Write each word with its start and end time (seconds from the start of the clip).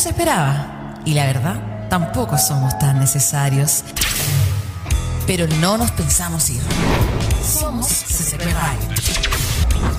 se 0.00 0.08
esperaba. 0.08 0.94
Y 1.04 1.12
la 1.12 1.26
verdad, 1.26 1.88
tampoco 1.90 2.38
somos 2.38 2.78
tan 2.78 2.98
necesarios. 2.98 3.84
Pero 5.26 5.46
no 5.60 5.76
nos 5.76 5.90
pensamos 5.90 6.48
ir. 6.48 6.62
Somos 7.42 7.86
CCP. 7.86 8.46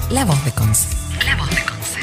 La 0.10 0.26
voz 0.26 0.44
de 0.44 0.52
Conce. 0.54 0.88
La 1.24 1.36
voz 1.38 1.50
de 1.52 1.62
Conce. 1.64 2.00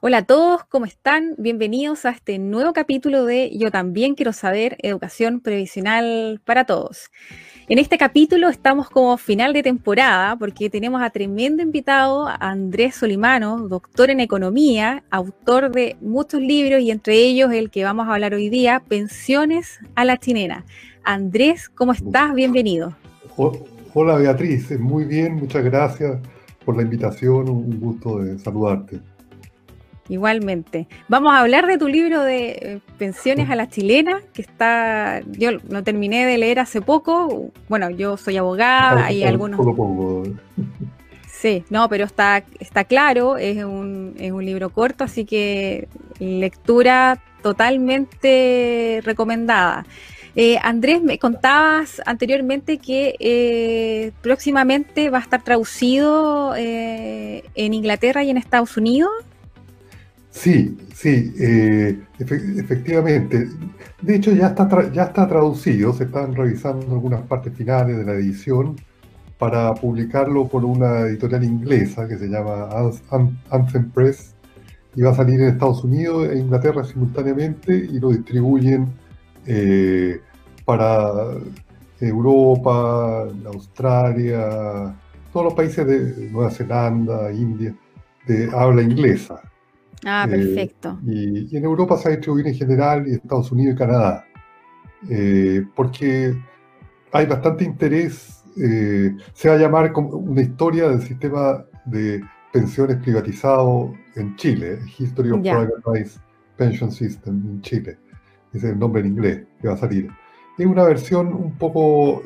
Hola 0.00 0.18
a 0.18 0.24
todos, 0.24 0.64
¿cómo 0.64 0.86
están? 0.86 1.36
Bienvenidos 1.38 2.04
a 2.04 2.10
este 2.10 2.40
nuevo 2.40 2.72
capítulo 2.72 3.26
de 3.26 3.56
Yo 3.56 3.70
también 3.70 4.16
quiero 4.16 4.32
saber, 4.32 4.76
educación 4.82 5.40
previsional 5.40 6.40
para 6.44 6.64
todos. 6.64 7.10
En 7.70 7.78
este 7.78 7.98
capítulo 7.98 8.48
estamos 8.48 8.90
como 8.90 9.16
final 9.16 9.52
de 9.52 9.62
temporada 9.62 10.34
porque 10.34 10.68
tenemos 10.68 11.00
a 11.02 11.10
tremendo 11.10 11.62
invitado, 11.62 12.26
a 12.26 12.34
Andrés 12.34 12.96
Solimano, 12.96 13.68
doctor 13.68 14.10
en 14.10 14.18
economía, 14.18 15.04
autor 15.08 15.70
de 15.70 15.96
muchos 16.00 16.40
libros 16.40 16.80
y 16.80 16.90
entre 16.90 17.14
ellos 17.14 17.52
el 17.52 17.70
que 17.70 17.84
vamos 17.84 18.08
a 18.08 18.14
hablar 18.14 18.34
hoy 18.34 18.48
día, 18.48 18.82
Pensiones 18.88 19.78
a 19.94 20.04
la 20.04 20.16
Chilena. 20.16 20.64
Andrés, 21.04 21.68
¿cómo 21.68 21.92
estás? 21.92 22.34
Bienvenido. 22.34 22.96
Hola 23.94 24.16
Beatriz, 24.16 24.76
muy 24.80 25.04
bien, 25.04 25.36
muchas 25.36 25.62
gracias 25.62 26.18
por 26.64 26.76
la 26.76 26.82
invitación, 26.82 27.48
un 27.48 27.78
gusto 27.78 28.18
de 28.18 28.36
saludarte. 28.40 28.98
Igualmente. 30.10 30.88
Vamos 31.06 31.32
a 31.32 31.38
hablar 31.38 31.68
de 31.68 31.78
tu 31.78 31.86
libro 31.86 32.22
de 32.24 32.48
eh, 32.50 32.80
pensiones 32.98 33.48
a 33.48 33.54
la 33.54 33.68
chilena, 33.68 34.20
que 34.32 34.42
está, 34.42 35.20
yo 35.38 35.52
lo 35.52 35.84
terminé 35.84 36.26
de 36.26 36.36
leer 36.36 36.58
hace 36.58 36.82
poco. 36.82 37.52
Bueno, 37.68 37.90
yo 37.90 38.16
soy 38.16 38.36
abogada, 38.36 39.06
hay 39.06 39.22
algunos. 39.22 39.60
Sí, 41.28 41.62
no, 41.70 41.88
pero 41.88 42.04
está, 42.04 42.42
está 42.58 42.82
claro, 42.82 43.38
es 43.38 43.62
un, 43.62 44.16
es 44.18 44.32
un 44.32 44.44
libro 44.44 44.70
corto, 44.70 45.04
así 45.04 45.24
que 45.24 45.86
lectura 46.18 47.22
totalmente 47.40 49.00
recomendada. 49.04 49.86
Eh, 50.34 50.58
Andrés, 50.60 51.02
me 51.02 51.20
contabas 51.20 52.02
anteriormente 52.04 52.78
que 52.78 53.14
eh, 53.20 54.10
próximamente 54.22 55.08
va 55.08 55.18
a 55.18 55.22
estar 55.22 55.42
traducido 55.42 56.54
en 56.56 57.74
Inglaterra 57.74 58.24
y 58.24 58.30
en 58.30 58.38
Estados 58.38 58.76
Unidos. 58.76 59.10
Sí, 60.30 60.78
sí, 60.94 61.34
eh, 61.38 61.98
efectivamente. 62.18 63.48
De 64.00 64.14
hecho, 64.14 64.32
ya 64.32 64.48
está, 64.48 64.92
ya 64.92 65.04
está 65.04 65.28
traducido, 65.28 65.92
se 65.92 66.04
están 66.04 66.34
revisando 66.34 66.86
algunas 66.92 67.22
partes 67.22 67.54
finales 67.54 67.96
de 67.98 68.04
la 68.04 68.12
edición 68.12 68.76
para 69.38 69.74
publicarlo 69.74 70.46
por 70.48 70.64
una 70.64 71.00
editorial 71.00 71.44
inglesa 71.44 72.06
que 72.06 72.18
se 72.18 72.28
llama 72.28 72.68
Anthem 73.50 73.90
Press 73.90 74.34
y 74.94 75.02
va 75.02 75.10
a 75.10 75.14
salir 75.14 75.40
en 75.40 75.48
Estados 75.48 75.82
Unidos 75.84 76.28
e 76.30 76.38
Inglaterra 76.38 76.84
simultáneamente 76.84 77.74
y 77.74 77.98
lo 77.98 78.10
distribuyen 78.10 78.88
eh, 79.46 80.20
para 80.64 81.10
Europa, 82.00 83.28
Australia, 83.46 84.94
todos 85.32 85.44
los 85.46 85.54
países 85.54 85.86
de 85.86 86.30
Nueva 86.30 86.50
Zelanda, 86.50 87.32
India, 87.32 87.74
de 88.26 88.50
habla 88.54 88.82
inglesa. 88.82 89.40
Ah, 90.04 90.26
eh, 90.26 90.30
perfecto. 90.30 90.98
y, 91.06 91.56
en 91.56 91.64
Europa 91.64 91.96
se 91.98 92.08
ha 92.08 92.10
distribuido 92.12 92.48
en 92.48 92.54
general, 92.54 93.06
y 93.06 93.12
Estados 93.12 93.52
Unidos 93.52 93.74
y 93.74 93.78
Canadá, 93.78 94.24
eh, 95.08 95.64
porque 95.74 96.34
hay 97.12 97.26
bastante 97.26 97.64
interés, 97.64 98.42
eh, 98.56 99.14
se 99.32 99.48
va 99.48 99.54
a 99.54 99.58
llamar 99.58 99.92
como 99.92 100.10
una 100.16 100.40
historia 100.40 100.88
del 100.88 101.02
sistema 101.02 101.64
de 101.84 102.22
pensiones 102.52 102.96
privatizado 102.96 103.94
en 104.16 104.36
Chile, 104.36 104.78
History 104.98 105.30
of 105.30 105.40
Privatized 105.40 106.20
Pension 106.56 106.90
System 106.90 107.42
en 107.46 107.60
Chile, 107.62 107.98
ese 108.52 108.66
es 108.66 108.72
el 108.72 108.78
nombre 108.78 109.02
en 109.02 109.08
inglés 109.08 109.42
que 109.60 109.68
va 109.68 109.74
a 109.74 109.78
salir. 109.78 110.10
Es 110.58 110.66
una 110.66 110.84
versión 110.84 111.28
un 111.28 111.56
poco 111.56 112.22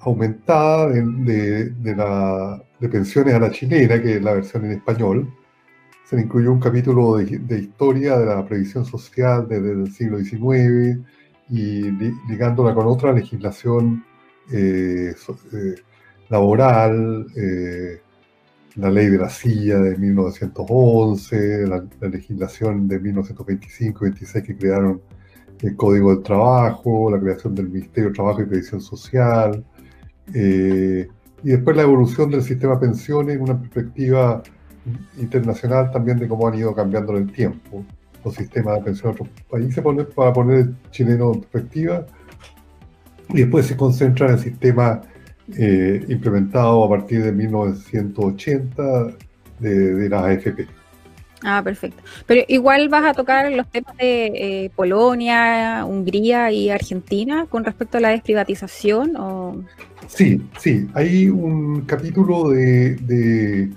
aumentada 0.00 0.88
de, 0.88 1.72
la, 1.96 2.62
de 2.78 2.88
pensiones 2.88 3.34
a 3.34 3.38
la 3.38 3.50
chilena, 3.50 4.00
que 4.00 4.16
es 4.16 4.22
la 4.22 4.34
versión 4.34 4.64
en 4.66 4.72
español, 4.72 5.32
se 6.10 6.16
le 6.16 6.22
incluyó 6.22 6.50
un 6.50 6.58
capítulo 6.58 7.18
de, 7.18 7.58
historia 7.60 8.18
de 8.18 8.26
la 8.26 8.44
previsión 8.44 8.84
social 8.84 9.46
desde 9.48 9.70
el 9.70 9.92
siglo 9.92 10.18
XIX 10.18 10.98
y 11.48 11.82
ligándola 12.28 12.74
con 12.74 12.88
otra 12.88 13.12
legislación 13.12 14.04
eh, 14.52 15.14
eh, 15.52 15.74
laboral, 16.28 17.26
eh, 17.36 18.00
la 18.74 18.90
ley 18.90 19.06
de 19.06 19.18
la 19.18 19.30
silla 19.30 19.78
de 19.78 19.96
1911, 19.96 21.68
la, 21.68 21.84
legislación 22.08 22.88
de 22.88 23.00
1925-26 23.00 24.42
que 24.42 24.56
crearon 24.56 25.00
el 25.60 25.76
Código 25.76 26.12
del 26.12 26.24
Trabajo, 26.24 27.08
la 27.08 27.20
creación 27.20 27.54
del 27.54 27.68
Ministerio 27.68 28.08
de 28.08 28.16
Trabajo 28.16 28.42
y 28.42 28.46
Previsión 28.46 28.80
Social, 28.80 29.64
y 30.34 31.06
después 31.44 31.76
la 31.76 31.82
evolución 31.82 32.30
del 32.30 32.42
sistema 32.42 32.74
de 32.74 32.80
pensiones 32.80 33.36
en 33.36 33.42
una 33.42 33.60
perspectiva 33.60 34.42
internacional 35.18 35.90
también 35.90 36.18
de 36.18 36.28
cómo 36.28 36.48
han 36.48 36.54
ido 36.54 36.74
cambiando 36.74 37.16
en 37.16 37.24
el 37.24 37.32
tiempo 37.32 37.84
los 38.24 38.34
sistemas 38.34 38.76
de 38.76 38.82
pensión 38.82 39.14
de 39.14 39.22
otros 39.22 39.28
países 39.50 39.84
para 40.14 40.32
poner 40.32 40.58
el 40.58 40.76
chileno 40.90 41.32
en 41.34 41.40
perspectiva 41.40 42.06
y 43.28 43.38
después 43.38 43.66
se 43.66 43.76
concentra 43.76 44.26
en 44.26 44.32
el 44.34 44.38
sistema 44.38 45.02
eh, 45.56 46.04
implementado 46.08 46.84
a 46.84 46.88
partir 46.88 47.22
de 47.22 47.32
1980 47.32 48.82
de, 49.58 49.94
de 49.94 50.08
las 50.08 50.24
AFP. 50.24 50.66
Ah, 51.42 51.62
perfecto. 51.64 52.02
Pero 52.26 52.44
igual 52.48 52.88
vas 52.88 53.04
a 53.04 53.14
tocar 53.14 53.50
los 53.50 53.66
temas 53.68 53.96
de 53.96 54.26
eh, 54.26 54.70
Polonia, 54.76 55.84
Hungría 55.86 56.52
y 56.52 56.68
Argentina 56.68 57.46
con 57.48 57.64
respecto 57.64 57.96
a 57.96 58.00
la 58.00 58.10
desprivatización. 58.10 59.16
¿o? 59.16 59.64
Sí, 60.06 60.42
sí. 60.58 60.86
Hay 60.92 61.28
un 61.30 61.82
capítulo 61.82 62.50
de 62.50 63.70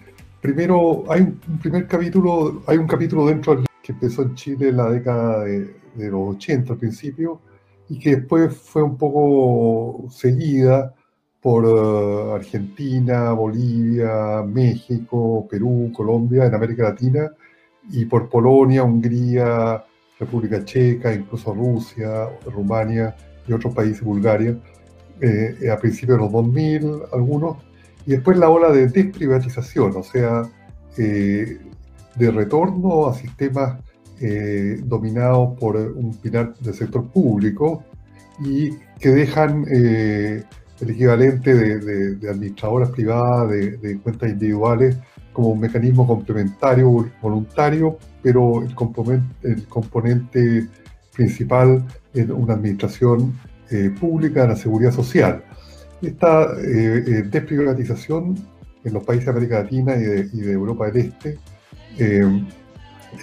primero, 0.44 1.06
hay 1.09 1.22
un, 1.22 1.40
primer 1.62 1.88
capítulo, 1.88 2.64
hay 2.68 2.78
un 2.78 2.86
capítulo 2.86 3.28
dentro 3.28 3.56
del 3.56 3.66
que 3.81 3.94
empezó 3.94 4.24
en 4.24 4.36
Chile 4.36 4.70
en 4.70 4.78
la 4.78 4.90
década 4.90 5.46
de, 5.46 5.74
los 5.96 6.36
80 6.36 6.74
al 6.74 6.80
principio 6.80 7.40
y 7.88 7.98
que 7.98 8.18
después 8.18 8.53
fue 8.53 8.84
un 8.84 8.98
poco 8.98 10.09
seguida 10.09 10.94
por 11.40 11.64
eh, 11.66 12.36
Argentina, 12.36 13.32
Bolivia, 13.32 14.44
México, 14.46 15.48
Perú, 15.50 15.92
Colombia, 15.96 16.46
en 16.46 16.53
América 16.53 16.84
Latina, 16.84 17.32
y 17.90 18.03
por 18.06 18.30
Polonia, 18.30 18.84
Hungría, 18.84 19.84
República 20.20 20.66
Checa, 20.66 21.14
incluso 21.14 21.53
Rusia, 21.53 22.28
Rumania 22.46 23.16
y 23.48 23.53
otros 23.53 23.74
países, 23.74 24.03
Bulgaria, 24.03 24.58
eh, 25.22 25.70
a 25.72 25.78
principios 25.78 26.18
de 26.18 26.24
los 26.24 26.32
2000, 26.34 27.02
algunos, 27.14 27.58
y 28.06 28.12
después 28.12 28.38
la 28.38 28.50
ola 28.50 28.72
de 28.72 28.88
desprivatización, 28.88 29.96
o 29.96 30.03
sea, 30.03 30.44
eh, 30.97 31.58
de 32.16 32.31
retorno 32.31 33.08
a 33.08 33.14
sistemas 33.14 33.80
eh, 34.19 34.80
dominados 34.84 35.58
por 35.58 35.75
un 35.75 36.16
pilar 36.18 36.53
del 36.59 36.74
sector 36.74 37.08
público 37.09 37.84
y 38.40 38.72
que 39.00 39.09
dejan 39.09 39.66
eh, 39.72 40.44
el 40.80 40.90
equivalente 40.90 41.53
de, 41.53 42.30
administradoras 42.30 42.90
privadas, 42.90 43.50
de, 43.50 44.00
cuentas 44.03 44.30
individuales, 44.30 44.97
como 45.31 45.50
un 45.50 45.59
mecanismo 45.62 46.06
complementario, 46.06 47.09
voluntario, 47.22 47.97
pero 48.22 48.62
el 48.62 48.75
componente, 48.75 50.68
principal 51.16 51.85
es 52.14 52.28
una 52.28 52.56
administración 52.56 53.34
pública 54.00 54.41
de 54.41 54.47
la 54.50 54.56
seguridad 54.56 54.91
social. 54.91 55.44
Esta 56.03 56.53
eh, 56.59 57.03
eh, 57.08 57.24
desprivatización 57.24 58.36
en 58.84 58.94
los 58.94 59.03
países 59.06 59.25
de 59.25 59.31
América 59.31 59.64
Latina 59.64 59.96
y 59.96 60.41
de, 60.41 60.52
Europa 60.52 60.88
del 60.88 61.05
Este 61.05 61.40
eh, 61.97 62.46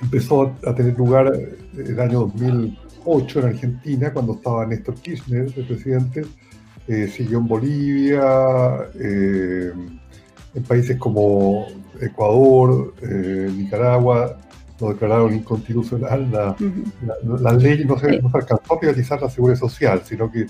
empezó 0.02 0.54
a 0.66 0.74
tener 0.74 0.96
lugar 0.96 1.30
el 1.76 2.00
año 2.00 2.20
2008 2.20 3.40
en 3.40 3.46
Argentina, 3.46 4.12
cuando 4.12 4.34
estaba 4.34 4.64
Néstor 4.64 4.94
Kirchner, 4.94 5.52
el 5.54 5.66
presidente, 5.66 6.24
siguió 7.12 7.38
en 7.38 7.46
Bolivia, 7.46 8.88
en 8.94 10.62
países 10.66 10.96
como 10.96 11.66
Ecuador, 12.00 12.94
Nicaragua, 13.02 14.38
lo 14.80 14.88
declararon 14.90 15.34
inconstitucional, 15.34 16.30
la, 16.32 16.56
la, 17.40 17.52
ley 17.52 17.84
no 17.84 17.98
se, 17.98 18.20
no 18.20 18.30
se 18.30 18.38
alcanzó 18.38 18.74
a 18.74 18.80
privatizar 18.80 19.20
la 19.20 19.30
seguridad 19.30 19.58
social, 19.58 20.02
sino 20.04 20.30
que 20.30 20.46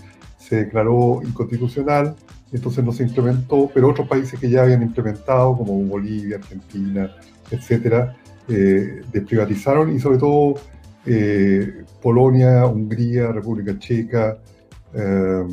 se 0.51 0.57
declaró 0.65 1.21
inconstitucional, 1.23 2.17
entonces 2.53 2.85
no 2.85 2.91
se 2.91 3.05
implementó, 3.05 3.71
pero 3.73 3.89
otros 3.89 4.09
países 4.09 4.39
que 4.41 4.51
ya 4.51 4.63
habían 4.63 4.83
implementado, 4.83 5.57
como 5.57 5.75
Bolivia, 5.85 6.39
Argentina, 6.39 7.15
etcétera, 7.53 8.17
eh, 8.49 9.03
desprivatizaron 9.13 9.95
y 9.95 10.01
sobre 10.01 10.19
todo 10.19 10.55
eh, 11.07 11.85
Polonia, 12.03 12.67
Hungría, 12.67 13.31
República 13.31 13.79
Checa, 13.79 14.39
eh, 14.93 15.45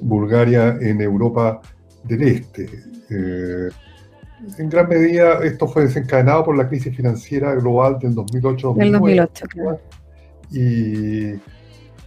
Bulgaria 0.00 0.78
en 0.80 1.02
Europa 1.02 1.60
del 2.02 2.22
Este. 2.22 2.70
en 3.10 4.70
gran 4.70 4.88
medida 4.88 5.44
esto 5.44 5.68
fue 5.68 5.82
desencadenado 5.82 6.42
por 6.46 6.56
la 6.56 6.66
crisis 6.66 6.96
financiera 6.96 7.54
global 7.54 7.98
del 7.98 8.14
2008-2009. 8.14 8.76
Del 8.78 8.92
2008, 8.92 9.46
claro. 9.48 9.80
Y, 10.50 11.34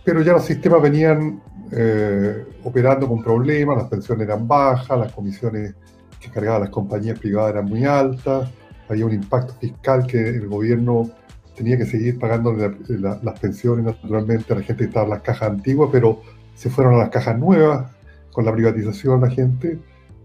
pero 0.04 0.24
ya 0.24 0.34
los 0.34 0.46
sistemas 0.46 0.82
venían 0.82 1.40
eh, 1.72 2.46
operando 2.64 3.08
con 3.08 3.24
problemas, 3.24 3.78
las 3.78 3.88
pensiones 3.88 4.28
eran 4.28 4.48
bajas, 4.48 4.98
las 4.98 5.12
comisiones 5.12 5.74
que 6.20 6.30
cargaban 6.30 6.62
las 6.62 6.70
compañías 6.70 7.20
privadas 7.20 7.54
eran 7.54 7.66
muy 7.66 7.86
altas, 7.86 8.50
había 8.90 9.06
un 9.06 9.14
impacto 9.14 9.54
fiscal 9.60 10.06
que 10.06 10.30
el 10.30 10.48
gobierno 10.48 11.10
tenía 11.56 11.78
que 11.78 11.86
seguir 11.86 12.20
pagando 12.20 12.54
las 12.54 13.40
pensiones 13.40 13.86
naturalmente 13.86 14.52
a 14.54 14.58
la 14.58 14.62
gente 14.62 14.84
que 14.84 14.88
estaba 14.90 15.06
en 15.06 15.12
las 15.12 15.22
cajas 15.22 15.50
antiguas, 15.50 15.90
pero 15.92 16.22
se 16.54 16.70
fueron 16.70 16.96
a 16.96 16.98
las 16.98 17.10
cajas 17.10 17.38
nuevas 17.38 17.92
con 18.32 18.46
la 18.46 18.54
privatización 18.54 19.22
la 19.22 19.30
gente 19.30 19.80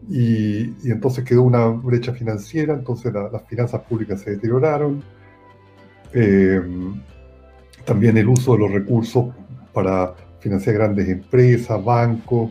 y, 0.09 0.91
entonces 0.91 1.25
quedó 1.25 1.43
una 1.43 1.67
brecha 1.67 2.13
financiera, 2.13 2.75
entonces 2.75 3.13
las 3.13 3.43
finanzas 3.47 3.83
públicas 3.83 4.21
se 4.21 4.33
deterioraron. 4.33 5.03
Eh, 6.13 6.61
también 7.85 8.17
el 8.17 8.29
uso 8.29 8.55
de 8.55 8.59
los 8.59 8.73
recursos 8.73 9.27
para 9.73 10.15
financiar 10.41 10.75
grandes 10.75 11.09
empresas, 11.09 11.83
bancos, 11.85 12.51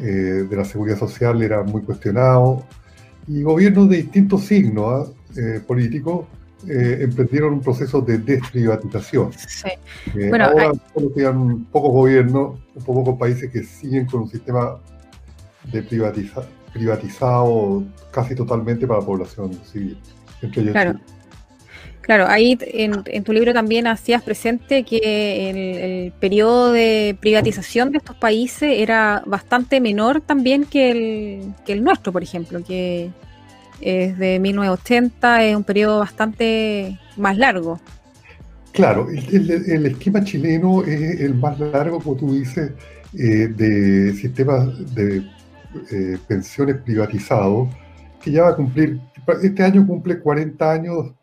eh, 0.00 0.46
de 0.48 0.56
la 0.56 0.64
seguridad 0.64 0.98
social 0.98 1.42
era 1.42 1.62
muy 1.62 1.82
cuestionado. 1.82 2.64
Y 3.26 3.42
gobiernos 3.42 3.88
de 3.88 3.96
distintos 3.98 4.44
signos 4.44 5.08
¿ah? 5.08 5.12
eh, 5.36 5.60
políticos 5.66 6.26
emprendieron 6.66 7.52
un 7.52 7.60
proceso 7.60 8.00
de 8.00 8.16
desprivatización. 8.16 9.32
Sí. 9.34 9.68
Bueno, 10.30 10.46
ahora 10.46 10.72
solo 10.94 11.12
quedan 11.12 11.64
pocos 11.66 11.92
gobiernos, 11.92 12.58
pocos 12.86 13.18
países 13.18 13.50
que 13.50 13.62
siguen 13.64 14.06
con 14.06 14.22
un 14.22 14.30
sistema 14.30 14.78
de 15.70 15.82
privatización 15.82 16.64
privatizado 16.74 17.84
casi 18.10 18.34
totalmente 18.34 18.86
para 18.86 19.00
la 19.00 19.06
población 19.06 19.54
civil. 19.64 19.96
claro. 20.52 21.00
Claro, 22.04 22.26
ahí 22.28 22.58
en, 22.60 23.24
tu 23.24 23.32
libro 23.32 23.54
también 23.54 23.86
hacías 23.86 24.22
presente 24.22 24.84
que 24.84 26.04
el, 26.04 26.12
periodo 26.12 26.70
de 26.70 27.16
privatización 27.18 27.92
de 27.92 27.98
estos 27.98 28.14
países 28.16 28.74
era 28.76 29.22
bastante 29.24 29.80
menor 29.80 30.20
también 30.20 30.64
que 30.66 31.40
el, 31.66 31.82
nuestro, 31.82 32.12
por 32.12 32.22
ejemplo, 32.22 32.62
que 32.62 33.10
es 33.80 34.18
de 34.18 34.38
1980, 34.38 35.44
es 35.44 35.56
un 35.56 35.64
periodo 35.64 35.98
bastante 36.00 36.98
más 37.16 37.38
largo. 37.38 37.80
Claro, 38.72 39.08
el, 39.08 39.86
esquema 39.86 40.22
chileno 40.22 40.84
es 40.84 41.20
el 41.20 41.34
más 41.34 41.58
largo, 41.58 42.00
como 42.00 42.16
tú 42.16 42.34
dices, 42.34 42.72
eh, 43.14 43.48
de 43.48 44.12
sistemas 44.12 44.94
de 44.94 45.24
eh, 45.90 46.18
pensiones 46.28 46.76
privatizados, 46.84 47.68
que 48.22 48.30
ya 48.30 48.42
va 48.42 48.50
a 48.50 48.56
cumplir, 48.56 49.00
este 49.42 49.62
año 49.62 49.86
cumple 49.86 50.18
40 50.18 50.70
años 50.70 51.14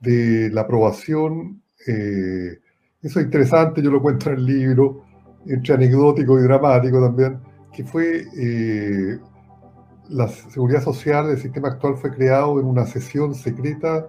de 0.00 0.50
la 0.50 0.62
aprobación. 0.62 1.62
Eh, 1.86 2.58
eso 3.02 3.20
es 3.20 3.26
interesante, 3.26 3.82
yo 3.82 3.90
lo 3.90 4.02
cuento 4.02 4.30
en 4.30 4.36
el 4.36 4.46
libro, 4.46 5.04
entre 5.46 5.74
anecdótico 5.74 6.38
y 6.38 6.42
dramático 6.42 7.00
también, 7.00 7.38
que 7.72 7.84
fue 7.84 8.24
eh, 8.36 9.18
la 10.08 10.28
seguridad 10.28 10.82
social 10.82 11.28
del 11.28 11.38
sistema 11.38 11.68
actual 11.68 11.96
fue 11.96 12.14
creado 12.14 12.58
en 12.60 12.66
una 12.66 12.86
sesión 12.86 13.34
secreta, 13.34 14.08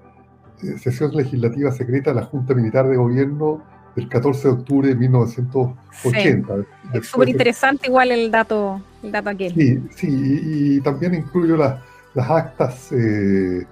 sesión 0.82 1.16
legislativa 1.16 1.72
secreta 1.72 2.12
de 2.12 2.22
la 2.22 2.26
Junta 2.26 2.54
Militar 2.54 2.88
de 2.88 2.98
Gobierno 2.98 3.64
del 3.96 4.08
14 4.08 4.48
de 4.48 4.54
octubre 4.54 4.88
de 4.90 4.96
1980. 4.96 6.54
Es 6.94 7.08
súper 7.08 7.30
interesante 7.30 7.88
igual 7.88 8.12
el 8.12 8.32
dato, 8.32 8.82
el 9.04 9.12
dato 9.12 9.30
aquel. 9.30 9.54
Sí, 9.54 9.84
sí, 9.96 10.08
y, 10.10 10.82
también 10.82 11.14
incluyo 11.14 11.58
las, 11.58 11.82
las 12.14 12.30
actas 12.30 12.92
eh, 12.92 13.66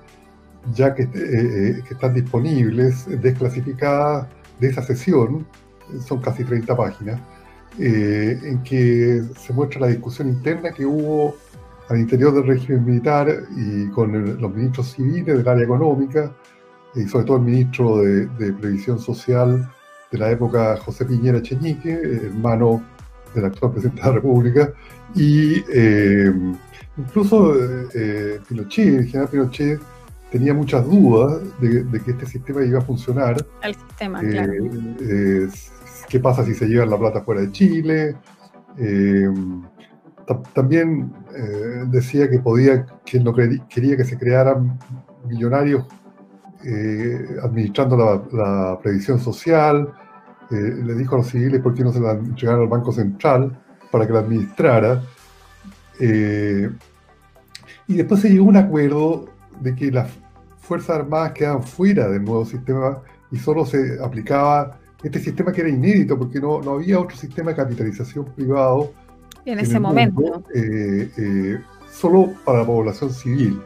ya 0.73 0.93
que, 0.93 1.03
eh, 1.03 1.09
eh, 1.13 1.83
que, 1.87 1.93
están 1.93 2.13
disponibles, 2.13 3.05
desclasificadas 3.21 4.27
de 4.59 4.69
esa 4.69 4.81
sesión, 4.81 5.45
son 6.05 6.21
casi 6.21 6.43
30 6.43 6.75
páginas, 6.75 7.21
en 7.79 8.63
que 8.63 9.23
se 9.39 9.53
muestra 9.53 9.81
la 9.81 9.87
discusión 9.87 10.29
interna 10.29 10.71
que 10.71 10.85
hubo 10.85 11.35
al 11.89 11.99
interior 11.99 12.33
del 12.33 12.47
régimen 12.47 12.83
militar 12.85 13.43
y 13.55 13.87
con 13.89 14.41
los 14.41 14.53
ministros 14.53 14.93
civiles 14.93 15.37
del 15.37 15.47
área 15.47 15.63
económica, 15.63 16.35
y 16.95 17.07
sobre 17.07 17.25
todo 17.25 17.37
el 17.37 17.43
ministro 17.43 17.99
de, 17.99 18.25
de 18.25 18.51
Previsión 18.53 18.99
Social 18.99 19.69
de 20.11 20.17
la 20.17 20.31
época 20.31 20.77
José 20.77 21.05
Piñera 21.05 21.41
Cheñique, 21.41 21.91
hermano 22.25 22.83
del 23.33 23.45
actual 23.45 23.71
presidente 23.71 24.01
de 24.01 24.07
la 24.07 24.13
República, 24.13 24.73
y 25.15 25.63
eh, 25.73 26.31
incluso 26.97 27.53
eh, 27.93 28.39
Pinochet, 28.47 28.99
el 28.99 29.05
general 29.05 29.29
Pinochet, 29.29 29.79
tenía 30.31 30.53
muchas 30.53 30.85
dudas 30.85 31.41
de, 31.59 32.01
que 32.03 32.11
este 32.11 32.25
sistema 32.25 32.63
iba 32.63 32.79
a 32.79 32.83
funcionar. 32.83 33.45
El 33.63 33.75
sistema, 33.75 34.21
eh, 34.21 34.29
claro. 34.29 34.53
¿Qué 36.09 36.19
pasa 36.19 36.45
si 36.45 36.53
se 36.53 36.67
lleva 36.67 36.85
la 36.85 36.97
plata 36.97 37.21
fuera 37.21 37.41
de 37.41 37.51
Chile? 37.51 38.15
también 40.53 41.11
decía 41.87 42.29
que 42.29 42.37
podía, 42.37 42.85
que 43.03 43.19
no 43.19 43.33
quería 43.33 43.97
que 43.97 44.03
se 44.03 44.17
crearan 44.19 44.77
millonarios 45.27 45.85
eh, 46.63 47.37
administrando 47.43 48.27
la, 48.31 48.79
previsión 48.81 49.19
social, 49.19 49.93
eh, 50.49 50.55
le 50.83 50.95
dijo 50.95 51.15
a 51.15 51.19
los 51.19 51.27
civiles 51.27 51.61
por 51.61 51.75
qué 51.75 51.83
no 51.83 51.93
se 51.93 51.99
la 51.99 52.11
entregaron 52.11 52.61
al 52.61 52.67
Banco 52.67 52.91
Central 52.91 53.57
para 53.91 54.07
que 54.07 54.13
la 54.13 54.19
administrara. 54.19 55.03
Eh, 55.99 56.69
y 57.87 57.93
después 57.93 58.21
se 58.21 58.29
llegó 58.29 58.45
a 58.45 58.49
un 58.49 58.57
acuerdo 58.57 59.29
de 59.61 59.75
que 59.75 59.91
las 59.91 60.09
Fuerzas 60.59 60.97
Armadas 60.97 61.31
quedaban 61.31 61.63
fuera 61.63 62.09
del 62.09 62.23
nuevo 62.23 62.45
sistema 62.45 63.01
y 63.31 63.37
solo 63.37 63.65
se 63.65 63.97
aplicaba 64.03 64.79
este 65.03 65.19
sistema 65.19 65.51
que 65.51 65.61
era 65.61 65.69
inédito 65.69 66.17
porque 66.17 66.39
no, 66.39 66.61
no 66.61 66.71
había 66.71 66.99
otro 66.99 67.15
sistema 67.15 67.51
de 67.51 67.57
capitalización 67.57 68.25
privado. 68.35 68.91
En, 69.45 69.59
ese 69.59 69.79
momento. 69.79 70.43
solo 71.89 72.33
para 72.43 72.59
la 72.59 72.65
población 72.65 73.11
civil. 73.11 73.61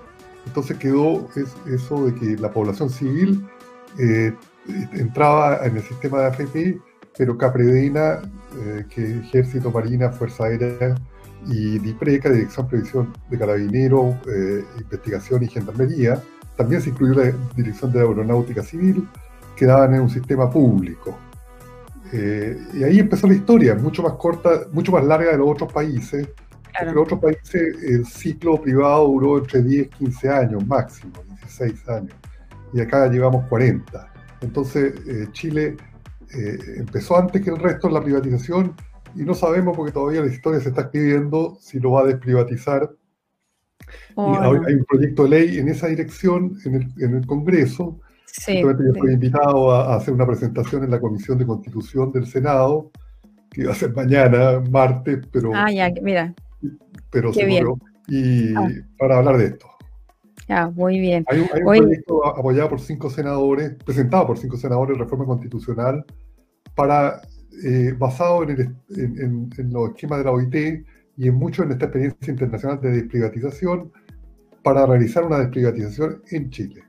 Entonces 0.46 0.78
quedó 0.78 1.28
eso 1.68 2.06
de 2.06 2.16
que 2.16 2.38
la 2.38 2.52
población 2.52 2.90
civil 2.90 3.48
eh, 3.98 4.34
entraba 4.94 5.66
en 5.66 5.78
el 5.78 5.84
sistema 5.84 6.20
de 6.20 6.26
AFP, 6.28 6.82
pero 7.18 7.38
Capredena, 7.38 8.22
eh, 8.64 8.86
que 8.90 9.20
Ejército, 9.20 9.72
Marina, 9.72 10.12
Fuerza 10.12 10.46
Aérea 10.46 10.96
y 11.48 11.80
DIPRECA, 11.80 12.30
Dirección 12.30 12.68
Previsión 12.68 13.14
de 13.30 13.38
Carabineros, 13.38 14.16
eh, 14.28 14.64
Investigación 14.80 15.44
y 15.44 15.48
Gendarmería, 15.48 16.22
también 16.56 16.82
se 16.82 16.90
incluyó 16.90 17.24
la 17.24 17.32
Dirección 17.56 17.92
de 17.92 18.00
Aeronáutica 18.00 18.64
Civil, 18.64 19.08
quedaban 19.56 19.94
en 19.96 20.02
un 20.02 20.10
sistema 20.10 20.50
público. 20.50 21.18
y 22.14 22.84
ahí 22.84 23.00
empezó 23.00 23.26
la 23.26 23.36
historia, 23.36 23.74
mucho 23.76 24.04
más 24.04 24.14
corta, 24.14 24.64
mucho 24.74 24.92
más 24.92 25.06
larga 25.06 25.32
de 25.32 25.38
los 25.38 25.50
otros 25.50 25.72
países, 25.72 26.28
en 26.80 26.98
otros 26.98 27.20
países 27.20 27.84
el 27.84 28.06
ciclo 28.06 28.62
privado 28.62 29.08
duró 29.08 29.38
entre 29.40 29.62
10 29.62 29.90
15 29.90 30.30
años 30.30 30.66
máximo, 30.68 31.14
16 31.42 31.90
años, 31.90 32.16
y 32.74 32.82
acá 32.82 33.08
llevamos 33.08 33.48
40. 33.48 34.14
Entonces 34.42 34.94
eh, 35.08 35.28
Chile 35.32 35.78
eh, 36.34 36.58
empezó 36.78 37.18
antes 37.18 37.42
que 37.42 37.50
el 37.50 37.58
resto 37.58 37.88
en 37.88 37.94
la 37.94 38.04
privatización 38.04 38.74
y 39.16 39.24
no 39.24 39.34
sabemos 39.34 39.76
porque 39.76 39.92
todavía 39.92 40.22
la 40.22 40.32
historia 40.32 40.60
se 40.60 40.70
está 40.70 40.82
escribiendo 40.82 41.58
si 41.60 41.80
lo 41.80 41.92
va 41.92 42.02
a 42.02 42.06
desprivatizar. 42.06 42.90
Oh, 44.16 44.34
hay 44.36 44.76
un 44.76 44.86
proyecto 44.86 45.24
de 45.24 45.30
ley 45.30 45.58
en 45.58 45.68
esa 45.68 45.88
dirección 45.88 46.58
en 46.66 46.76
el, 46.76 47.04
en 47.04 47.16
el 47.16 47.26
Congreso. 47.26 48.00
Sí, 48.26 48.62
yo 48.62 48.74
fui 48.98 49.14
invitado 49.14 49.72
a, 49.72 49.94
a, 49.94 49.98
hacer 49.98 50.14
una 50.14 50.26
presentación 50.26 50.84
en 50.84 50.92
la 50.92 51.00
Comisión 51.00 51.38
de 51.38 51.46
Constitución 51.46 52.12
del 52.12 52.26
Senado, 52.26 52.92
que 53.50 53.66
va 53.66 53.74
a 53.74 53.76
ser 53.76 53.94
mañana, 53.94 54.62
martes, 54.70 55.20
pero... 55.32 55.52
Ah, 55.54 55.70
ya, 55.70 55.90
mira 56.02 56.34
pero 57.12 57.34
seguro. 57.34 57.78
Y 58.08 58.54
ah. 58.56 58.68
para 58.98 59.18
hablar 59.18 59.38
de 59.38 59.46
esto. 59.46 59.68
Ah, 60.50 60.72
muy 60.74 61.00
bien. 61.00 61.24
Hay, 61.28 61.40
un 61.40 61.48
proyecto 61.48 62.26
apoyado 62.26 62.70
por 62.70 62.82
cinco 62.82 63.10
senadores, 63.10 63.76
presentado 63.86 64.28
por 64.28 64.38
cinco 64.38 64.58
senadores, 64.58 64.98
reforma 64.98 65.26
constitucional, 65.26 66.04
para, 66.76 67.22
eh, 67.64 67.94
basado 67.98 68.44
en, 68.44 68.76
en, 68.90 69.74
los 69.74 69.90
esquemas 69.90 70.20
de 70.20 70.26
la 70.26 70.32
OIT 70.32 70.86
y 71.18 71.28
en 71.28 71.36
mucho 71.36 71.64
en 71.64 71.72
esta 71.72 71.86
experiencia 71.86 72.32
internacional 72.32 72.82
de 72.82 72.92
desprivatización, 72.92 73.92
para 74.64 74.86
realizar 74.86 75.24
una 75.24 75.40
desprivatización 75.40 76.22
en 76.32 76.50
Chile. 76.50 76.84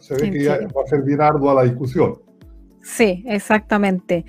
Se 0.00 0.14
ve 0.14 0.30
que 0.30 0.48
va 0.48 0.82
a 0.84 0.88
ser 0.88 1.02
bien 1.02 1.20
ardua 1.20 1.54
la 1.54 1.64
discusión. 1.64 2.18
Sí, 2.82 3.22
exactamente. 3.28 4.24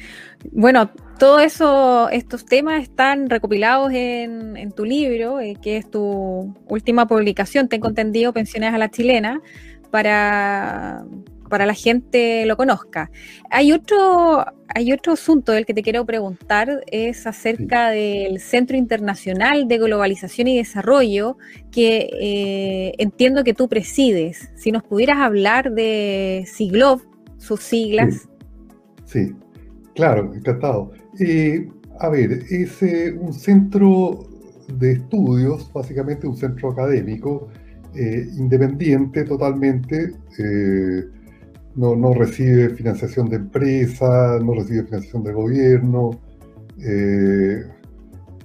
Bueno, 0.51 0.91
todos 1.17 1.41
eso, 1.41 2.09
estos 2.09 2.45
temas 2.45 2.83
están 2.83 3.29
recopilados 3.29 3.91
en, 3.93 4.71
tu 4.75 4.85
libro, 4.85 5.39
eh, 5.39 5.57
que 5.61 5.77
es 5.77 5.89
tu 5.89 6.53
última 6.67 7.07
publicación, 7.07 7.67
tengo 7.67 7.87
entendido, 7.87 8.31
Pensiones 8.31 8.73
a 8.73 8.77
la 8.77 8.89
Chilena, 8.89 9.41
para, 9.89 11.03
para 11.53 11.67
la 11.67 11.75
gente 11.75 12.47
lo 12.47 12.57
conozca. 12.57 13.11
Hay 13.51 13.73
otro, 13.73 14.43
hay 14.69 14.91
otro 14.91 15.13
asunto 15.13 15.51
del 15.51 15.67
que 15.67 15.75
te 15.75 15.83
quiero 15.83 16.03
preguntar, 16.03 16.83
es 16.87 17.27
acerca 17.27 17.91
del 17.91 18.39
Centro 18.39 18.75
Internacional 18.75 19.67
de 19.67 19.77
Globalización 19.77 20.47
y 20.47 20.57
Desarrollo, 20.57 21.37
que 21.71 22.09
eh, 22.19 22.95
entiendo 22.97 23.43
que 23.43 23.53
tú 23.53 23.69
presides. 23.69 24.49
Si 24.55 24.71
nos 24.71 24.81
pudieras 24.81 25.19
hablar 25.19 25.71
de 25.73 26.43
SIGLOV, 26.47 27.03
sus 27.37 27.59
siglas. 27.59 28.27
Sí, 29.05 29.35
claro, 29.93 30.33
encantado. 30.33 30.91
Eh, 31.19 31.69
a 31.99 32.09
ver, 32.09 32.31
es 32.49 32.81
eh, 32.81 33.13
un 33.13 33.31
centro 33.31 34.27
de 34.79 34.93
estudios, 34.93 35.71
básicamente 35.71 36.25
un 36.25 36.35
centro 36.35 36.71
académico, 36.71 37.47
independiente 37.95 39.23
totalmente 39.23 40.13
no, 41.75 41.95
no 41.95 42.13
recibe 42.13 42.69
financiación 42.69 43.29
de 43.29 43.37
empresas, 43.37 44.43
no 44.43 44.53
recibe 44.53 44.83
financiación 44.83 45.23
del 45.23 45.35
gobierno. 45.35 46.11
Eh, 46.79 47.63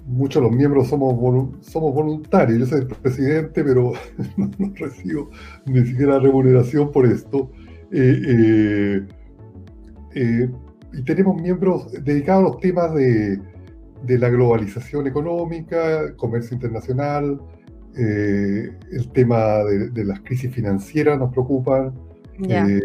muchos 0.07 0.43
de 0.43 0.49
los 0.49 0.57
miembros 0.57 0.89
somos, 0.89 1.15
somos 1.61 1.95
voluntarios. 1.95 2.59
Yo 2.59 2.67
soy 2.67 2.81
el 2.81 2.87
presidente, 2.87 3.63
pero 3.65 3.93
no, 4.37 4.73
recibo 4.75 5.31
ni 5.67 5.85
siquiera 5.85 6.19
remuneración 6.19 6.91
por 6.91 7.07
esto. 7.07 7.51
Eh, 7.93 9.07
eh, 10.15 10.51
y 10.95 11.03
tenemos 11.03 11.41
miembros 11.41 11.93
dedicados 12.03 12.45
a 12.45 12.49
los 12.49 12.61
temas 12.61 12.95
de, 12.95 13.39
de 14.05 14.19
la 14.19 14.31
globalización 14.31 15.07
económica, 15.07 16.15
comercio 16.17 16.55
internacional, 16.55 17.41
el 17.95 19.11
tema 19.13 19.65
de, 19.65 19.91
de, 19.91 20.05
las 20.05 20.21
crisis 20.21 20.55
financieras 20.55 21.19
nos 21.19 21.33
preocupan, 21.33 21.93
eh, 22.47 22.81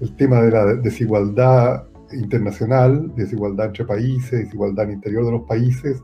el 0.00 0.16
tema 0.16 0.42
de 0.42 0.50
la 0.50 0.74
desigualdad 0.74 1.84
internacional, 2.12 3.12
desigualdad 3.16 3.66
entre 3.66 3.84
países, 3.84 4.44
desigualdad 4.44 4.88
interior 4.88 5.24
de 5.24 5.32
los 5.32 5.42
países, 5.42 6.02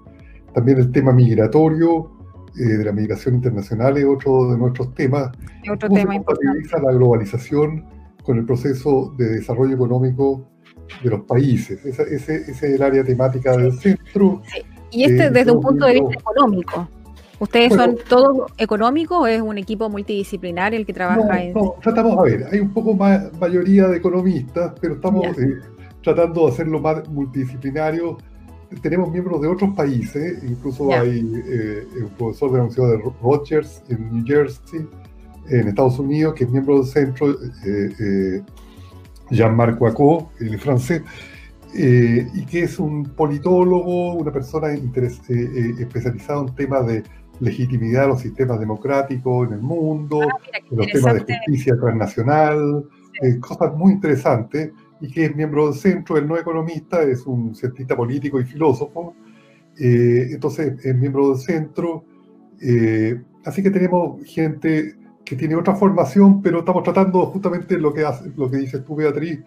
también 0.54 0.78
el 0.78 0.90
tema 0.90 1.12
migratorio, 1.12 2.10
eh, 2.58 2.64
de 2.64 2.84
la 2.84 2.92
migración 2.92 3.36
internacional 3.36 3.96
es 3.96 4.04
otro 4.04 4.50
de 4.50 4.58
nuestros 4.58 4.92
temas. 4.94 5.30
Otro 5.70 5.88
tema 5.88 6.14
se 6.14 6.82
la 6.82 6.92
globalización 6.92 7.84
con 8.24 8.38
el 8.38 8.44
proceso 8.44 9.14
de 9.16 9.36
desarrollo 9.36 9.74
económico 9.74 10.48
de 11.02 11.10
los 11.10 11.20
países. 11.22 11.84
Ese, 11.84 12.50
es 12.50 12.62
el 12.62 12.82
área 12.82 13.04
temática 13.04 13.56
del 13.56 13.72
centro. 13.78 14.42
Y 14.90 15.04
este 15.04 15.26
eh, 15.26 15.30
desde 15.30 15.52
un 15.52 15.60
punto 15.60 15.86
de 15.86 15.92
vista 15.94 16.14
económico. 16.14 16.88
¿Ustedes 17.40 17.72
son 17.72 17.96
todos 18.06 18.52
económicos 18.58 19.18
o 19.18 19.26
es 19.26 19.40
un 19.40 19.56
equipo 19.56 19.88
multidisciplinar 19.88 20.74
el 20.74 20.84
que 20.84 20.92
trabaja 20.92 21.42
en.? 21.42 21.54
No, 21.54 21.74
tratamos, 21.82 22.18
a 22.18 22.22
ver, 22.22 22.46
hay 22.52 22.60
un 22.60 22.68
poco 22.68 22.92
más 22.92 23.32
mayoría 23.40 23.88
de 23.88 23.96
economistas, 23.96 24.74
pero 24.78 24.96
estamos 24.96 25.26
eh, 25.38 25.58
tratando 26.02 26.46
de 26.46 26.52
hacerlo 26.52 26.80
más 26.80 27.08
multidisciplinario. 27.08 28.18
Tenemos 28.82 29.10
miembros 29.10 29.40
de 29.40 29.48
otros 29.48 29.74
países, 29.74 30.44
incluso 30.44 30.92
hay 30.92 31.32
eh, 31.46 31.86
un 32.02 32.10
profesor 32.10 32.50
de 32.50 32.58
la 32.58 32.64
Universidad 32.64 32.88
de 32.88 33.12
Rogers 33.22 33.82
en 33.88 34.12
New 34.12 34.24
Jersey, 34.26 34.86
en 35.48 35.68
Estados 35.68 35.98
Unidos, 35.98 36.34
que 36.34 36.44
es 36.44 36.50
miembro 36.50 36.76
del 36.76 36.86
centro, 36.86 37.34
eh, 37.64 38.42
Jean-Marc 39.30 39.80
Wacot, 39.80 40.28
el 40.40 40.58
francés, 40.58 41.02
y 41.72 42.44
que 42.46 42.64
es 42.64 42.78
un 42.78 43.04
politólogo, 43.04 44.14
una 44.14 44.30
persona 44.30 44.72
especializada 44.72 46.40
en 46.40 46.54
temas 46.54 46.86
de 46.86 47.02
legitimidad 47.40 48.02
de 48.02 48.08
los 48.08 48.20
sistemas 48.20 48.60
democráticos 48.60 49.48
en 49.48 49.54
el 49.54 49.60
mundo, 49.60 50.20
ah, 50.22 50.58
los 50.70 50.86
temas 50.86 51.14
de 51.14 51.20
justicia 51.20 51.76
transnacional, 51.76 52.84
eh, 53.22 53.38
cosas 53.40 53.74
muy 53.74 53.94
interesantes, 53.94 54.72
y 55.00 55.10
que 55.10 55.26
es 55.26 55.34
miembro 55.34 55.70
del 55.70 55.74
centro, 55.74 56.16
él 56.18 56.28
no 56.28 56.36
economista, 56.36 57.02
es 57.02 57.26
un 57.26 57.54
cientista 57.54 57.96
político 57.96 58.38
y 58.38 58.44
filósofo, 58.44 59.14
eh, 59.78 60.28
entonces 60.32 60.84
es 60.84 60.94
miembro 60.94 61.30
del 61.30 61.38
centro, 61.38 62.04
eh, 62.60 63.20
así 63.44 63.62
que 63.62 63.70
tenemos 63.70 64.22
gente 64.24 64.96
que 65.24 65.36
tiene 65.36 65.56
otra 65.56 65.74
formación, 65.74 66.42
pero 66.42 66.58
estamos 66.58 66.82
tratando 66.82 67.24
justamente 67.26 67.78
lo 67.78 67.94
que, 67.94 68.04
hace, 68.04 68.30
lo 68.36 68.50
que 68.50 68.58
dices 68.58 68.84
tú, 68.84 68.96
Beatriz, 68.96 69.40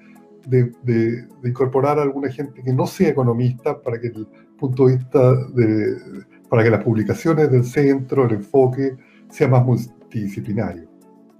de, 0.47 0.71
de, 0.83 1.27
incorporar 1.43 1.99
a 1.99 2.01
alguna 2.01 2.29
gente 2.29 2.61
que 2.63 2.73
no 2.73 2.87
sea 2.87 3.09
economista 3.09 3.79
para 3.81 3.99
que 3.99 4.07
el 4.07 4.27
punto 4.57 4.87
de 4.87 4.97
vista 4.97 5.33
de, 5.53 5.97
para 6.53 6.63
que 6.63 6.69
las 6.69 6.83
publicaciones 6.83 7.49
del 7.49 7.65
centro, 7.65 8.27
el 8.27 8.35
enfoque, 8.35 8.95
sea 9.27 9.47
más 9.47 9.65
multidisciplinario. 9.65 10.87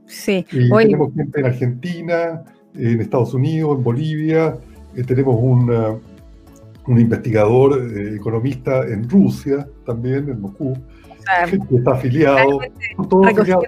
Sí. 0.07 0.43
Y 0.51 0.67
tenemos 0.71 1.13
gente 1.13 1.39
en 1.39 1.45
Argentina, 1.45 2.43
en 2.73 2.99
Estados 2.99 3.35
Unidos, 3.35 3.77
en 3.77 3.83
Bolivia, 3.83 4.57
eh, 4.95 5.03
tenemos 5.03 5.35
un, 5.39 5.69
un 6.87 6.99
investigador 6.99 7.79
eh, 7.79 8.15
economista 8.15 8.87
en 8.87 9.07
Rusia 9.07 9.67
también, 9.85 10.29
en 10.29 10.41
Moscú, 10.41 10.73
que 11.47 11.75
está 11.75 11.91
afiliado, 11.91 12.61
todos 13.07 13.27
afiliados, 13.27 13.67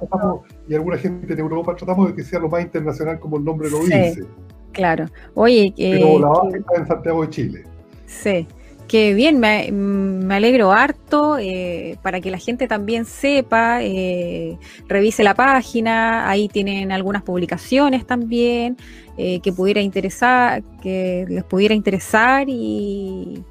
y 0.68 0.74
alguna 0.74 0.98
gente 0.98 1.32
en 1.32 1.40
Europa, 1.40 1.76
tratamos 1.76 2.08
de 2.08 2.16
que 2.16 2.24
sea 2.24 2.40
lo 2.40 2.50
más 2.50 2.64
internacional 2.64 3.20
como 3.20 3.38
el 3.38 3.46
nombre 3.46 3.70
lo 3.70 3.84
dice. 3.84 4.26
Claro. 4.72 5.06
Oye, 5.36 5.72
Pero 5.78 6.18
la 6.18 6.28
base 6.28 6.58
está 6.58 6.76
en 6.76 6.88
Santiago 6.88 7.22
de 7.22 7.30
Chile. 7.30 7.64
Sí. 8.08 8.48
Que 8.88 9.14
bien, 9.16 9.40
me, 9.40 10.34
alegro 10.34 10.72
harto 10.72 11.38
eh, 11.40 11.98
para 12.04 12.22
que 12.22 12.30
la 12.30 12.38
gente 12.38 12.68
también 12.68 13.06
sepa, 13.06 13.82
eh, 13.82 14.58
revise 14.88 15.24
la 15.24 15.34
página, 15.34 16.30
ahí 16.30 16.48
tienen 16.48 16.92
algunas 16.92 17.24
publicaciones 17.24 18.06
también 18.06 18.78
eh, 19.18 19.40
que 19.40 19.52
pudiera 19.52 19.82
interesar, 19.82 20.62
que 20.84 21.26
les 21.28 21.44
pudiera 21.44 21.74
interesar 21.74 22.48
y, 22.48 23.44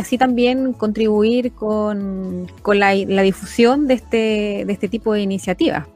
así 0.00 0.16
también 0.16 0.72
contribuir 0.72 1.52
con, 1.52 2.46
la, 2.64 2.92
difusión 3.22 3.86
de 3.86 3.94
este, 3.94 4.64
de 4.66 4.72
este 4.72 4.88
tipo 4.88 5.12
de 5.12 5.20
iniciativas. 5.20 5.86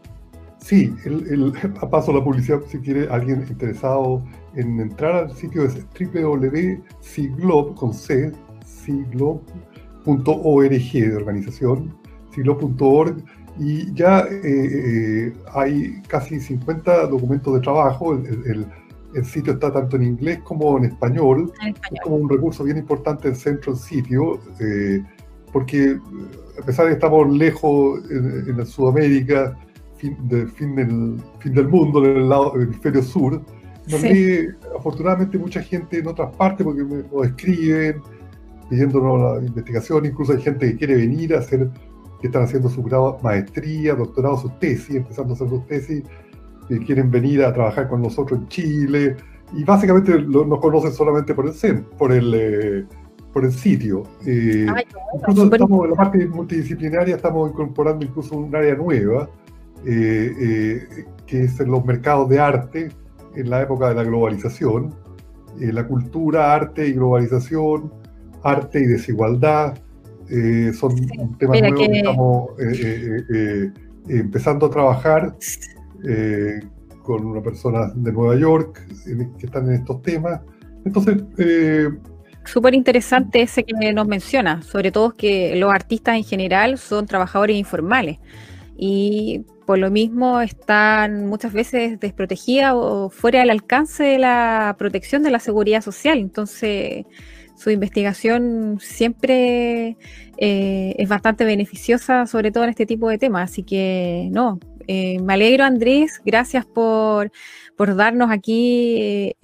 Sí, 0.58 0.92
el, 1.04 1.52
a 1.80 1.88
paso 1.88 2.12
la 2.12 2.22
publicidad, 2.22 2.60
si 2.68 2.78
quiere 2.78 3.08
alguien 3.08 3.46
interesado 3.48 4.22
en 4.54 4.80
entrar 4.80 5.14
al 5.14 5.32
sitio 5.34 5.64
es 5.64 5.76
www.siglob 5.98 7.74
con 7.76 7.94
C, 7.94 8.32
siglo.org 8.88 10.92
de 10.92 11.16
organización, 11.16 11.94
siglo.org, 12.34 13.22
y 13.58 13.92
ya 13.92 14.20
eh, 14.20 14.40
eh, 14.44 15.32
hay 15.52 16.00
casi 16.06 16.40
50 16.40 17.08
documentos 17.08 17.54
de 17.54 17.60
trabajo. 17.60 18.14
El, 18.14 18.66
sitio 19.24 19.54
está 19.54 19.72
tanto 19.72 19.96
en 19.96 20.04
inglés 20.04 20.38
como 20.44 20.78
en 20.78 20.84
español. 20.84 21.52
Es 21.90 22.00
como 22.02 22.16
un 22.16 22.28
recurso 22.28 22.62
bien 22.62 22.76
importante 22.76 23.26
el 23.26 23.34
centro 23.34 23.72
del 23.72 23.82
sitio, 23.82 24.38
eh, 24.60 25.02
porque 25.52 25.98
a 26.60 26.64
pesar 26.64 26.84
de 26.84 26.90
que 26.90 26.94
estamos 26.94 27.36
lejos 27.36 28.00
en, 28.10 28.64
Sudamérica, 28.64 29.58
fin, 29.96 30.16
fin, 30.54 30.76
del, 30.76 31.16
fin 31.40 31.52
del 31.52 31.66
mundo, 31.66 32.04
en 32.04 32.18
el 32.18 32.28
lado 32.28 32.52
del 32.52 32.68
hemisferio 32.68 33.02
sur, 33.02 33.42
nos 33.88 34.04
afortunadamente 34.78 35.36
mucha 35.36 35.62
gente 35.62 35.98
en 35.98 36.06
otras 36.06 36.36
partes 36.36 36.64
porque 36.64 36.84
nos 36.84 37.26
escriben, 37.26 38.00
pidiéndonos 38.68 39.40
la 39.40 39.46
investigación, 39.46 40.06
incluso 40.06 40.32
hay 40.32 40.40
gente 40.40 40.70
que 40.70 40.76
quiere 40.76 40.96
venir 40.96 41.34
a 41.34 41.38
hacer, 41.38 41.70
que 42.20 42.26
están 42.26 42.42
haciendo 42.42 42.68
su 42.68 42.82
grado, 42.82 43.18
maestría, 43.22 43.94
doctorado, 43.94 44.36
su 44.36 44.50
tesis, 44.58 44.96
empezando 44.96 45.32
a 45.32 45.36
hacer 45.36 45.48
sus 45.48 45.66
tesis, 45.66 46.02
que 46.68 46.78
quieren 46.80 47.10
venir 47.10 47.42
a 47.44 47.52
trabajar 47.52 47.88
con 47.88 48.02
nosotros 48.02 48.40
en 48.40 48.48
Chile, 48.48 49.16
y 49.54 49.64
básicamente 49.64 50.20
nos 50.20 50.60
conocen 50.60 50.92
solamente 50.92 51.34
por 51.34 51.46
el 51.46 51.82
por 51.96 52.12
el, 52.12 52.34
eh, 52.34 52.86
por 53.32 53.44
el 53.44 53.52
sitio. 53.52 54.02
Eh, 54.26 54.66
incluso 55.14 55.44
estamos 55.44 55.84
en 55.84 55.90
la 55.90 55.96
parte 55.96 56.26
multidisciplinaria, 56.26 57.16
estamos 57.16 57.50
incorporando 57.50 58.04
incluso 58.04 58.36
un 58.36 58.54
área 58.54 58.74
nueva, 58.74 59.30
eh, 59.86 61.06
que 61.26 61.44
es 61.44 61.58
en 61.60 61.70
los 61.70 61.84
mercados 61.84 62.28
de 62.28 62.40
arte 62.40 62.88
en 63.36 63.50
la 63.50 63.62
época 63.62 63.88
de 63.88 63.94
la 63.94 64.04
globalización, 64.04 64.94
la 65.58 65.86
cultura, 65.86 66.54
arte 66.54 66.88
y 66.88 66.92
globalización, 66.92 67.92
arte 68.50 68.80
y 68.80 68.86
desigualdad, 68.86 69.78
eh, 70.30 70.72
son 70.78 70.94
temas 71.38 71.60
nuevos 71.60 71.78
que, 71.78 71.96
estamos 71.96 72.50
eh, 72.60 73.22
eh, 73.34 73.72
empezando 74.08 74.66
a 74.66 74.70
trabajar 74.70 75.34
con 77.02 77.24
una 77.24 77.40
persona 77.40 77.90
de 77.94 78.12
Nueva 78.12 78.36
York 78.36 78.86
que 79.38 79.46
están 79.46 79.68
en 79.68 79.74
estos 79.74 80.02
temas. 80.02 80.40
Entonces... 80.84 81.22
Súper 82.44 82.74
interesante 82.74 83.42
ese 83.42 83.64
que 83.64 83.92
nos 83.92 84.06
menciona, 84.06 84.62
sobre 84.62 84.90
todo 84.90 85.12
que 85.12 85.54
los 85.56 85.70
artistas 85.70 86.16
en 86.16 86.24
general 86.24 86.78
son 86.78 87.06
trabajadores 87.06 87.56
informales 87.56 88.18
y 88.78 89.44
por 89.66 89.78
lo 89.78 89.90
mismo 89.90 90.40
están 90.40 91.26
muchas 91.26 91.52
veces 91.52 92.00
desprotegidas 92.00 92.72
o 92.74 93.10
fuera 93.10 93.40
del 93.40 93.50
alcance 93.50 94.02
de 94.02 94.18
la 94.18 94.76
protección 94.78 95.22
de 95.22 95.30
la 95.30 95.40
seguridad 95.40 95.82
social. 95.82 96.18
Entonces, 96.18 97.04
su 97.58 97.70
investigación 97.70 98.78
siempre 98.80 99.96
eh, 100.36 100.94
es 100.96 101.08
bastante 101.08 101.44
beneficiosa, 101.44 102.26
sobre 102.26 102.52
todo 102.52 102.64
en 102.64 102.70
este 102.70 102.86
tipo 102.86 103.08
de 103.08 103.18
temas. 103.18 103.50
Así 103.50 103.64
que, 103.64 104.28
no, 104.30 104.60
me 104.86 105.32
alegro, 105.34 105.64
Andrés. 105.64 106.20
Gracias 106.24 106.64
por, 106.64 107.32
darnos 107.76 108.30
aquí 108.30 109.34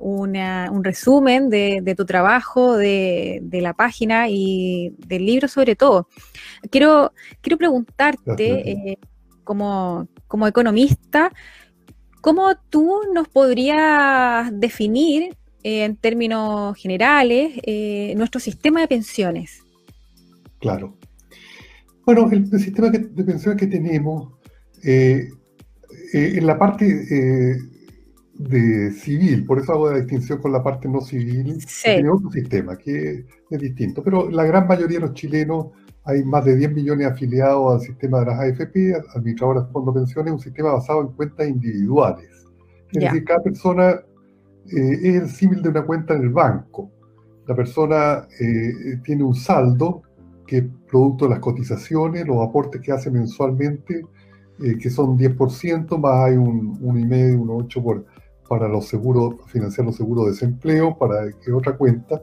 un 0.00 0.84
resumen 0.84 1.48
de, 1.48 1.94
tu 1.96 2.04
trabajo, 2.04 2.76
de, 2.76 3.40
la 3.50 3.72
página 3.72 4.28
y 4.28 4.94
del 4.98 5.24
libro 5.24 5.48
sobre 5.48 5.74
todo. 5.74 6.06
Quiero, 6.70 7.12
quiero 7.40 7.56
preguntarte, 7.56 8.98
como, 9.42 10.06
como 10.26 10.46
economista, 10.46 11.32
¿cómo 12.20 12.54
tú 12.68 13.00
nos 13.14 13.26
podrías 13.28 14.50
definir 14.52 15.34
en 15.68 15.96
términos 15.96 16.76
generales 16.78 17.60
eh, 17.62 18.14
nuestro 18.16 18.40
sistema 18.40 18.80
de 18.80 18.88
pensiones. 18.88 19.62
Claro. 20.60 20.96
Bueno, 22.06 22.28
el, 22.30 22.46
sistema 22.58 22.88
de 22.88 23.24
pensiones 23.24 23.60
que 23.60 23.66
tenemos, 23.66 24.32
eh, 24.82 25.28
eh, 26.14 26.32
en 26.36 26.46
la 26.46 26.58
parte 26.58 26.86
de 28.34 28.90
civil, 28.92 29.44
por 29.44 29.58
eso 29.58 29.72
hago 29.72 29.90
la 29.90 29.98
distinción 29.98 30.40
con 30.40 30.52
la 30.52 30.62
parte 30.62 30.88
no 30.88 31.02
civil, 31.02 31.58
tiene 31.84 32.08
otro 32.08 32.30
sistema 32.30 32.78
que 32.78 33.26
es 33.50 33.60
distinto, 33.60 34.02
pero 34.02 34.30
la 34.30 34.44
gran 34.44 34.66
mayoría 34.66 35.00
de 35.00 35.06
los 35.06 35.14
chilenos, 35.14 35.66
hay 36.04 36.24
más 36.24 36.46
de 36.46 36.56
10 36.56 36.72
millones 36.72 37.08
afiliados 37.08 37.74
al 37.74 37.80
sistema 37.86 38.20
de 38.20 38.26
las 38.26 38.40
AFP, 38.40 38.94
administradoras 39.14 39.66
de 39.66 39.72
fondos 39.72 39.94
de 39.94 40.00
pensiones, 40.00 40.32
un 40.32 40.40
sistema 40.40 40.72
basado 40.72 41.02
en 41.02 41.08
cuentas 41.08 41.46
individuales. 41.46 42.30
Es 42.92 43.02
decir, 43.02 43.24
cada 43.24 43.42
persona 43.42 44.00
eh, 44.70 44.98
es 45.02 45.22
el 45.22 45.30
símil 45.30 45.62
de 45.62 45.70
una 45.70 45.82
cuenta 45.82 46.14
en 46.14 46.22
el 46.22 46.30
banco. 46.30 46.90
La 47.46 47.54
persona 47.54 48.26
eh, 48.40 48.98
tiene 49.02 49.24
un 49.24 49.34
saldo 49.34 50.02
que 50.46 50.58
es 50.58 50.64
producto 50.90 51.26
de 51.26 51.30
las 51.30 51.40
cotizaciones, 51.40 52.26
los 52.26 52.46
aportes 52.46 52.80
que 52.80 52.92
hace 52.92 53.10
mensualmente, 53.10 54.02
eh, 54.62 54.76
que 54.78 54.90
son 54.90 55.16
10%, 55.16 55.98
más 55.98 56.26
hay 56.26 56.36
un 56.36 56.78
1,5, 56.80 57.38
un 57.38 57.48
8% 57.48 57.82
por, 57.82 58.06
para 58.48 58.68
los 58.68 58.86
seguros, 58.88 59.34
financiar 59.46 59.86
los 59.86 59.96
seguros 59.96 60.26
de 60.26 60.30
desempleo, 60.32 60.96
para 60.96 61.30
que 61.32 61.52
otra 61.52 61.76
cuenta, 61.76 62.22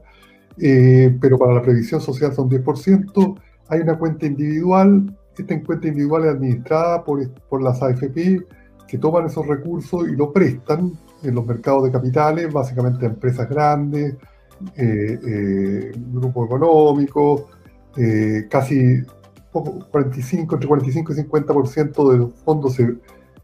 pero 0.57 1.37
para 1.37 1.53
la 1.53 1.61
previsión 1.61 2.01
social 2.01 2.33
son 2.33 2.49
10%, 2.49 3.39
hay 3.67 3.81
una 3.81 3.97
cuenta 3.97 4.25
individual, 4.25 5.15
esta 5.37 5.63
cuenta 5.63 5.87
individual 5.87 6.25
es 6.25 6.31
administrada 6.31 7.03
por, 7.03 7.31
por 7.49 7.61
las 7.61 7.81
AFP, 7.83 8.43
que 8.87 8.97
toman 8.97 9.25
esos 9.25 9.45
recursos 9.45 10.07
y 10.07 10.15
lo 10.15 10.31
prestan 10.31 10.93
en 11.25 11.35
los 11.35 11.45
mercados 11.45 11.83
de 11.83 11.91
capitales, 11.91 12.51
básicamente 12.51 13.05
empresas 13.05 13.49
grandes, 13.49 14.15
eh, 14.77 15.19
eh, 15.27 15.91
grupos 15.95 16.45
económicos, 16.47 17.43
eh, 17.97 18.47
casi 18.49 19.03
45, 19.51 20.55
entre 20.55 20.67
45 20.67 21.13
y 21.13 21.15
50% 21.15 22.11
de 22.11 22.17
los 22.17 22.33
fondos 22.43 22.75
se 22.75 22.95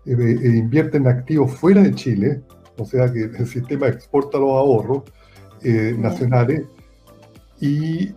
invierten 0.05 1.03
en 1.03 1.07
activos 1.09 1.53
fuera 1.53 1.81
de 1.81 1.93
Chile, 1.93 2.41
o 2.77 2.85
sea 2.85 3.11
que 3.11 3.23
el 3.23 3.47
sistema 3.47 3.88
exporta 3.88 4.38
los 4.39 4.51
ahorros 4.51 5.03
nacionales 5.97 6.63
y, 7.61 8.13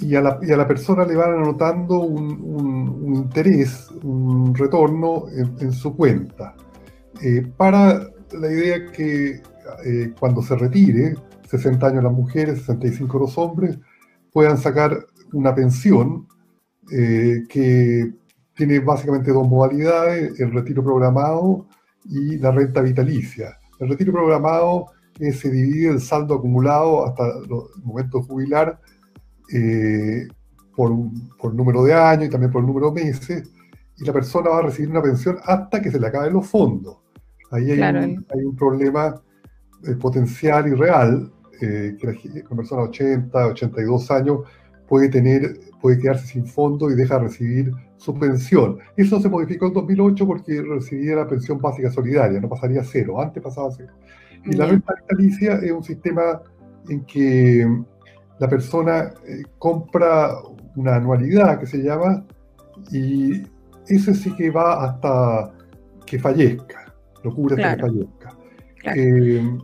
y, 0.00 0.14
a 0.14 0.20
la, 0.20 0.68
persona 0.68 1.04
le 1.04 1.16
van 1.16 1.32
anotando 1.32 2.00
un, 2.00 3.14
interés, 3.16 3.90
un 4.02 4.54
retorno 4.54 5.24
en 5.32 5.72
su 5.72 5.96
cuenta. 5.96 6.54
Eh, 7.22 7.46
para 7.56 8.10
la 8.32 8.50
idea 8.50 8.90
que 8.90 9.40
eh, 9.84 10.12
cuando 10.18 10.42
se 10.42 10.56
retire, 10.56 11.14
60 11.48 11.86
años 11.86 12.04
las 12.04 12.12
mujeres, 12.12 12.60
65 12.60 13.18
los 13.18 13.38
hombres, 13.38 13.78
puedan 14.32 14.58
sacar 14.58 15.06
una 15.32 15.54
pensión 15.54 16.26
eh, 16.90 17.44
que 17.48 18.12
tiene 18.54 18.78
básicamente 18.80 19.32
dos 19.32 19.48
modalidades, 19.48 20.38
el 20.40 20.52
retiro 20.52 20.82
programado 20.82 21.66
y 22.04 22.38
la 22.38 22.50
renta 22.50 22.80
vitalicia. 22.80 23.58
El 23.80 23.88
retiro 23.88 24.12
programado 24.12 24.86
se 25.16 25.50
divide 25.50 25.90
el 25.90 26.00
saldo 26.00 26.34
acumulado 26.34 27.06
hasta 27.06 27.24
el 27.24 27.48
momento 27.84 28.18
de 28.18 28.24
jubilar 28.24 28.80
por, 30.74 31.54
número 31.54 31.84
de 31.84 31.94
años 31.94 32.26
y 32.26 32.30
también 32.30 32.52
por 32.52 32.64
número 32.64 32.90
de 32.90 33.04
meses, 33.04 33.50
y 33.96 34.04
la 34.04 34.12
persona 34.12 34.50
va 34.50 34.58
a 34.58 34.62
recibir 34.62 34.90
una 34.90 35.02
pensión 35.02 35.38
hasta 35.44 35.80
que 35.80 35.90
se 35.90 36.00
le 36.00 36.06
acaben 36.06 36.32
los 36.32 36.46
fondos. 36.46 37.03
Ahí 37.54 37.70
hay, 37.70 38.44
un, 38.44 38.56
problema 38.56 39.14
eh, 39.86 39.94
potencial 39.94 40.66
y 40.66 40.72
real, 40.72 41.32
eh, 41.60 41.96
que 42.00 42.06
la, 42.06 42.56
persona 42.56 42.82
de 42.82 42.88
80, 42.88 43.46
82 43.46 44.10
años 44.10 44.40
puede, 44.88 45.08
tener, 45.08 45.60
puede 45.80 45.98
quedarse 45.98 46.26
sin 46.26 46.46
fondo 46.46 46.90
y 46.90 46.96
deja 46.96 47.14
de 47.14 47.24
recibir 47.26 47.72
su 47.96 48.12
pensión. 48.18 48.78
Eso 48.96 49.20
se 49.20 49.28
modificó 49.28 49.68
en 49.68 49.74
2008 49.74 50.26
porque 50.26 50.62
recibía 50.62 51.14
la 51.14 51.28
pensión 51.28 51.60
básica 51.60 51.92
solidaria, 51.92 52.40
no 52.40 52.48
pasaría 52.48 52.80
a 52.80 52.84
cero, 52.84 53.20
antes 53.22 53.40
pasaba 53.40 53.68
a 53.68 53.72
cero. 53.72 53.92
Y 54.44 54.56
la 54.56 54.66
renta 54.66 54.92
vitalicia 55.02 55.54
es 55.54 55.70
un 55.70 55.84
sistema 55.84 56.42
en 56.88 57.04
que 57.04 57.66
la 58.40 58.48
persona 58.48 59.14
eh, 59.28 59.44
compra 59.58 60.32
una 60.74 60.96
anualidad 60.96 61.60
que 61.60 61.66
se 61.66 61.78
llama 61.78 62.26
y 62.90 63.42
eso 63.86 64.12
sí 64.12 64.34
que 64.34 64.50
va 64.50 64.84
hasta 64.84 65.52
que 66.04 66.18
fallezca 66.18 66.83
lo 67.24 67.34
cubre 67.34 67.62
hasta 67.62 67.76
que 67.76 67.82
fallezca. 67.82 68.36
Eh, 68.94 69.58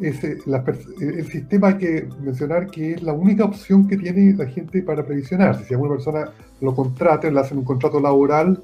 el 0.00 1.26
sistema 1.26 1.68
hay 1.68 1.76
que 1.76 2.08
mencionar 2.22 2.68
que 2.68 2.92
es 2.92 3.02
la 3.02 3.12
única 3.12 3.44
opción 3.44 3.86
que 3.86 3.96
tiene 3.96 4.34
la 4.34 4.46
gente 4.46 4.82
para 4.82 5.04
previsionarse. 5.04 5.64
Si 5.64 5.74
alguna 5.74 5.94
persona 5.94 6.30
lo 6.60 6.74
contrata, 6.74 7.30
le 7.30 7.40
hacen 7.40 7.58
un 7.58 7.64
contrato 7.64 8.00
laboral, 8.00 8.62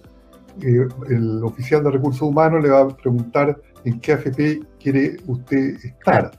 eh, 0.62 0.87
el 1.11 1.42
oficial 1.42 1.83
de 1.83 1.90
recursos 1.90 2.23
humanos 2.23 2.62
le 2.62 2.70
va 2.70 2.83
a 2.83 2.88
preguntar 2.88 3.61
en 3.85 4.01
qué 4.01 4.12
AFP 4.12 4.62
quiere 4.81 5.16
usted 5.27 5.77
estar. 5.85 6.31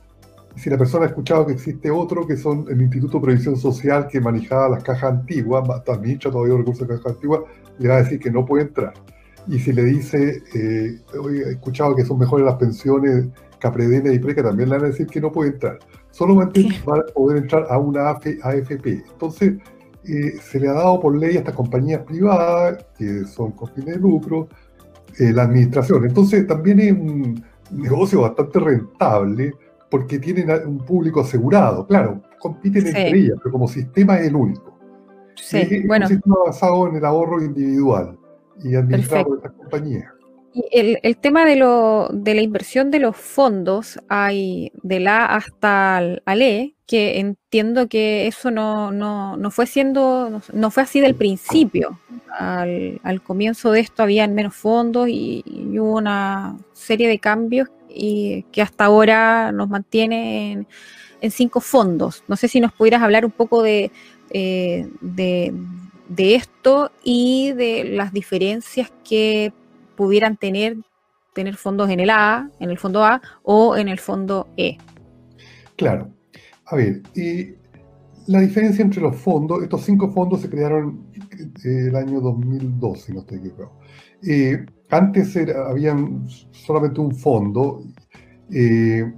Si 0.55 0.69
la 0.69 0.77
persona 0.77 1.03
ha 1.03 1.07
escuchado 1.09 1.45
que 1.45 1.51
existe 1.51 1.91
otro, 1.91 2.25
que 2.25 2.37
son 2.37 2.65
el 2.69 2.81
Instituto 2.81 3.17
de 3.17 3.25
Previsión 3.25 3.57
Social 3.57 4.07
que 4.07 4.21
manejaba 4.21 4.69
las 4.69 4.83
cajas 4.83 5.11
antiguas, 5.11 5.69
administra 5.89 6.31
todavía 6.31 6.53
los 6.53 6.59
recursos 6.61 6.87
de 6.87 6.95
cajas 6.95 7.11
antiguas, 7.11 7.41
le 7.77 7.89
va 7.89 7.95
a 7.95 8.03
decir 8.03 8.19
que 8.19 8.31
no 8.31 8.45
puede 8.45 8.63
entrar 8.63 8.93
y 9.47 9.59
si 9.59 9.73
le 9.73 9.83
dice, 9.83 10.41
eh, 10.53 10.99
he 11.13 11.51
escuchado 11.51 11.95
que 11.95 12.05
son 12.05 12.19
mejores 12.19 12.45
las 12.45 12.55
pensiones 12.55 13.27
Capredena 13.59 14.11
y 14.13 14.19
Preca, 14.19 14.43
también 14.43 14.69
le 14.69 14.75
van 14.75 14.85
a 14.85 14.89
decir 14.89 15.07
que 15.07 15.21
no 15.21 15.31
puede 15.31 15.51
entrar. 15.51 15.79
Solamente 16.11 16.67
va 16.87 16.97
a 16.97 17.13
poder 17.13 17.37
entrar 17.37 17.65
a 17.69 17.77
una 17.77 18.09
AFP. 18.09 19.03
Entonces, 19.11 19.55
eh, 20.07 20.33
se 20.41 20.59
le 20.59 20.69
ha 20.69 20.73
dado 20.73 20.99
por 20.99 21.15
ley 21.17 21.35
a 21.35 21.39
estas 21.39 21.55
compañías 21.55 22.01
privadas, 22.01 22.85
que 22.97 23.25
son 23.25 23.51
con 23.51 23.69
fines 23.69 23.95
de 23.95 23.99
lucro, 23.99 24.47
eh, 25.19 25.31
la 25.31 25.43
administración. 25.43 26.05
Entonces, 26.05 26.45
también 26.45 26.79
es 26.79 26.91
un 26.91 27.43
negocio 27.71 28.21
bastante 28.21 28.59
rentable 28.59 29.53
porque 29.89 30.19
tienen 30.19 30.49
un 30.67 30.79
público 30.79 31.21
asegurado. 31.21 31.87
Claro, 31.87 32.21
compiten 32.39 32.87
entre 32.87 33.17
ellas, 33.17 33.37
pero 33.41 33.51
como 33.51 33.67
sistema 33.67 34.19
es 34.19 34.27
el 34.27 34.35
único. 34.35 34.77
Sí, 35.35 35.57
es, 35.57 35.87
bueno. 35.87 36.05
un 36.05 36.11
sistema 36.11 36.35
basado 36.45 36.87
en 36.87 36.95
el 36.97 37.05
ahorro 37.05 37.43
individual 37.43 38.17
y 38.63 38.75
administrado 38.75 39.25
por 39.25 39.37
esta 39.37 39.49
compañía. 39.51 40.11
Y 40.53 40.63
el, 40.71 41.17
tema 41.17 41.45
de, 41.45 41.57
lo, 41.57 42.07
de 42.13 42.33
la 42.33 42.41
inversión 42.41 42.89
de 42.89 42.99
los 42.99 43.17
fondos, 43.17 43.99
hay 44.07 44.71
de 44.83 45.01
la 45.01 45.25
hasta 45.25 45.97
al 45.97 46.41
E, 46.41 46.75
que 46.87 47.19
entiendo 47.19 47.89
que 47.89 48.27
eso 48.27 48.51
no, 48.51 48.89
no, 48.91 49.35
no 49.35 49.51
fue 49.51 49.65
siendo, 49.65 50.41
no, 50.53 50.71
fue 50.71 50.83
así 50.83 51.01
del 51.01 51.15
principio. 51.15 51.99
Al, 52.29 53.01
al, 53.03 53.21
comienzo 53.21 53.71
de 53.71 53.81
esto 53.81 54.01
habían 54.03 54.33
menos 54.33 54.55
fondos 54.55 55.09
y, 55.09 55.43
hubo 55.77 55.97
una 55.97 56.57
serie 56.71 57.09
de 57.09 57.19
cambios 57.19 57.69
y 57.89 58.43
que 58.53 58.61
hasta 58.61 58.85
ahora 58.85 59.51
nos 59.51 59.67
mantiene 59.67 60.53
en, 60.53 60.67
en 61.19 61.31
cinco 61.31 61.59
fondos. 61.59 62.23
No 62.29 62.37
sé 62.37 62.47
si 62.47 62.61
nos 62.61 62.71
pudieras 62.71 63.01
hablar 63.01 63.25
un 63.25 63.31
poco 63.31 63.61
de, 63.61 63.91
eh, 64.29 64.87
de, 65.01 65.53
de 66.07 66.35
esto 66.35 66.91
y 67.03 67.51
de 67.53 67.83
las 67.83 68.13
diferencias 68.13 68.91
que 69.03 69.53
pudieran 69.95 70.37
tener 70.37 70.77
tener 71.35 71.57
fondos 71.57 71.89
en 71.89 71.99
el 71.99 72.09
A, 72.09 72.49
en 72.59 72.71
el 72.71 72.79
fondo 72.79 73.03
A 73.03 73.21
o 73.43 73.75
en 73.75 73.89
el 73.89 73.99
fondo 73.99 74.47
E. 74.57 74.77
Claro. 75.75 76.09
A 76.67 76.75
ver, 76.77 77.03
y 77.13 77.53
la 78.27 78.39
diferencia 78.39 78.81
entre 78.81 79.01
los 79.01 79.15
fondos, 79.17 79.61
estos 79.61 79.81
cinco 79.83 80.11
fondos 80.11 80.41
se 80.41 80.49
crearon 80.49 81.05
eh, 81.63 81.87
el 81.89 81.95
año 81.95 82.21
2012, 82.21 83.01
si 83.01 83.13
no 83.13 83.19
estoy 83.19 83.37
equivocado. 83.39 83.73
Eh, 84.23 84.65
antes 84.89 85.35
era, 85.35 85.69
habían 85.69 86.25
solamente 86.51 87.01
un 87.01 87.13
fondo, 87.13 87.83
eh, 88.49 89.13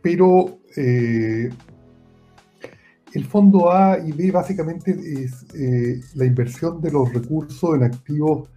pero 0.00 0.60
el 3.14 3.26
fondo 3.26 3.70
A 3.70 3.98
y 3.98 4.12
B 4.12 4.30
básicamente 4.30 4.90
es 4.90 5.44
eh, 5.54 6.00
la 6.14 6.24
inversión 6.24 6.80
de 6.80 6.90
los 6.90 7.12
recursos 7.12 7.74
en 7.74 7.84
activos 7.84 8.48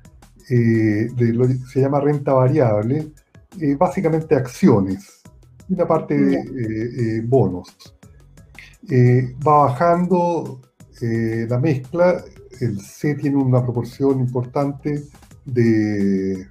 eh, 0.49 1.07
de 1.15 1.33
lo 1.33 1.47
que 1.47 1.55
se 1.55 1.81
llama 1.81 1.99
renta 1.99 2.33
variable, 2.33 3.11
eh, 3.59 3.75
básicamente 3.75 4.35
acciones, 4.35 5.23
y 5.67 5.73
una 5.73 5.87
parte 5.87 6.15
de 6.15 7.21
bonos. 7.25 7.75
va 9.45 9.65
bajando 9.65 10.61
la 11.01 11.59
mezcla, 11.59 12.23
el 12.61 12.79
C 12.79 13.15
tiene 13.15 13.37
una 13.37 13.61
proporción 13.61 14.19
importante 14.19 15.03
de, 15.45 16.47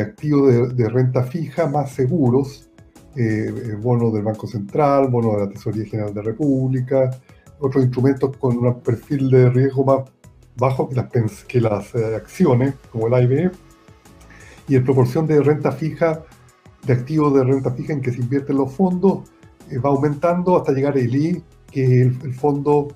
activos 0.00 0.76
de, 0.76 0.88
renta 0.88 1.24
fija 1.24 1.66
más 1.66 1.92
seguros, 1.92 2.70
eh, 3.16 3.46
eh, 3.48 3.76
bonos 3.80 4.12
del 4.12 4.22
Banco 4.22 4.46
Central, 4.46 5.08
bonos 5.08 5.36
de 5.36 5.46
la 5.46 5.48
Tesorería 5.50 5.86
General 5.86 6.14
de 6.14 6.22
la 6.22 6.26
República, 6.30 7.10
otros 7.60 7.84
instrumentos 7.84 8.36
con 8.36 8.58
un 8.58 8.80
perfil 8.80 9.30
de 9.30 9.50
riesgo 9.50 9.84
más 9.84 10.10
bajo 10.56 10.88
que 10.88 10.94
las, 10.94 11.44
que 11.44 11.60
las 11.60 11.94
acciones, 11.94 12.74
como 12.90 13.08
el 13.08 13.14
AIB, 13.14 13.50
y 14.68 14.76
en 14.76 14.84
proporción 14.84 15.26
de 15.26 15.42
renta 15.42 15.72
fija, 15.72 16.22
de 16.86 16.92
activos 16.92 17.34
de 17.34 17.44
renta 17.44 17.70
fija 17.72 17.92
en 17.92 18.00
que 18.00 18.12
se 18.12 18.20
invierten 18.20 18.56
los 18.56 18.72
fondos, 18.72 19.30
va 19.84 19.90
aumentando 19.90 20.56
hasta 20.56 20.72
llegar 20.72 20.96
el 20.96 21.14
I, 21.14 21.42
que 21.70 22.02
es 22.02 22.24
el 22.24 22.34
fondo 22.34 22.88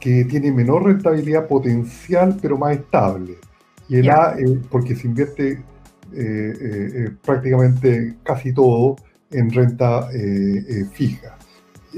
que 0.00 0.24
tiene 0.24 0.52
menor 0.52 0.84
rentabilidad 0.84 1.46
potencial, 1.46 2.36
pero 2.40 2.58
más 2.58 2.76
estable. 2.76 3.36
Y 3.88 3.96
el 3.96 4.10
A, 4.10 4.36
porque 4.70 4.94
se 4.94 5.06
invierte 5.06 5.52
eh, 5.52 5.60
eh, 6.14 6.90
eh, 6.94 7.10
prácticamente 7.22 8.16
casi 8.22 8.52
todo 8.52 8.96
en 9.30 9.50
renta 9.50 10.08
fija. 10.92 11.36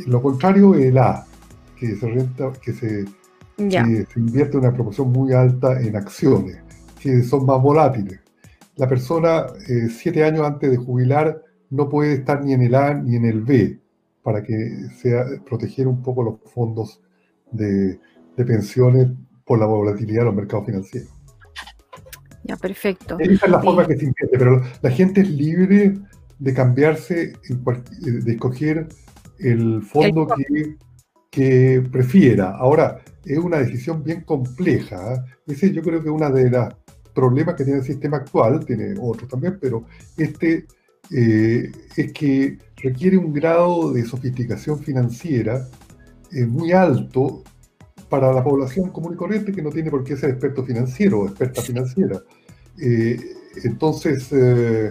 Lo 0.06 0.22
contrario, 0.22 0.74
el 0.74 0.98
A, 0.98 1.26
que 1.76 1.96
se, 1.96 2.08
renta, 2.08 2.52
que 2.62 2.72
se, 2.72 3.04
que 3.56 4.06
se 4.12 4.20
invierte 4.20 4.56
una 4.56 4.72
proporción 4.72 5.10
muy 5.10 5.32
alta 5.32 5.80
en 5.80 5.96
acciones, 5.96 6.58
que 7.00 7.22
son 7.22 7.46
más 7.46 7.60
volátiles. 7.60 8.20
La 8.76 8.88
persona, 8.88 9.46
siete 9.90 10.24
años 10.24 10.46
antes 10.46 10.70
de 10.70 10.76
jubilar, 10.76 11.42
no 11.70 11.88
puede 11.88 12.14
estar 12.14 12.44
ni 12.44 12.52
en 12.52 12.62
el 12.62 12.74
A 12.74 12.94
ni 12.94 13.16
en 13.16 13.24
el 13.24 13.42
B, 13.42 13.80
para 14.22 14.42
que 14.42 14.88
sea 15.00 15.24
proteger 15.46 15.88
un 15.88 16.02
poco 16.02 16.22
los 16.22 16.52
fondos 16.52 17.00
de, 17.50 17.98
pensiones 18.36 19.08
por 19.44 19.58
la 19.58 19.66
volatilidad 19.66 20.20
de 20.20 20.24
los 20.24 20.34
mercados 20.34 20.64
financieros. 20.64 21.10
Ya, 22.44 22.56
perfecto. 22.56 23.18
Esa 23.18 23.44
es 23.44 23.52
la 23.52 23.60
forma 23.60 23.86
que 23.86 23.98
se 23.98 24.06
entiende, 24.06 24.38
pero 24.38 24.62
la 24.80 24.90
gente 24.90 25.20
es 25.20 25.28
libre 25.28 25.98
de 26.40 26.52
cambiarse, 26.54 27.34
de 28.02 28.32
escoger 28.32 28.88
el 29.38 29.82
fondo 29.82 30.26
que, 30.26 30.76
que, 31.30 31.88
prefiera. 31.92 32.56
Ahora, 32.56 33.00
es 33.24 33.38
una 33.38 33.58
decisión 33.58 34.02
bien 34.02 34.22
compleja. 34.22 35.14
¿eh? 35.14 35.20
Ese 35.46 35.72
yo 35.72 35.82
creo 35.82 36.02
que 36.02 36.08
es 36.08 36.14
uno 36.14 36.30
de 36.30 36.50
los 36.50 36.74
problemas 37.14 37.54
que 37.54 37.64
tiene 37.64 37.78
el 37.78 37.84
sistema 37.84 38.16
actual, 38.16 38.64
tiene 38.64 38.94
otros 39.00 39.28
también, 39.28 39.58
pero 39.60 39.84
este 40.16 40.66
eh, 41.12 41.70
es 41.96 42.12
que 42.12 42.58
requiere 42.76 43.16
un 43.16 43.32
grado 43.32 43.92
de 43.92 44.04
sofisticación 44.04 44.78
financiera 44.80 45.68
es 46.32 46.48
muy 46.48 46.72
alto 46.72 47.42
para 48.08 48.32
la 48.32 48.42
población 48.42 48.90
común 48.90 49.14
y 49.14 49.16
corriente 49.16 49.52
que 49.52 49.62
no 49.62 49.70
tiene 49.70 49.90
por 49.90 50.04
qué 50.04 50.16
ser 50.16 50.30
experto 50.30 50.64
financiero 50.64 51.20
o 51.20 51.26
experta 51.26 51.62
financiera. 51.62 52.20
Eh, 52.78 53.18
entonces, 53.64 54.32
eh, 54.32 54.90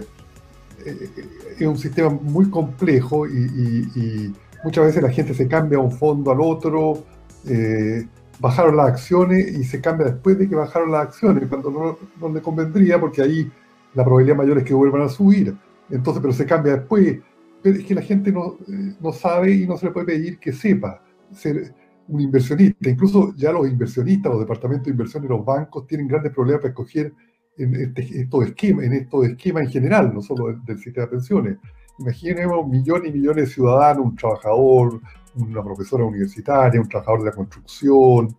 es 1.58 1.66
un 1.66 1.78
sistema 1.78 2.10
muy 2.10 2.50
complejo 2.50 3.26
y, 3.26 4.32
muchas 4.62 4.84
veces 4.84 5.02
la 5.02 5.10
gente 5.10 5.32
se 5.32 5.48
cambia 5.48 5.78
un 5.78 5.90
fondo 5.90 6.30
al 6.30 6.40
otro, 6.40 7.04
bajaron 8.38 8.76
las 8.76 8.88
acciones 8.88 9.52
y 9.52 9.64
se 9.64 9.80
cambia 9.80 10.06
después 10.06 10.38
de 10.38 10.48
que 10.48 10.54
bajaron 10.54 10.90
las 10.90 11.08
acciones, 11.08 11.48
cuando 11.48 11.70
no, 11.70 11.98
no 12.20 12.34
le 12.34 12.42
convendría, 12.42 13.00
porque 13.00 13.22
ahí 13.22 13.50
la 13.94 14.04
probabilidad 14.04 14.36
mayor 14.36 14.58
es 14.58 14.64
que 14.64 14.74
vuelvan 14.74 15.02
a 15.02 15.08
subir. 15.08 15.54
Entonces, 15.90 16.20
pero 16.20 16.32
se 16.32 16.46
cambia 16.46 16.76
después. 16.76 17.18
Pero 17.62 17.76
es 17.78 17.84
que 17.84 17.94
la 17.94 18.02
gente 18.02 18.32
no, 18.32 18.56
no 19.00 19.12
sabe 19.12 19.52
y 19.52 19.66
no 19.66 19.76
se 19.76 19.86
le 19.86 19.92
puede 19.92 20.06
pedir 20.06 20.38
que 20.38 20.52
sepa 20.52 21.02
ser 21.32 21.74
un 22.08 22.20
inversionista. 22.20 22.88
Incluso 22.88 23.34
ya 23.36 23.52
los 23.52 23.68
inversionistas, 23.68 24.32
los 24.32 24.40
departamentos 24.40 24.86
de 24.86 24.92
inversión 24.92 25.22
de 25.22 25.28
los 25.28 25.44
bancos 25.44 25.86
tienen 25.86 26.08
grandes 26.08 26.32
problemas 26.32 26.62
para 26.62 26.70
escoger 26.70 27.12
en 27.62 27.74
este, 27.74 28.20
estos 28.20 28.46
esquemas, 28.46 28.84
en 28.86 28.92
estos 28.94 29.26
esquemas 29.26 29.64
en 29.64 29.70
general, 29.70 30.14
no 30.14 30.22
solo 30.22 30.58
del, 30.64 30.78
sistema 30.78 31.06
de 31.06 31.12
pensiones. 31.12 31.58
Imaginemos 31.98 32.66
millones 32.66 33.10
y 33.10 33.12
millones 33.12 33.48
de 33.48 33.54
ciudadanos, 33.54 34.06
un 34.06 34.16
trabajador, 34.16 35.00
una 35.36 35.62
profesora 35.62 36.04
universitaria, 36.04 36.80
un 36.80 36.88
trabajador 36.88 37.20
de 37.20 37.26
la 37.26 37.32
construcción, 37.32 38.36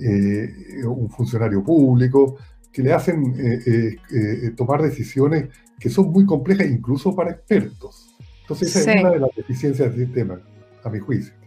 eh, 0.00 0.84
un 0.84 1.08
funcionario 1.08 1.64
público, 1.64 2.36
que 2.72 2.82
le 2.82 2.92
hacen 2.92 3.34
eh, 3.38 3.96
eh, 4.12 4.50
tomar 4.56 4.82
decisiones 4.82 5.48
que 5.80 5.88
son 5.88 6.10
muy 6.10 6.26
complejas 6.26 6.66
incluso 6.68 7.14
para 7.14 7.30
expertos. 7.30 8.14
Entonces 8.42 8.76
esa 8.76 8.94
es 8.94 9.00
una 9.00 9.10
de 9.12 9.20
las 9.20 9.30
deficiencias 9.34 9.94
del 9.94 10.06
sistema, 10.06 10.40
a 10.84 10.90
mi 10.90 10.98
juicio. 10.98 11.38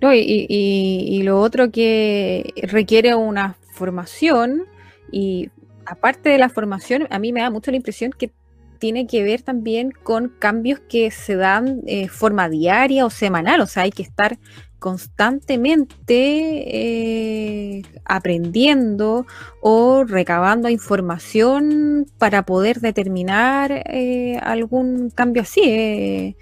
No, 0.00 0.14
y, 0.14 1.22
lo 1.22 1.40
otro 1.40 1.70
que 1.70 2.52
requiere 2.62 3.14
una 3.14 3.56
formación 3.72 4.64
y 5.10 5.50
aparte 5.88 6.28
de 6.28 6.38
la 6.38 6.48
formación, 6.48 7.06
a 7.10 7.18
mí 7.18 7.32
me 7.32 7.40
da 7.40 7.50
mucho 7.50 7.70
la 7.70 7.76
impresión 7.76 8.12
que 8.12 8.32
tiene 8.78 9.06
que 9.06 9.24
ver 9.24 9.42
también 9.42 9.90
con 9.90 10.28
cambios 10.38 10.80
que 10.88 11.10
se 11.10 11.34
dan 11.34 11.82
eh, 11.86 12.08
forma 12.08 12.48
diaria 12.48 13.04
o 13.04 13.10
semanal, 13.10 13.60
o 13.60 13.66
sea, 13.66 13.82
hay 13.84 13.90
que 13.90 14.02
estar 14.02 14.38
constantemente 14.78 16.14
eh, 16.14 17.82
aprendiendo 18.04 19.26
o 19.60 20.04
recabando 20.04 20.68
información 20.68 22.06
para 22.18 22.44
poder 22.44 22.78
determinar 22.80 23.82
eh, 23.86 24.38
algún 24.40 25.10
cambio 25.10 25.42
así 25.42 26.36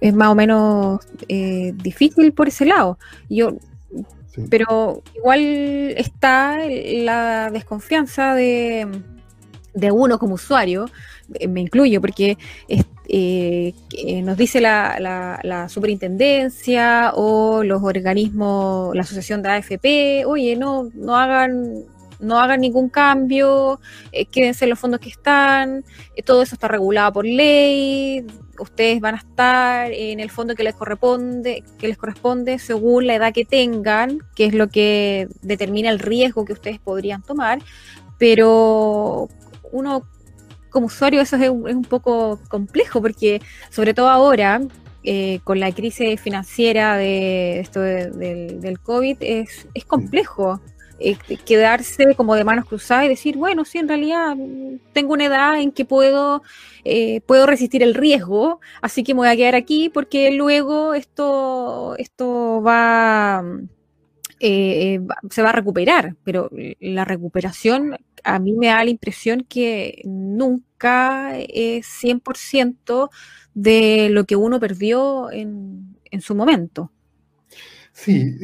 es 0.00 0.14
más 0.14 0.28
o 0.28 0.34
menos 0.34 1.00
eh, 1.28 1.72
difícil 1.76 2.32
por 2.32 2.48
ese 2.48 2.66
lado. 2.66 2.98
Yo, 3.28 3.56
Pero 4.48 5.02
igual 5.14 5.40
está 5.96 6.58
la 6.66 7.50
desconfianza 7.50 8.34
de, 8.34 8.88
uno 9.92 10.18
como 10.18 10.34
usuario, 10.34 10.86
eh, 11.34 11.48
me 11.48 11.60
incluyo, 11.60 12.00
porque 12.00 12.38
eh, 13.08 13.74
nos 14.22 14.36
dice 14.36 14.60
la, 14.60 15.38
la, 15.42 15.68
superintendencia 15.68 17.12
o 17.14 17.62
los 17.62 17.82
organismos, 17.82 18.94
la 18.94 19.02
asociación 19.02 19.42
de 19.42 19.50
AFP, 19.50 20.24
oye, 20.26 20.56
no, 20.56 20.88
no 20.94 21.16
hagan 21.16 21.84
no 22.20 22.38
hagan 22.38 22.60
ningún 22.60 22.88
cambio, 22.88 23.80
quédense 24.30 24.64
en 24.64 24.70
los 24.70 24.78
fondos 24.78 25.00
que 25.00 25.08
están, 25.08 25.84
todo 26.24 26.42
eso 26.42 26.54
está 26.54 26.68
regulado 26.68 27.14
por 27.14 27.26
ley, 27.26 28.24
ustedes 28.62 29.00
van 29.00 29.14
a 29.14 29.18
estar 29.18 29.92
en 29.92 30.20
el 30.20 30.30
fondo 30.30 30.54
que 30.54 30.62
les 30.62 30.74
corresponde, 30.74 31.64
que 31.78 31.88
les 31.88 31.98
corresponde 31.98 32.58
según 32.58 33.06
la 33.06 33.14
edad 33.16 33.32
que 33.32 33.44
tengan, 33.44 34.18
que 34.34 34.46
es 34.46 34.54
lo 34.54 34.68
que 34.68 35.28
determina 35.42 35.90
el 35.90 35.98
riesgo 35.98 36.44
que 36.44 36.54
ustedes 36.54 36.78
podrían 36.78 37.22
tomar, 37.22 37.60
pero 38.18 39.28
uno 39.70 40.06
como 40.70 40.86
usuario 40.86 41.20
eso 41.20 41.36
es 41.36 41.50
un, 41.50 41.84
poco 41.84 42.40
complejo 42.48 43.02
porque 43.02 43.42
sobre 43.70 43.92
todo 43.92 44.08
ahora 44.08 44.62
eh, 45.04 45.40
con 45.44 45.60
la 45.60 45.70
crisis 45.72 46.20
financiera 46.20 46.96
de 46.96 47.60
esto 47.60 47.80
del, 47.80 48.78
COVID 48.82 49.16
es, 49.20 49.66
es 49.74 49.84
complejo. 49.84 50.60
Eh, 51.04 51.16
quedarse 51.44 52.14
como 52.16 52.36
de 52.36 52.44
manos 52.44 52.64
cruzadas 52.66 53.06
y 53.06 53.08
decir, 53.08 53.36
bueno, 53.36 53.64
sí, 53.64 53.78
en 53.78 53.88
realidad 53.88 54.36
tengo 54.92 55.14
una 55.14 55.24
edad 55.24 55.60
en 55.60 55.72
que 55.72 55.84
puedo, 55.84 56.42
eh, 56.84 57.20
puedo 57.22 57.44
resistir 57.46 57.82
el 57.82 57.94
riesgo, 57.94 58.60
así 58.80 59.02
que 59.02 59.12
me 59.12 59.18
voy 59.18 59.28
a 59.28 59.36
quedar 59.36 59.56
aquí 59.56 59.88
porque 59.88 60.30
luego 60.30 60.94
esto, 60.94 61.96
esto 61.98 62.62
va, 62.62 63.44
eh, 64.38 65.00
se 65.28 65.42
va 65.42 65.48
a 65.48 65.52
recuperar, 65.52 66.14
pero 66.22 66.48
la 66.78 67.04
recuperación 67.04 67.96
a 68.22 68.38
mí 68.38 68.52
me 68.52 68.68
da 68.68 68.84
la 68.84 68.90
impresión 68.90 69.44
que 69.48 70.02
nunca 70.04 71.36
es 71.36 71.86
100% 72.00 73.10
de 73.54 74.08
lo 74.08 74.24
que 74.24 74.36
uno 74.36 74.60
perdió 74.60 75.32
en, 75.32 75.96
en 76.12 76.20
su 76.20 76.36
momento. 76.36 76.92
Sí, 77.92 78.36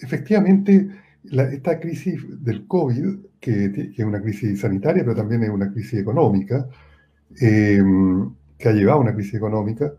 efectivamente 0.00 0.88
esta 1.30 1.80
crisis 1.80 2.24
del 2.42 2.66
COVID, 2.66 3.18
que, 3.40 3.92
es 3.96 4.04
una 4.04 4.20
crisis 4.20 4.60
sanitaria, 4.60 5.02
pero 5.04 5.16
también 5.16 5.42
es 5.44 5.50
una 5.50 5.72
crisis 5.72 6.00
económica, 6.00 6.66
em, 7.40 8.32
que 8.58 8.68
ha 8.68 8.72
llevado 8.72 8.98
a 8.98 9.02
una 9.02 9.14
crisis 9.14 9.34
económica, 9.34 9.92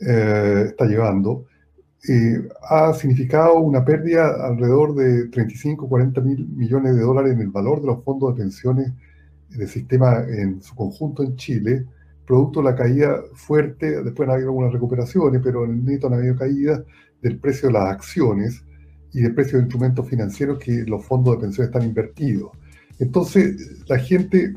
eh, 0.00 0.64
está 0.68 0.86
llevando, 0.86 1.46
eh, 2.08 2.48
ha 2.68 2.94
significado 2.94 3.58
una 3.58 3.84
pérdida 3.84 4.46
alrededor 4.46 4.94
de 4.94 5.28
35, 5.28 5.88
40 5.88 6.20
mil 6.22 6.48
millones 6.48 6.96
de 6.96 7.02
dólares 7.02 7.32
en 7.34 7.40
el 7.40 7.48
valor 7.48 7.80
de 7.82 7.88
los 7.88 8.02
fondos 8.04 8.34
de 8.34 8.42
pensiones 8.42 8.92
del 9.50 9.68
sistema 9.68 10.24
en 10.28 10.62
su 10.62 10.74
conjunto 10.74 11.22
en 11.22 11.36
Chile, 11.36 11.84
producto 12.26 12.60
de 12.60 12.70
la 12.70 12.76
caída 12.76 13.20
fuerte, 13.34 14.02
después 14.02 14.28
ha 14.28 14.34
habido 14.34 14.48
algunas 14.48 14.72
recuperaciones, 14.72 15.40
pero 15.42 15.64
en 15.64 15.72
el 15.72 15.84
neto 15.84 16.06
han 16.06 16.14
habido 16.14 16.36
caídas 16.36 16.82
del 17.20 17.38
precio 17.38 17.68
de 17.68 17.74
las 17.74 17.90
acciones, 17.90 18.64
y 19.12 19.20
de 19.20 19.30
precio 19.30 19.58
de 19.58 19.64
instrumentos 19.64 20.08
financieros 20.08 20.58
que 20.58 20.84
los 20.86 21.04
fondos 21.04 21.34
de 21.36 21.40
pensiones 21.40 21.68
están 21.68 21.88
invertidos. 21.88 22.50
Entonces, 22.98 23.82
la 23.88 23.98
gente, 23.98 24.54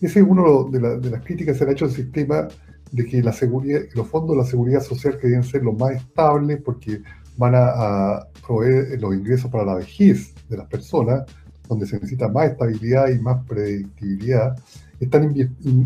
ese 0.00 0.20
es 0.20 0.26
uno 0.26 0.64
de, 0.64 1.10
las 1.10 1.22
críticas 1.22 1.54
que 1.58 1.64
se 1.64 1.70
ha 1.70 1.72
hecho 1.72 1.84
al 1.84 1.90
sistema 1.90 2.48
de 2.90 3.04
que 3.06 3.22
la 3.22 3.32
seguridad, 3.32 3.82
los 3.94 4.08
fondos 4.08 4.36
de 4.36 4.42
la 4.42 4.48
seguridad 4.48 4.80
social 4.80 5.18
que 5.18 5.42
ser 5.42 5.62
los 5.62 5.78
más 5.78 5.92
estables 5.92 6.60
porque 6.64 7.02
van 7.36 7.54
a, 7.56 8.26
proveer 8.46 9.00
los 9.00 9.14
ingresos 9.14 9.50
para 9.50 9.64
la 9.64 9.74
vejez 9.76 10.34
de 10.48 10.58
las 10.58 10.66
personas, 10.68 11.24
donde 11.68 11.86
se 11.86 11.96
necesita 11.96 12.28
más 12.28 12.50
estabilidad 12.50 13.08
y 13.08 13.18
más 13.18 13.42
predictibilidad, 13.46 14.54
están 15.00 15.34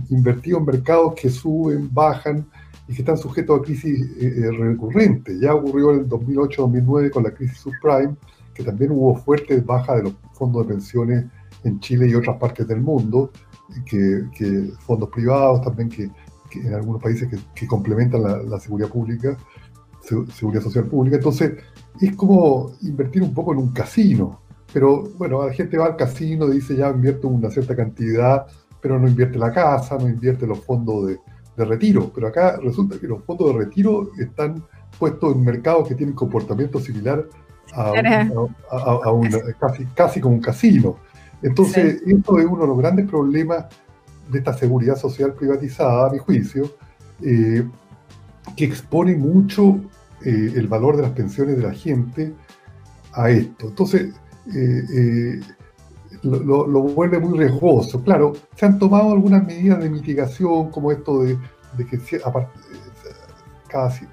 invertidos 0.08 0.60
en 0.60 0.66
mercados 0.66 1.14
que 1.14 1.30
suben, 1.30 1.88
bajan 1.92 2.46
y 2.88 2.94
que 2.94 3.02
están 3.02 3.18
sujetos 3.18 3.60
a 3.60 3.62
crisis 3.62 4.00
eh, 4.18 4.34
eh, 4.38 4.50
recurrentes. 4.50 5.38
Ya 5.40 5.54
ocurrió 5.54 5.92
en 5.92 6.00
el 6.00 6.08
2008-2009 6.08 7.10
con 7.10 7.22
la 7.22 7.30
crisis 7.30 7.58
subprime, 7.58 8.16
que 8.54 8.64
también 8.64 8.90
hubo 8.92 9.14
fuertes 9.14 9.64
bajas 9.64 9.98
de 9.98 10.02
los 10.04 10.14
fondos 10.32 10.66
de 10.66 10.74
pensiones 10.74 11.24
en 11.64 11.78
Chile 11.80 12.08
y 12.08 12.14
otras 12.14 12.38
partes 12.38 12.66
del 12.66 12.80
mundo, 12.80 13.30
que, 13.84 14.72
fondos 14.80 15.10
privados 15.10 15.60
también 15.60 15.90
que, 15.90 16.10
en 16.54 16.74
algunos 16.74 17.02
países 17.02 17.28
que, 17.54 17.66
complementan 17.66 18.22
la, 18.22 18.58
seguridad 18.58 18.88
pública, 18.88 19.36
seguridad 20.32 20.62
social 20.62 20.86
pública. 20.86 21.16
Entonces, 21.16 21.52
es 22.00 22.16
como 22.16 22.72
invertir 22.80 23.22
un 23.22 23.34
poco 23.34 23.52
en 23.52 23.58
un 23.58 23.72
casino. 23.72 24.40
Pero 24.72 25.04
bueno, 25.18 25.46
la 25.46 25.52
gente 25.52 25.76
va 25.76 25.86
al 25.86 25.96
casino, 25.96 26.46
dice 26.46 26.74
ya 26.76 26.90
invierto 26.90 27.28
una 27.28 27.50
cierta 27.50 27.76
cantidad, 27.76 28.46
pero 28.80 28.98
no 28.98 29.08
invierte 29.08 29.38
la 29.38 29.52
casa, 29.52 29.98
no 29.98 30.08
invierte 30.08 30.46
los 30.46 30.60
fondos 30.60 31.06
de, 31.06 31.18
retiro. 31.64 32.10
Pero 32.14 32.28
acá 32.28 32.58
resulta 32.62 32.98
que 32.98 33.06
los 33.06 33.22
fondos 33.24 33.52
de 33.52 33.64
retiro 33.64 34.10
están 34.18 34.64
puestos 34.98 35.34
en 35.34 35.44
mercados 35.44 35.88
que 35.88 35.94
tienen 35.94 36.14
comportamiento 36.14 36.80
similar 36.80 37.24
a, 37.74 39.10
un, 39.12 39.30
casi, 39.58 39.84
casi 39.94 40.20
como 40.20 40.36
un 40.36 40.40
casino. 40.40 40.96
Entonces, 41.42 42.02
esto 42.06 42.38
es 42.38 42.46
uno 42.46 42.62
de 42.62 42.66
los 42.66 42.78
grandes 42.78 43.08
problemas 43.08 43.66
de 44.30 44.38
esta 44.38 44.52
seguridad 44.52 44.96
social 44.96 45.34
privatizada, 45.34 46.08
a 46.08 46.10
mi 46.10 46.18
juicio, 46.18 46.70
eh, 47.22 47.64
que 48.56 48.64
expone 48.64 49.14
mucho 49.16 49.80
eh, 50.24 50.52
el 50.56 50.66
valor 50.66 50.96
de 50.96 51.02
las 51.02 51.12
pensiones 51.12 51.56
de 51.56 51.62
la 51.62 51.72
gente 51.72 52.34
a 53.12 53.30
esto. 53.30 53.68
Entonces, 53.68 54.14
eh, 54.54 55.40
lo, 56.22 56.82
vuelve 56.82 57.18
muy 57.18 57.38
riesgoso. 57.38 58.02
Claro, 58.02 58.32
se 58.54 58.66
han 58.66 58.78
tomado 58.78 59.12
algunas 59.12 59.46
medidas 59.46 59.80
de 59.80 59.90
mitigación, 59.90 60.70
como 60.70 60.92
esto 60.92 61.22
de, 61.22 61.38
que 61.90 62.00
casi 63.68 64.06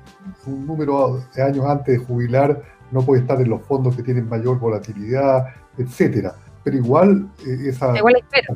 un 0.46 0.65
número 0.65 1.22
de 1.36 1.41
años 1.41 1.65
antes 1.65 2.00
de 2.00 2.06
jubilar 2.06 2.62
no 2.91 3.02
puede 3.02 3.22
estar 3.22 3.39
en 3.41 3.50
los 3.50 3.62
fondos 3.63 3.96
que 3.96 4.04
tienen 4.04 4.28
mayor 4.28 4.60
volatilidad, 4.60 5.48
etcétera 5.78 6.36
pero 6.65 6.78
igual 6.78 7.30
eh, 7.46 7.70
esas 7.70 7.96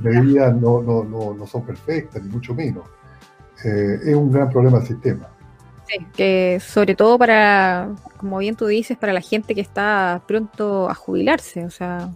medidas 0.02 0.56
no, 0.56 0.82
no, 0.82 1.04
no, 1.04 1.46
son 1.46 1.62
perfectas, 1.62 2.22
ni 2.24 2.30
mucho 2.30 2.56
menos. 2.56 2.84
Eh, 3.64 4.00
es 4.04 4.16
un 4.16 4.32
gran 4.32 4.50
problema 4.50 4.80
del 4.80 4.88
sistema. 4.88 5.30
Sí, 5.86 6.08
que 6.16 6.60
sobre 6.60 6.96
todo 6.96 7.20
para, 7.20 7.90
como 8.18 8.40
bien 8.40 8.56
tú 8.56 8.66
dices, 8.66 8.98
para 8.98 9.14
la 9.14 9.22
gente 9.22 9.54
que 9.54 9.62
está 9.62 10.24
pronto 10.28 10.90
a 10.90 10.96
jubilarse, 10.96 11.64
o 11.66 11.70
sea, 11.70 12.10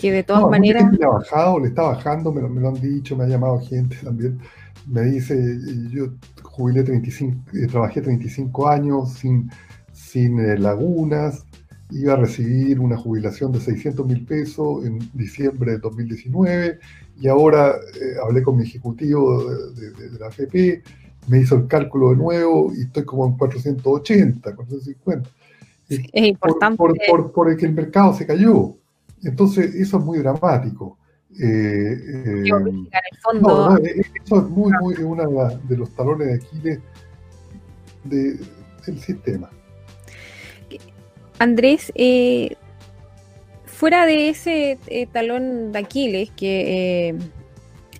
que 0.00 0.10
de 0.10 0.22
todas 0.22 0.50
maneras... 0.50 0.90
Le 0.92 1.04
ha 1.04 1.08
bajado, 1.08 1.60
le 1.60 1.68
está 1.68 1.82
bajando, 1.82 2.32
me 2.32 2.40
lo, 2.40 2.48
me 2.48 2.60
lo, 2.60 2.68
han 2.68 2.80
dicho, 2.80 3.16
me 3.16 3.24
ha 3.24 3.28
llamado 3.28 3.60
gente 3.60 3.96
también, 4.02 4.38
me 4.86 5.02
dice, 5.02 5.58
yo 5.90 6.08
jubilé 6.42 6.82
35, 6.82 7.36
eh, 7.54 7.66
trabajé 7.66 8.00
35 8.00 8.68
años 8.68 9.12
sin, 9.12 9.50
sin 9.92 10.62
lagunas, 10.62 11.44
iba 11.90 12.14
a 12.14 12.16
recibir 12.16 12.80
una 12.80 12.96
jubilación 12.96 13.52
de 13.52 13.60
600 13.60 14.06
mil 14.06 14.24
pesos 14.24 14.84
en 14.84 14.98
diciembre 15.12 15.72
de 15.72 15.78
2019 15.78 16.78
y 17.20 17.28
ahora 17.28 17.74
eh, 18.00 18.14
hablé 18.24 18.42
con 18.42 18.56
mi 18.56 18.64
ejecutivo 18.64 19.44
de, 19.72 20.18
la 20.18 20.28
AFP, 20.28 20.82
me 21.28 21.40
hizo 21.40 21.56
el 21.56 21.66
cálculo 21.66 22.10
de 22.10 22.16
nuevo 22.16 22.72
y 22.74 22.82
estoy 22.82 23.04
como 23.04 23.26
en 23.26 23.36
480, 23.36 24.54
450. 24.54 25.30
es 25.88 26.26
importante. 26.26 26.76
Por, 26.78 26.96
por, 27.08 27.32
por, 27.32 27.50
el 27.50 27.56
que 27.56 27.66
el 27.66 27.74
mercado 27.74 28.14
se 28.14 28.26
cayó. 28.26 28.79
Entonces, 29.22 29.74
eso 29.74 29.98
es 29.98 30.04
muy 30.04 30.18
dramático. 30.18 30.98
Eh, 31.38 31.44
eh, 31.44 32.44
no, 33.40 33.76
eso 33.76 34.38
es 34.38 34.48
muy, 34.48 34.72
muy 34.80 34.94
uno 34.94 35.50
de 35.68 35.76
los 35.76 35.90
talones 35.94 36.26
de 36.26 36.34
Aquiles 36.34 36.80
del 38.04 38.98
sistema. 38.98 39.50
Andrés, 41.40 41.90
eh, 41.94 42.56
fuera 43.64 44.04
de 44.04 44.28
ese 44.28 44.78
eh, 44.88 45.06
talón 45.06 45.72
de 45.72 45.78
Aquiles, 45.78 46.30
que 46.32 47.08
eh, 47.08 47.14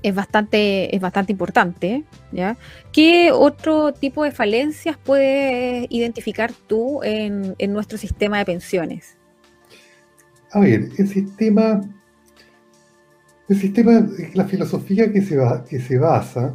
es, 0.03 0.15
bastante, 0.15 0.95
es 0.95 1.01
bastante 1.01 1.33
importante, 1.33 2.05
¿ya? 2.33 2.59
¿qué 2.93 3.33
otro 3.33 3.95
tipo 3.95 4.25
de 4.25 4.31
falencias 4.31 4.99
puedes 5.03 5.87
identificar 5.89 6.53
tú 6.67 7.01
en, 7.03 7.57
nuestro 7.73 7.97
sistema 7.97 8.37
de 8.39 8.45
pensiones? 8.45 9.17
A 10.53 10.61
ver, 10.61 10.91
el 10.99 11.09
sistema, 11.09 11.81
el 13.49 13.57
sistema, 13.57 14.07
la 14.35 14.45
filosofía 14.45 15.13
que 15.13 15.23
se, 15.23 15.99
basa 15.99 16.55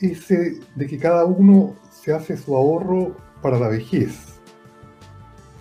es 0.00 0.28
de 0.28 0.86
que 0.86 0.98
cada 0.98 1.24
uno 1.24 1.76
se 1.90 2.12
hace 2.12 2.36
su 2.36 2.56
ahorro 2.56 3.16
para 3.42 3.58
la 3.58 3.68
vejez. 3.68 4.40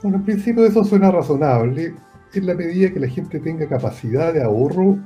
Bueno, 0.02 0.18
en 0.18 0.24
principio 0.24 0.66
eso 0.66 0.84
suena 0.84 1.12
razonable 1.12 1.94
en 2.34 2.46
la 2.46 2.56
medida 2.56 2.92
que 2.92 3.00
la 3.00 3.08
gente 3.08 3.40
tenga 3.40 3.68
capacidad 3.68 4.34
de 4.34 4.42
ahorro 4.42 4.98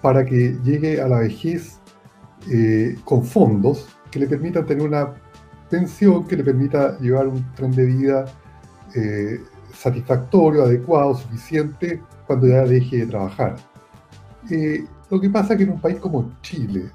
para 0.00 0.24
que 0.24 0.56
llegue 0.64 1.00
a 1.00 1.08
la 1.08 1.18
vejez 1.18 1.80
eh, 2.50 2.96
con 3.04 3.24
fondos 3.24 3.88
que 4.10 4.18
le 4.18 4.26
permitan 4.26 4.64
tener 4.66 4.86
una 4.86 5.14
pensión, 5.68 6.26
que 6.26 6.36
le 6.36 6.44
permita 6.44 6.98
llevar 6.98 7.28
un 7.28 7.44
tren 7.54 7.72
de 7.72 7.84
vida 7.84 8.24
eh, 8.94 9.40
satisfactorio, 9.72 10.64
adecuado, 10.64 11.14
suficiente 11.14 12.00
cuando 12.26 12.46
ya 12.46 12.64
deje 12.64 12.98
de 12.98 13.06
trabajar. 13.06 13.56
Eh, 14.50 14.84
lo 15.10 15.20
que 15.20 15.30
pasa 15.30 15.54
es 15.54 15.58
que 15.58 15.64
en 15.64 15.70
un 15.72 15.80
país 15.80 15.98
como 15.98 16.32
Chile, 16.42 16.90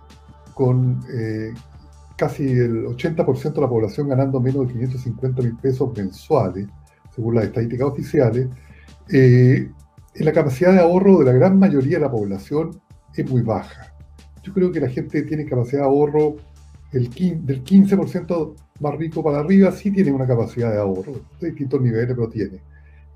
con 0.54 1.02
casi 2.18 2.44
el 2.44 2.88
80% 2.88 3.54
de 3.54 3.62
la 3.62 3.70
población 3.70 4.10
ganando 4.10 4.42
menos 4.42 4.68
de 4.68 4.74
550 4.74 5.42
mil 5.44 5.56
pesos 5.56 5.96
mensuales, 5.96 6.68
según 7.16 7.36
las 7.36 7.46
estadísticas 7.46 7.88
oficiales, 7.88 8.48
eh, 9.10 9.72
la 10.16 10.34
capacidad 10.34 10.74
de 10.74 10.80
ahorro 10.80 11.20
de 11.20 11.26
la 11.26 11.32
gran 11.32 11.58
mayoría 11.60 11.98
de 11.98 12.04
la 12.04 12.12
población 12.12 12.82
es 13.16 13.30
muy 13.30 13.44
baja. 13.44 13.94
Yo 14.44 14.54
creo 14.54 14.72
que 14.72 14.80
la 14.80 14.90
gente 14.90 15.22
tiene 15.22 15.46
capacidad 15.46 15.82
de 15.82 15.88
ahorro 15.88 16.38
el 16.98 17.46
del 17.46 17.64
15% 17.64 18.56
más 18.80 18.96
rico 18.96 19.24
para 19.24 19.40
arriba, 19.40 19.72
sí 19.72 19.92
tiene 19.92 20.12
una 20.12 20.28
capacidad 20.28 20.72
de 20.72 20.80
ahorro, 20.80 21.14
de 21.40 21.48
distintos 21.48 21.82
niveles, 21.82 22.16
pero 22.16 22.30
tiene. 22.30 22.62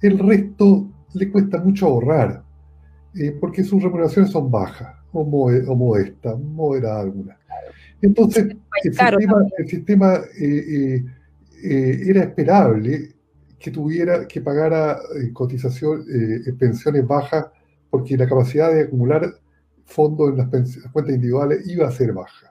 El 0.01 0.17
resto 0.19 0.87
le 1.13 1.29
cuesta 1.29 1.59
mucho 1.59 1.87
ahorrar, 1.87 2.43
eh, 3.15 3.35
porque 3.39 3.63
sus 3.63 3.81
remuneraciones 3.83 4.31
son 4.31 4.49
bajas 4.49 4.95
o, 5.11 5.23
modestas, 5.23 6.39
moderadas 6.39 7.03
algunas. 7.03 7.37
Entonces, 8.01 8.55
el 8.83 9.67
sistema, 9.67 10.21
eh, 10.39 11.03
era 12.07 12.23
esperable 12.23 13.13
que 13.59 13.71
tuviera 13.71 14.27
que 14.27 14.41
pagara 14.41 14.99
eh, 15.15 15.31
cotización, 15.31 16.03
eh, 16.11 16.51
pensiones 16.53 17.05
bajas, 17.05 17.45
porque 17.89 18.17
la 18.17 18.27
capacidad 18.27 18.73
de 18.73 18.81
acumular 18.81 19.31
fondos 19.85 20.31
en 20.31 20.37
las, 20.37 20.47
cuentas 20.91 21.15
individuales 21.15 21.67
iba 21.67 21.87
a 21.87 21.91
ser 21.91 22.13
baja. 22.13 22.50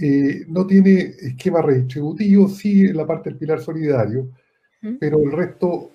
Eh, 0.00 0.44
no 0.48 0.66
tiene 0.66 1.14
esquema 1.20 1.62
redistributivo, 1.62 2.48
sí 2.48 2.86
en 2.86 2.96
la 2.96 3.06
parte 3.06 3.30
del 3.30 3.38
pilar 3.38 3.60
solidario, 3.60 4.28
pero 5.00 5.18
el 5.22 5.32
resto 5.32 5.92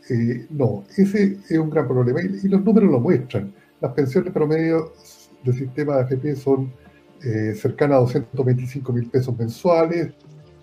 no. 0.50 0.84
Ese 0.98 1.38
es 1.48 1.58
un 1.60 1.70
gran 1.70 1.88
problema 1.88 2.22
y, 2.22 2.48
los 2.48 2.64
números 2.64 2.90
lo 2.90 3.00
muestran. 3.00 3.54
Las 3.80 3.94
pensiones 3.94 4.34
promedio 4.34 4.94
del 5.44 5.54
sistema 5.54 5.98
de 5.98 6.02
AFP 6.02 6.36
son 6.36 6.74
cercanas 7.54 7.98
a 7.98 8.00
225 8.00 8.92
mil 8.92 9.08
pesos 9.08 9.38
mensuales, 9.38 10.14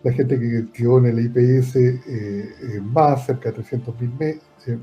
la 0.07 0.13
gente 0.13 0.39
que 0.39 0.67
quedó 0.73 0.99
en 0.99 1.07
el 1.07 1.27
IPS 1.27 1.77
eh, 1.77 2.01
eh, 2.07 2.81
más, 2.81 3.27
cerca 3.27 3.51
de 3.51 3.57
300 3.57 4.01
mil 4.01 4.13
eh, 4.21 4.79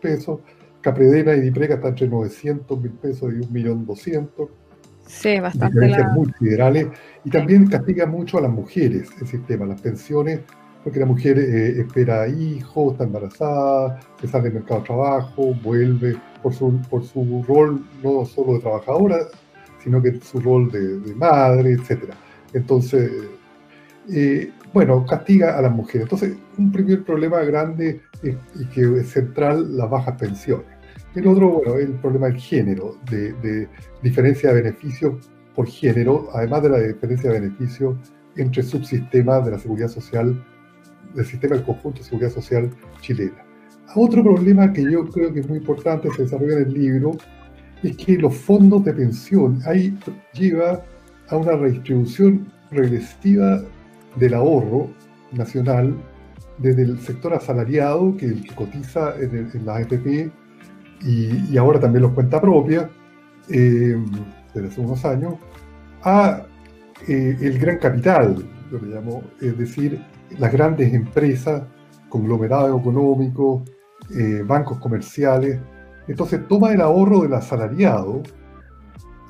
pesos. 0.00 0.40
Capredena 0.80 1.34
y 1.34 1.40
Diprega 1.40 1.74
están 1.74 1.90
entre 1.90 2.08
900 2.08 2.80
mil 2.80 2.92
pesos 2.92 3.34
y 3.34 3.36
1.200.000. 3.36 4.48
Sí, 5.06 5.40
bastante. 5.40 6.04
muy. 6.14 6.32
Y 7.24 7.30
también 7.30 7.66
castiga 7.68 8.06
mucho 8.06 8.38
a 8.38 8.42
las 8.42 8.50
mujeres 8.50 9.08
el 9.20 9.26
sistema, 9.26 9.66
las 9.66 9.80
pensiones, 9.80 10.40
porque 10.82 11.00
la 11.00 11.06
mujer 11.06 11.38
espera 11.38 12.28
hijos, 12.28 12.92
está 12.92 13.04
embarazada, 13.04 14.00
se 14.20 14.28
sale 14.28 14.44
del 14.44 14.54
mercado 14.54 14.80
de 14.80 14.86
trabajo, 14.86 15.54
vuelve 15.62 16.16
por 16.42 16.54
su, 16.54 16.80
por 16.90 17.04
su 17.04 17.44
rol 17.46 17.84
no 18.02 18.24
solo 18.24 18.54
de 18.54 18.60
trabajadora, 18.60 19.18
sino 19.82 20.02
que 20.02 20.20
su 20.20 20.40
rol 20.40 20.70
de, 20.70 21.00
de 21.00 21.14
madre, 21.14 21.72
etc. 21.72 22.12
Entonces, 22.52 23.10
eh, 24.12 24.52
bueno, 24.72 25.04
castiga 25.06 25.58
a 25.58 25.62
las 25.62 25.72
mujeres. 25.72 26.02
Entonces, 26.02 26.36
un 26.58 26.70
primer 26.70 27.04
problema 27.04 27.40
grande 27.40 28.02
y 28.22 28.66
que 28.66 29.00
es 29.00 29.10
central, 29.10 29.76
las 29.76 29.90
bajas 29.90 30.16
pensiones. 30.18 30.75
El 31.16 31.26
otro, 31.28 31.48
bueno, 31.48 31.76
es 31.76 31.86
el 31.86 31.94
problema 31.94 32.26
del 32.26 32.36
género, 32.36 32.98
de, 33.10 33.66
diferencia 34.02 34.52
de 34.52 34.62
beneficios 34.62 35.14
por 35.54 35.66
género, 35.66 36.28
además 36.34 36.62
de 36.62 36.68
la 36.68 36.78
diferencia 36.78 37.30
de 37.32 37.40
beneficios 37.40 37.96
entre 38.36 38.62
subsistemas 38.62 39.42
de 39.46 39.52
la 39.52 39.58
seguridad 39.58 39.88
social 39.88 40.44
del 41.14 41.24
sistema 41.24 41.56
del 41.56 41.64
conjunto 41.64 42.00
de 42.00 42.04
seguridad 42.04 42.30
social 42.30 42.70
chilena. 43.00 43.42
Otro 43.94 44.22
problema 44.22 44.70
que 44.74 44.82
yo 44.82 45.06
creo 45.06 45.32
que 45.32 45.40
es 45.40 45.48
muy 45.48 45.56
importante, 45.56 46.10
se 46.10 46.24
desarrolla 46.24 46.58
en 46.58 46.66
el 46.66 46.74
libro, 46.74 47.12
es 47.82 47.96
que 47.96 48.18
los 48.18 48.36
fondos 48.36 48.84
de 48.84 48.92
pensión 48.92 49.62
ahí 49.64 49.98
lleva 50.34 50.82
a 51.28 51.36
una 51.38 51.52
redistribución 51.52 52.52
regresiva 52.70 53.62
del 54.16 54.34
ahorro 54.34 54.90
nacional 55.32 55.96
desde 56.58 56.82
el 56.82 56.98
sector 56.98 57.32
asalariado, 57.32 58.14
que 58.18 58.26
el 58.26 58.42
que 58.42 58.54
cotiza 58.54 59.14
en, 59.18 59.64
la 59.64 59.76
AFP 59.76 60.30
y, 61.02 61.56
ahora 61.56 61.80
también 61.80 62.02
los 62.02 62.12
cuenta 62.12 62.40
propia, 62.40 62.90
eh, 63.48 63.96
desde 64.54 64.68
hace 64.68 64.80
unos 64.80 65.04
años, 65.04 65.34
a 66.02 66.42
eh, 67.06 67.36
el 67.40 67.58
gran 67.58 67.78
capital, 67.78 68.44
yo 68.70 68.78
llamo, 68.82 69.22
es 69.40 69.56
decir, 69.56 70.02
las 70.38 70.52
grandes 70.52 70.92
empresas, 70.92 71.62
conglomerados 72.08 72.80
económicos, 72.80 73.62
eh, 74.16 74.42
bancos 74.46 74.78
comerciales. 74.78 75.60
Entonces 76.08 76.46
toma 76.48 76.72
el 76.72 76.80
ahorro 76.80 77.22
del 77.22 77.34
asalariado 77.34 78.22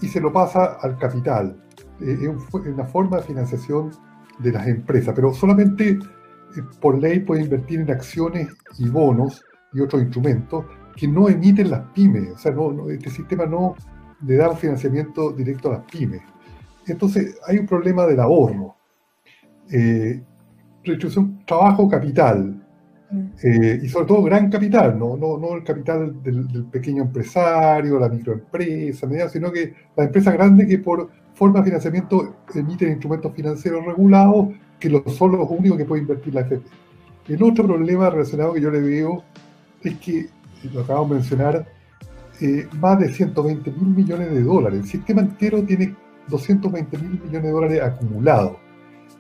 y 0.01 0.09
se 0.09 0.21
lo 0.21 0.33
pasa 0.33 0.77
al 0.81 0.99
capital. 0.99 1.63
es 2.01 2.29
una 2.53 2.85
forma 2.85 3.17
de 3.19 3.23
financiación 3.23 3.91
de 4.39 4.53
las 4.53 4.67
empresas, 4.67 5.15
pero 5.15 5.33
solamente 5.33 5.99
por 6.81 6.99
ley 6.99 7.21
puede 7.21 7.43
invertir 7.43 7.81
en 7.81 7.91
acciones 7.91 8.49
y 8.79 8.89
bonos 8.89 9.43
y 9.73 9.81
otros 9.81 10.03
instrumentos 10.03 10.65
que 10.97 11.07
no 11.07 11.29
emiten 11.29 11.71
las 11.71 11.83
pymes. 11.93 12.33
O 12.33 12.39
sea, 12.39 12.53
no, 12.53 12.89
este 12.91 13.11
sistema 13.11 13.47
no 13.47 13.75
le 14.27 14.37
da 14.37 14.51
un 14.51 14.57
financiamiento 14.57 15.31
directo 15.33 15.69
a 15.69 15.79
las 15.79 15.85
pymes. 15.91 16.23
Entonces, 16.87 17.39
hay 17.47 17.59
un 17.59 17.67
problema 17.67 18.07
del 18.07 18.21
ahorro. 18.21 18.77
Eh, 19.71 20.23
trabajo 21.45 21.89
capital, 21.89 22.67
eh, 23.43 23.81
y 23.83 23.89
sobre 23.89 24.07
todo 24.07 24.23
gran 24.23 24.51
capital, 24.51 24.99
no, 24.99 25.17
no, 25.17 25.39
no 25.39 25.55
el 25.55 25.63
capital 25.63 26.23
del, 26.23 26.67
pequeño 26.71 27.03
empresario, 27.03 27.99
la 28.01 28.09
microempresa, 28.09 29.29
sino 29.29 29.53
que 29.53 29.75
las 29.97 30.07
empresas 30.07 30.35
grandes 30.35 30.67
que 30.69 30.79
por 30.79 31.09
forma 31.35 31.61
de 31.61 31.67
financiamiento 31.67 32.37
emiten 32.55 32.91
instrumentos 32.91 33.33
financieros 33.35 33.85
regulados 33.85 34.49
que 34.81 34.91
son 35.07 35.33
los 35.33 35.49
únicos 35.51 35.79
que 35.79 35.85
puede 35.85 36.03
invertir 36.03 36.35
la 36.35 36.41
FP. 36.43 36.67
El 37.29 37.43
otro 37.43 37.65
problema 37.67 38.11
relacionado 38.11 38.55
que 38.55 38.61
yo 38.61 38.71
le 38.71 38.81
veo 38.81 39.23
es 39.83 39.95
que, 39.99 40.27
lo 40.73 40.81
acabo 40.81 41.07
de 41.07 41.15
mencionar, 41.15 41.67
eh, 42.41 42.69
más 42.81 42.99
de 42.99 43.13
120 43.13 43.71
mil 43.73 43.95
millones 43.95 44.31
de 44.31 44.43
dólares. 44.43 44.81
El 44.81 44.87
sistema 44.87 45.23
entero 45.23 45.63
tiene 45.63 45.95
220 46.29 46.99
mil 46.99 47.21
millones 47.23 47.43
de 47.43 47.51
dólares 47.51 47.83
acumulados. 47.83 48.57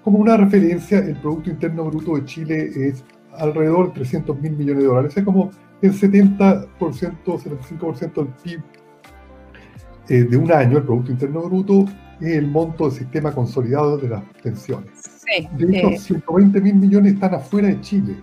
Como 0.03 0.19
una 0.19 0.37
referencia, 0.37 0.99
el 0.99 1.17
Producto 1.17 1.51
Interno 1.51 1.85
Bruto 1.85 2.17
de 2.17 2.25
Chile 2.25 2.71
es 2.75 3.05
alrededor 3.37 3.89
de 3.89 3.95
300 3.95 4.41
mil 4.41 4.53
millones 4.53 4.83
de 4.83 4.89
dólares. 4.89 5.17
Es 5.17 5.25
como 5.25 5.51
el 5.83 5.93
70%, 5.93 6.69
75% 6.79 8.15
del 8.15 8.29
PIB 8.43 8.61
eh, 10.09 10.25
de 10.25 10.37
un 10.37 10.53
año, 10.53 10.79
el 10.79 10.85
Producto 10.85 11.13
Interno 11.13 11.43
Bruto, 11.43 11.87
es 12.21 12.37
el 12.37 12.47
monto 12.47 12.89
del 12.89 12.99
sistema 12.99 13.33
consolidado 13.33 13.99
de 13.99 14.09
las 14.09 14.23
pensiones 14.43 15.17
de 15.57 15.79
hecho, 15.79 16.03
120 16.03 16.61
mil 16.61 16.75
millones 16.75 17.15
están 17.15 17.35
afuera 17.35 17.69
de 17.69 17.81
Chile. 17.81 18.17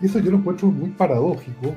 Y 0.00 0.06
eso 0.06 0.18
yo 0.18 0.30
lo 0.30 0.38
encuentro 0.38 0.68
muy 0.68 0.90
paradójico, 0.90 1.74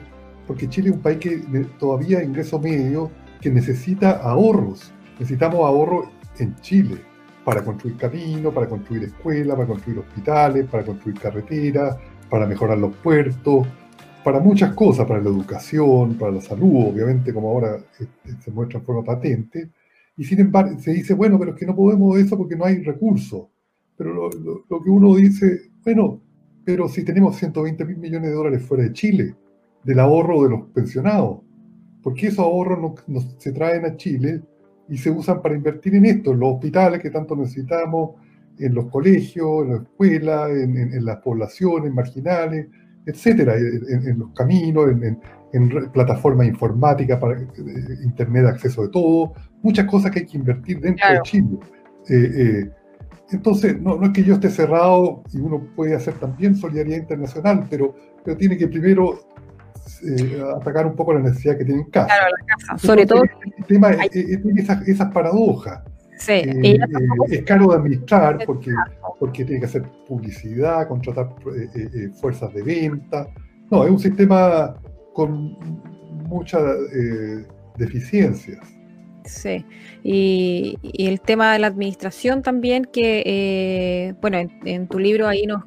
porque 0.49 0.67
Chile 0.67 0.89
es 0.89 0.95
un 0.95 1.01
país 1.03 1.19
que 1.19 1.37
todavía 1.77 2.23
ingreso 2.23 2.59
medio, 2.59 3.11
que 3.39 3.51
necesita 3.51 4.13
ahorros. 4.13 4.91
Necesitamos 5.19 5.59
ahorros 5.59 6.07
en 6.39 6.55
Chile 6.55 6.97
para 7.45 7.63
construir 7.63 7.97
caminos, 7.97 8.51
para 8.51 8.67
construir 8.67 9.03
escuelas, 9.03 9.55
para 9.55 9.67
construir 9.67 9.99
hospitales, 9.99 10.65
para 10.65 10.83
construir 10.83 11.19
carreteras, 11.19 11.97
para 12.31 12.47
mejorar 12.47 12.79
los 12.79 12.95
puertos, 12.95 13.67
para 14.23 14.39
muchas 14.39 14.73
cosas, 14.73 15.05
para 15.05 15.21
la 15.21 15.29
educación, 15.29 16.15
para 16.15 16.31
la 16.31 16.41
salud, 16.41 16.93
obviamente, 16.93 17.31
como 17.31 17.49
ahora 17.51 17.77
este, 17.99 18.41
se 18.41 18.49
muestra 18.49 18.79
en 18.79 18.85
forma 18.85 19.03
patente. 19.03 19.69
Y 20.17 20.23
sin 20.23 20.39
embargo, 20.39 20.79
se 20.79 20.93
dice, 20.93 21.13
bueno, 21.13 21.37
pero 21.37 21.51
es 21.51 21.57
que 21.59 21.67
no 21.67 21.75
podemos 21.75 22.17
eso 22.17 22.35
porque 22.35 22.55
no 22.55 22.65
hay 22.65 22.81
recursos. 22.81 23.45
Pero 23.95 24.31
lo, 24.31 24.83
que 24.83 24.89
uno 24.89 25.15
dice, 25.15 25.69
bueno, 25.85 26.19
pero 26.65 26.87
si 26.87 27.05
tenemos 27.05 27.35
120 27.35 27.85
mil 27.85 27.97
millones 27.97 28.31
de 28.31 28.35
dólares 28.35 28.63
fuera 28.63 28.81
de 28.85 28.93
Chile, 28.93 29.35
del 29.89 29.99
ahorro 29.99 30.43
de 30.43 30.49
los 30.51 30.61
pensionados, 30.69 31.39
¿por 32.03 32.13
qué 32.13 32.27
esos 32.27 32.45
ahorros 32.45 32.93
no, 33.07 33.21
se 33.39 33.51
traen 33.51 33.85
a 33.85 33.97
Chile 33.97 34.39
y 34.87 34.95
se 34.99 35.09
usan 35.09 35.41
para 35.41 35.55
invertir 35.55 35.95
en 35.95 36.05
esto, 36.05 36.31
en 36.31 36.39
los 36.39 36.53
hospitales 36.53 37.01
que 37.01 37.09
tanto 37.09 37.35
necesitamos, 37.35 38.11
en 38.59 38.75
los 38.75 38.85
colegios, 38.85 39.63
en 39.63 39.69
la 39.71 39.77
escuela, 39.77 40.47
en, 40.51 41.03
las 41.03 41.17
poblaciones 41.17 41.91
marginales, 41.91 42.67
etcétera, 43.03 43.55
en, 43.55 44.19
los 44.19 44.29
caminos, 44.33 44.91
en, 44.91 45.19
plataformas 45.91 46.45
informáticas 46.45 47.19
para 47.19 47.41
eh, 47.41 47.47
Internet 48.03 48.45
acceso 48.45 48.83
de 48.83 48.89
todo, 48.89 49.33
muchas 49.63 49.87
cosas 49.87 50.11
que 50.11 50.19
hay 50.19 50.25
que 50.27 50.37
invertir 50.37 50.81
dentro 50.81 51.09
de 51.09 51.19
Chile. 51.23 51.57
Eh, 52.09 52.31
eh, 52.35 52.69
entonces, 53.31 53.81
no, 53.81 54.03
es 54.03 54.11
que 54.11 54.23
yo 54.23 54.35
esté 54.35 54.51
cerrado 54.51 55.23
y 55.33 55.39
uno 55.39 55.65
puede 55.75 55.95
hacer 55.95 56.13
también 56.15 56.55
solidaridad 56.55 56.97
internacional, 56.97 57.65
pero, 57.67 57.95
pero 58.23 58.37
tiene 58.37 58.55
que 58.55 58.67
primero 58.67 59.19
eh, 60.03 60.43
atacar 60.55 60.85
un 60.85 60.95
poco 60.95 61.13
la 61.13 61.19
necesidad 61.19 61.57
que 61.57 61.65
tiene 61.65 61.81
en 61.81 61.89
casa. 61.89 62.07
Claro, 62.07 62.35
la 62.37 62.55
casa. 62.55 62.87
Sobre 62.87 63.05
todo. 63.05 63.23
El 63.23 63.65
tema 63.65 63.91
tiene 64.11 64.61
esas, 64.87 65.11
paradojas. 65.11 65.81
Sí, 66.17 66.33
eh, 66.33 66.61
eh, 66.63 66.79
es 67.29 67.43
caro 67.43 67.67
de 67.67 67.75
administrar 67.75 68.39
porque, 68.45 68.73
porque 69.19 69.45
tiene 69.45 69.59
que 69.61 69.65
hacer 69.67 69.83
publicidad, 70.07 70.87
contratar 70.87 71.29
fuerzas 72.19 72.53
de 72.53 72.63
venta. 72.63 73.27
No, 73.71 73.85
es 73.85 73.91
un 73.91 73.99
sistema 73.99 74.75
con 75.13 75.57
muchas 76.27 76.61
deficiencias. 77.77 78.78
Sí, 79.29 79.63
y, 80.03 80.79
el 80.97 81.21
tema 81.21 81.53
de 81.53 81.59
la 81.59 81.67
administración 81.67 82.41
también, 82.41 82.85
que, 82.85 83.21
eh, 83.25 84.13
bueno, 84.21 84.39
en, 84.65 84.87
tu 84.87 84.97
libro 84.97 85.27
ahí 85.27 85.45
nos, 85.45 85.65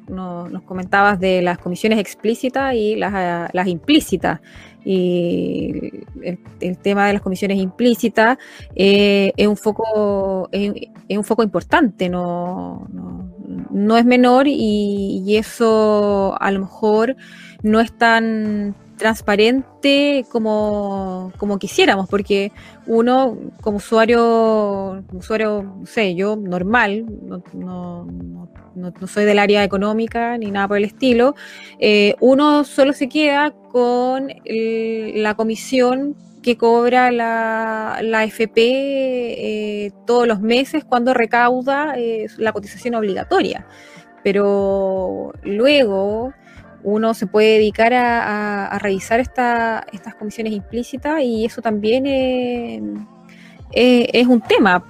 comentabas 0.65 1.17
de 1.17 1.41
las 1.41 1.57
comisiones 1.59 1.97
explícitas 1.99 2.75
y 2.75 2.97
las, 2.97 3.67
implícitas. 3.67 4.41
Y 4.83 6.03
el, 6.59 6.77
tema 6.79 7.07
de 7.07 7.13
las 7.13 7.21
comisiones 7.21 7.57
implícitas 7.57 8.37
eh, 8.75 9.31
es, 9.37 9.47
un 9.47 9.55
foco, 9.55 10.49
es, 10.51 10.73
un 11.09 11.23
foco 11.23 11.41
importante, 11.41 12.09
no, 12.09 12.85
no, 13.71 13.97
es 13.97 14.03
menor 14.03 14.49
y, 14.49 15.23
y 15.25 15.37
eso 15.37 16.35
a 16.37 16.51
lo 16.51 16.59
mejor 16.59 17.15
no 17.61 17.79
es 17.79 17.97
tan 17.97 18.75
transparente 18.97 20.25
como, 20.31 21.31
como 21.37 21.57
quisiéramos, 21.59 22.07
porque 22.09 22.51
uno 22.85 23.37
como 23.61 23.77
usuario, 23.77 25.03
usuario, 25.11 25.63
no 25.63 25.85
sé, 25.85 26.15
yo 26.15 26.35
normal, 26.35 27.05
no, 27.23 27.43
no, 27.53 28.07
no, 28.75 29.07
soy 29.07 29.25
del 29.25 29.39
área 29.39 29.63
económica 29.63 30.37
ni 30.37 30.51
nada 30.51 30.67
por 30.67 30.77
el 30.77 30.85
estilo, 30.85 31.35
eh, 31.79 32.15
uno 32.19 32.63
solo 32.63 32.93
se 32.93 33.09
queda 33.09 33.51
con 33.71 34.29
la 34.45 35.35
comisión 35.35 36.15
que 36.43 36.57
cobra 36.57 37.11
la, 37.11 38.01
la 38.03 38.23
FP 38.25 38.61
eh, 38.61 39.91
todos 40.05 40.27
los 40.27 40.41
meses 40.41 40.83
cuando 40.83 41.15
recauda 41.15 41.95
eh, 41.97 42.27
la 42.37 42.53
cotización 42.53 42.93
obligatoria. 42.93 43.65
Pero 44.23 45.33
luego 45.43 46.33
uno 46.83 47.13
se 47.13 47.27
puede 47.27 47.53
dedicar 47.53 47.93
a, 47.93 48.77
revisar 48.79 49.19
estas 49.19 50.15
comisiones 50.17 50.53
implícitas 50.53 51.21
y 51.21 51.45
eso 51.45 51.61
también 51.61 52.05
es, 53.71 54.27
un 54.27 54.41
tema, 54.41 54.83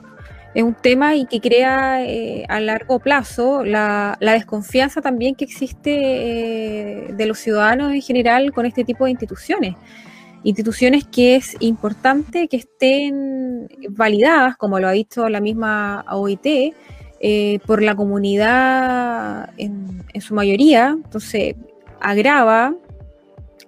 es 0.53 0.63
un 0.63 0.73
tema 0.73 1.15
y 1.15 1.25
que 1.25 1.39
crea 1.39 2.03
eh, 2.03 2.45
a 2.49 2.59
largo 2.59 2.99
plazo 2.99 3.63
la, 3.63 4.17
desconfianza 4.19 5.01
también 5.01 5.35
que 5.35 5.45
existe 5.45 5.91
eh, 5.93 7.13
de 7.13 7.25
los 7.25 7.39
ciudadanos 7.39 7.93
en 7.93 8.01
general 8.01 8.51
con 8.51 8.65
este 8.65 8.83
tipo 8.83 9.05
de 9.05 9.11
instituciones. 9.11 9.75
Instituciones 10.43 11.05
que 11.05 11.37
es 11.37 11.55
importante 11.61 12.49
que 12.49 12.57
estén 12.57 13.69
validadas, 13.89 14.57
como 14.57 14.77
lo 14.79 14.89
ha 14.89 14.91
dicho 14.91 15.29
la 15.29 15.39
misma 15.39 16.03
OIT, 16.09 16.73
eh, 17.25 17.59
por 17.65 17.81
la 17.81 17.95
comunidad 17.95 19.51
en, 19.55 20.03
en, 20.13 20.21
su 20.21 20.35
mayoría. 20.35 20.97
Entonces, 21.01 21.55
agrava, 22.03 22.75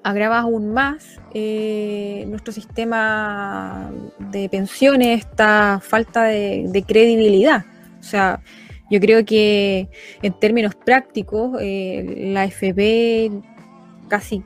agrava 0.03 0.39
aún 0.39 0.71
más 0.71 1.19
eh, 1.33 2.25
nuestro 2.27 2.53
sistema 2.53 3.89
de 4.19 4.47
pensiones, 4.49 5.21
esta 5.21 5.79
falta 5.81 6.25
de, 6.25 6.83
credibilidad. 6.87 7.65
O 7.99 8.03
sea, 8.03 8.41
yo 8.91 8.99
creo 8.99 9.25
que 9.25 9.89
en 10.21 10.39
términos 10.39 10.75
prácticos, 10.75 11.57
eh, 11.61 12.29
la 12.33 12.45
FP 12.45 13.31
casi, 14.07 14.43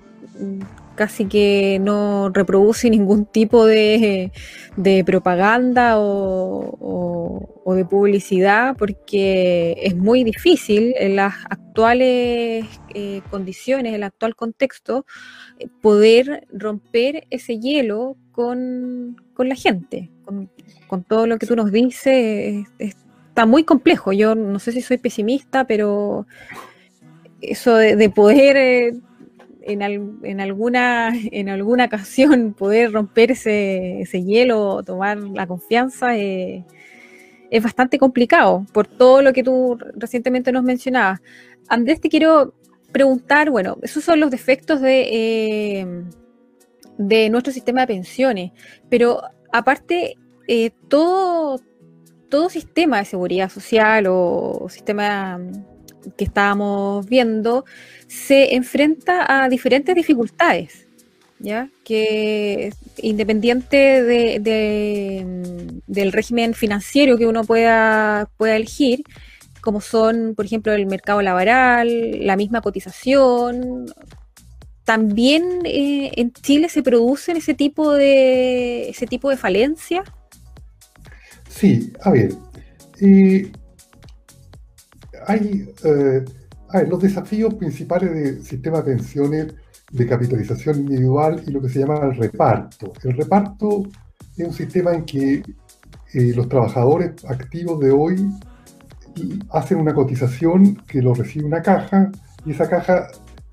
casi 0.99 1.27
que 1.27 1.79
no 1.79 2.29
reproduce 2.29 2.89
ningún 2.89 3.25
tipo 3.25 3.65
de, 3.65 4.33
propaganda 5.05 5.93
o, 5.97 7.73
de 7.73 7.85
publicidad 7.85 8.75
porque 8.75 9.77
es 9.81 9.95
muy 9.95 10.25
difícil 10.25 10.93
en 10.97 11.15
las 11.15 11.35
actuales 11.49 12.65
eh, 12.93 13.21
condiciones, 13.29 13.93
el 13.93 14.03
actual 14.03 14.35
contexto, 14.35 15.05
eh, 15.57 15.69
poder 15.81 16.45
romper 16.51 17.25
ese 17.29 17.59
hielo 17.59 18.17
con, 18.33 19.15
la 19.37 19.55
gente, 19.55 20.09
con, 20.25 21.03
todo 21.05 21.27
lo 21.27 21.37
que 21.37 21.47
tú 21.47 21.55
nos 21.55 21.71
dices. 21.71 22.65
está 22.77 23.45
muy 23.45 23.63
complejo. 23.63 24.11
Yo 24.11 24.35
no 24.35 24.59
sé 24.59 24.73
si 24.73 24.81
soy 24.81 24.97
pesimista, 24.97 25.63
pero 25.63 26.27
eso 27.39 27.75
de, 27.75 28.09
poder 28.09 28.95
en, 29.61 29.81
alguna, 30.41 31.11
en 31.31 31.49
alguna 31.49 31.85
ocasión 31.85 32.53
poder 32.57 32.91
romper 32.91 33.31
ese, 33.31 34.01
ese 34.01 34.23
hielo, 34.23 34.83
tomar 34.83 35.17
la 35.17 35.47
confianza, 35.47 36.15
es 36.15 37.63
bastante 37.63 37.97
complicado 37.97 38.65
por 38.73 38.87
todo 38.87 39.21
lo 39.21 39.33
que 39.33 39.43
tú 39.43 39.77
recientemente 39.95 40.51
nos 40.51 40.63
mencionabas. 40.63 41.21
Andrés, 41.67 41.99
te 42.01 42.09
quiero 42.09 42.53
preguntar, 42.91 43.49
bueno, 43.49 43.77
esos 43.81 44.03
son 44.03 44.19
los 44.19 44.31
defectos 44.31 44.81
de, 44.81 45.79
eh, 45.81 45.87
de 46.97 47.29
nuestro 47.29 47.53
sistema 47.53 47.81
de 47.81 47.87
pensiones, 47.87 48.51
pero 48.89 49.21
aparte, 49.51 50.15
eh, 50.47 50.71
todo, 50.87 51.59
todo 52.29 52.49
sistema 52.49 52.99
de 52.99 53.05
seguridad 53.05 53.49
social 53.49 54.05
o 54.07 54.67
sistema 54.69 55.39
que 56.17 56.25
estábamos 56.25 57.05
viendo 57.05 57.65
se 58.07 58.55
enfrenta 58.55 59.25
a 59.27 59.49
diferentes 59.49 59.95
dificultades, 59.95 60.87
¿ya? 61.39 61.69
Que 61.83 62.73
independiente 62.97 64.03
del 65.87 66.11
régimen 66.11 66.53
financiero 66.53 67.17
que 67.17 67.27
uno 67.27 67.43
pueda, 67.43 68.29
pueda 68.37 68.55
elegir, 68.55 69.03
como 69.61 69.81
son, 69.81 70.33
por 70.35 70.45
ejemplo, 70.45 70.73
el 70.73 70.85
mercado 70.85 71.21
laboral, 71.21 72.25
la 72.25 72.35
misma 72.35 72.61
cotización, 72.61 73.85
también 74.89 75.59
eh, 75.65 76.09
en 76.15 76.33
Chile 76.33 76.67
se 76.67 76.81
producen 76.81 77.37
ese 77.37 77.53
tipo 77.53 77.93
de 77.93 78.89
ese 78.89 79.05
tipo 79.05 79.29
de 79.29 79.37
falencias. 79.37 80.03
Sí, 81.47 81.93
a 82.01 82.09
ver, 82.09 82.33
eh, 82.99 83.51
hay, 85.27 85.73
eh, 85.83 86.25
los 86.87 87.01
desafíos 87.01 87.53
principales 87.55 88.13
del 88.13 88.43
sistema 88.43 88.77
de 88.77 88.95
pensiones 88.95 89.47
de 89.91 90.07
capitalización 90.07 90.79
individual 90.79 91.41
y 91.45 91.51
lo 91.51 91.61
que 91.61 91.69
se 91.69 91.79
llama 91.79 91.99
el 92.03 92.15
reparto. 92.15 92.93
El 93.03 93.17
reparto 93.17 93.83
es 94.37 94.47
un 94.47 94.53
sistema 94.53 94.93
en 94.93 95.03
que 95.03 95.43
eh, 96.13 96.33
los 96.35 96.47
trabajadores 96.47 97.25
activos 97.25 97.79
de 97.79 97.91
hoy 97.91 98.29
hacen 99.49 99.79
una 99.79 99.93
cotización 99.93 100.75
que 100.87 101.01
lo 101.01 101.13
recibe 101.13 101.45
una 101.45 101.61
caja 101.61 102.11
y 102.45 102.51
esa 102.51 102.69
caja 102.69 103.07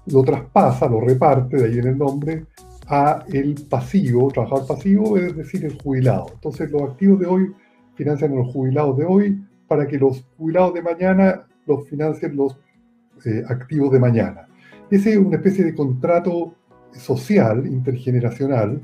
lo 0.06 0.22
traspasa, 0.22 0.88
lo 0.88 1.00
reparte, 1.00 1.56
de 1.56 1.64
ahí 1.64 1.78
en 1.78 1.88
el 1.88 1.98
nombre, 1.98 2.46
a 2.86 3.24
el 3.28 3.54
pasivo, 3.68 4.30
trabajador 4.30 4.66
pasivo, 4.66 5.16
es 5.16 5.36
decir, 5.36 5.64
el 5.64 5.80
jubilado. 5.80 6.26
Entonces 6.34 6.70
los 6.70 6.82
activos 6.82 7.18
de 7.18 7.26
hoy 7.26 7.52
financian 7.94 8.32
a 8.32 8.36
los 8.36 8.52
jubilados 8.52 8.96
de 8.96 9.04
hoy 9.04 9.44
para 9.66 9.86
que 9.86 9.98
los 9.98 10.24
jubilados 10.36 10.74
de 10.74 10.82
mañana 10.82 11.46
los 11.66 11.88
financien 11.88 12.36
los 12.36 12.56
eh, 13.24 13.42
activos 13.48 13.92
de 13.92 13.98
mañana. 13.98 14.46
Ese 14.90 15.12
es 15.12 15.18
una 15.18 15.36
especie 15.36 15.64
de 15.64 15.74
contrato 15.74 16.54
social, 16.92 17.66
intergeneracional, 17.66 18.80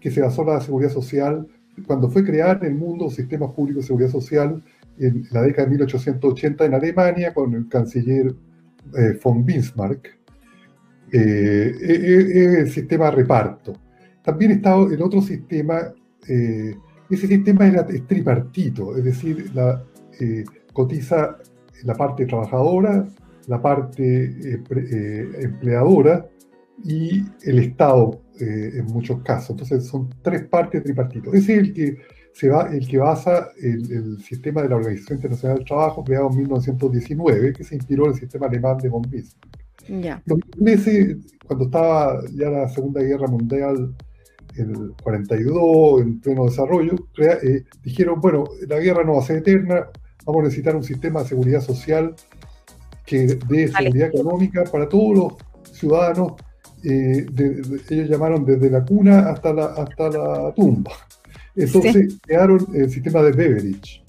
que 0.00 0.10
se 0.10 0.20
basó 0.20 0.42
en 0.42 0.48
la 0.48 0.60
seguridad 0.60 0.90
social 0.90 1.46
cuando 1.86 2.08
fue 2.10 2.24
creado 2.24 2.64
en 2.64 2.72
el 2.72 2.74
mundo 2.74 3.10
sistemas 3.10 3.52
públicos 3.52 3.84
de 3.84 3.86
seguridad 3.86 4.10
social 4.10 4.62
en 4.98 5.26
la 5.30 5.42
década 5.42 5.66
de 5.66 5.70
1880 5.72 6.64
en 6.64 6.74
Alemania 6.74 7.34
con 7.34 7.54
el 7.54 7.68
canciller 7.68 8.34
eh, 8.96 9.18
von 9.22 9.44
Bismarck. 9.44 10.18
Eh, 11.12 11.72
es 11.80 12.58
el 12.58 12.70
sistema 12.70 13.10
reparto. 13.10 13.72
También 14.22 14.52
está 14.52 14.74
el 14.76 15.02
otro 15.02 15.20
sistema, 15.20 15.92
ese 16.26 17.26
sistema 17.26 17.66
era 17.66 17.86
tripartito, 17.86 18.96
es 18.96 19.04
decir, 19.04 19.50
la, 19.54 19.84
cotiza 20.72 21.38
la 21.84 21.94
parte 21.94 22.26
trabajadora, 22.26 23.06
la 23.46 23.60
parte 23.60 24.24
eh, 24.24 24.62
eh, 24.70 25.28
empleadora 25.40 26.26
y 26.84 27.22
el 27.42 27.58
Estado 27.60 28.20
eh, 28.40 28.72
en 28.74 28.86
muchos 28.86 29.22
casos. 29.22 29.50
Entonces 29.50 29.86
son 29.86 30.10
tres 30.22 30.44
partes 30.44 30.82
tripartitos. 30.82 31.34
Ese 31.34 31.54
es 31.54 31.58
el 31.60 31.74
que, 31.74 31.96
se 32.32 32.48
va, 32.48 32.74
el 32.74 32.86
que 32.88 32.98
basa 32.98 33.50
el, 33.62 34.18
sistema 34.22 34.62
de 34.62 34.70
la 34.70 34.76
Organización 34.76 35.18
Internacional 35.18 35.58
del 35.58 35.66
Trabajo 35.66 36.02
creado 36.02 36.30
en 36.30 36.38
1919, 36.38 37.52
que 37.52 37.64
se 37.64 37.76
inspiró 37.76 38.06
en 38.06 38.12
el 38.12 38.18
sistema 38.18 38.46
alemán 38.46 38.78
de 38.78 38.88
von 38.88 39.02
Bismarck. 39.02 40.24
Los 40.24 40.38
ingleses, 40.56 41.16
cuando 41.46 41.66
estaba 41.66 42.20
ya 42.32 42.48
la 42.48 42.68
Segunda 42.68 43.02
Guerra 43.02 43.28
Mundial, 43.28 43.94
en 44.56 44.70
el 44.70 44.92
42, 45.02 46.00
en 46.00 46.20
pleno 46.20 46.44
desarrollo, 46.44 46.94
dijeron, 47.82 48.20
bueno, 48.20 48.44
la 48.68 48.78
guerra 48.78 49.04
no 49.04 49.14
va 49.14 49.18
a 49.18 49.22
ser 49.22 49.38
eterna, 49.38 49.88
vamos 50.24 50.40
a 50.40 50.44
necesitar 50.44 50.76
un 50.76 50.84
sistema 50.84 51.22
de 51.22 51.28
seguridad 51.28 51.60
social 51.60 52.14
que 53.04 53.38
dé 53.48 53.68
seguridad 53.68 54.08
económica 54.08 54.64
para 54.64 54.88
todos 54.88 55.16
los 55.16 55.76
ciudadanos. 55.76 56.32
Eh, 56.82 57.26
ellos 57.90 58.08
llamaron 58.08 58.44
desde 58.44 58.70
la 58.70 58.84
cuna 58.84 59.30
hasta 59.30 59.52
la, 59.52 59.64
hasta 59.66 60.10
la 60.10 60.54
tumba. 60.54 60.92
Entonces 61.56 62.18
crearon 62.22 62.66
el 62.74 62.90
sistema 62.90 63.22
de 63.22 63.32
Beveridge. 63.32 64.04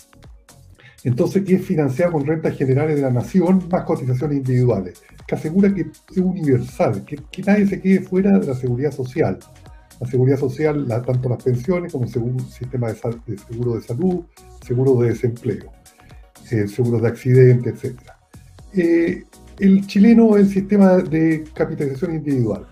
Entonces, 1.03 1.43
que 1.43 1.55
es 1.55 1.65
financiado 1.65 2.13
con 2.13 2.25
rentas 2.25 2.57
generales 2.57 2.95
de 2.95 3.03
la 3.03 3.11
nación 3.11 3.67
más 3.69 3.83
cotizaciones 3.83 4.37
individuales, 4.37 5.03
que 5.27 5.35
asegura 5.35 5.71
que 5.71 5.81
es 5.81 6.17
universal, 6.17 7.05
que, 7.05 7.43
nadie 7.43 7.67
se 7.67 7.79
quede 7.79 8.01
fuera 8.01 8.39
de 8.39 8.47
la 8.47 8.55
seguridad 8.55 8.91
social. 8.91 9.37
La 10.01 10.07
seguridad 10.07 10.39
social, 10.39 10.87
tanto 11.05 11.29
las 11.29 11.43
pensiones 11.43 11.93
como 11.93 12.05
el 12.05 12.39
sistema 12.49 12.87
de, 12.91 12.95
de 13.27 13.37
seguro 13.37 13.75
de 13.75 13.81
salud, 13.81 14.23
seguro 14.65 14.95
de 14.95 15.09
desempleo. 15.09 15.71
Eh, 16.51 16.67
seguros 16.67 17.01
de 17.01 17.07
accidente, 17.07 17.69
etc. 17.71 17.99
Eh, 18.73 19.23
el 19.57 19.87
chileno 19.87 20.37
es 20.37 20.47
el 20.47 20.53
sistema 20.53 20.97
de 20.97 21.43
capitalización 21.53 22.15
individual. 22.15 22.67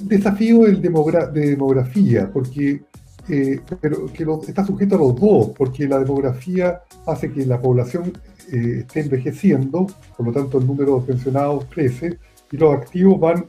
Desafío 0.00 0.66
el 0.66 0.80
de 0.80 1.30
demografía, 1.30 2.30
porque 2.32 2.82
eh, 3.28 3.60
pero 3.80 4.06
que 4.06 4.26
está 4.48 4.64
sujeto 4.64 4.96
a 4.96 4.98
los 4.98 5.20
dos, 5.20 5.50
porque 5.56 5.86
la 5.86 5.98
demografía 5.98 6.80
hace 7.06 7.30
que 7.30 7.44
la 7.46 7.60
población 7.60 8.12
esté 8.50 9.00
envejeciendo, 9.00 9.86
por 10.16 10.26
lo 10.26 10.32
tanto 10.32 10.58
el 10.58 10.66
número 10.66 10.98
de 10.98 11.06
pensionados 11.06 11.66
crece 11.66 12.18
y 12.50 12.56
los 12.56 12.74
activos 12.74 13.20
van 13.20 13.46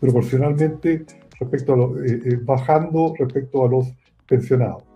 proporcionalmente 0.00 1.04
respecto 1.38 1.74
a 1.74 1.76
bajando 2.44 3.14
respecto 3.18 3.64
a 3.64 3.68
los 3.68 3.88
pensionados. 4.26 4.95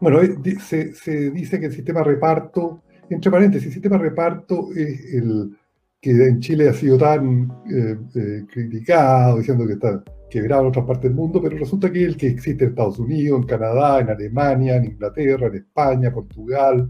Bueno, 0.00 0.22
eh, 0.22 0.36
se, 0.60 1.30
dice 1.30 1.58
que 1.58 1.66
el 1.66 1.72
sistema 1.72 2.02
reparto, 2.02 2.82
entre 3.10 3.30
paréntesis, 3.30 3.66
el 3.68 3.72
sistema 3.74 3.98
reparto 3.98 4.68
es 4.74 5.14
el 5.14 5.56
que 6.00 6.10
en 6.10 6.38
Chile 6.38 6.68
ha 6.68 6.72
sido 6.72 6.96
tan 6.96 7.50
eh, 7.68 7.96
eh, 8.14 8.44
criticado, 8.52 9.38
diciendo 9.38 9.66
que 9.66 9.72
está 9.72 10.02
quebrado 10.30 10.62
en 10.62 10.68
otras 10.68 10.84
partes 10.84 11.04
del 11.04 11.14
mundo, 11.14 11.42
pero 11.42 11.56
resulta 11.56 11.90
que 11.90 12.02
es 12.02 12.08
el 12.08 12.16
que 12.16 12.28
existe 12.28 12.64
en 12.64 12.70
Estados 12.70 12.98
Unidos, 13.00 13.40
en 13.40 13.46
Canadá, 13.48 14.00
en 14.00 14.10
Alemania, 14.10 14.76
en 14.76 14.84
Inglaterra, 14.84 15.48
en 15.48 15.56
España, 15.56 16.12
Portugal, 16.12 16.88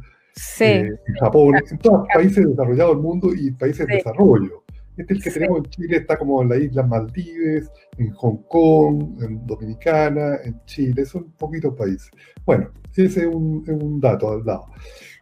en 0.60 0.98
Japón, 1.18 1.54
en 1.70 1.78
todos 1.78 2.00
los 2.00 2.08
países 2.14 2.46
desarrollados 2.46 2.96
del 2.96 3.02
mundo 3.02 3.30
y 3.34 3.50
países 3.52 3.86
de 3.86 3.94
desarrollo. 3.96 4.64
Este 4.98 5.14
el 5.14 5.22
que 5.22 5.30
tenemos 5.30 5.58
en 5.58 5.70
Chile, 5.70 5.96
está 5.98 6.18
como 6.18 6.42
en 6.42 6.48
las 6.48 6.58
Islas 6.58 6.88
Maldives, 6.88 7.70
en 7.98 8.10
Hong 8.10 8.38
Kong, 8.48 9.22
en 9.22 9.46
Dominicana, 9.46 10.38
en 10.44 10.60
Chile, 10.66 11.06
son 11.06 11.30
poquitos 11.38 11.74
países. 11.76 12.10
Bueno, 12.44 12.70
ese 12.96 13.20
es 13.20 13.26
un, 13.26 14.00
dato 14.00 14.32
al 14.32 14.44
lado. 14.44 14.66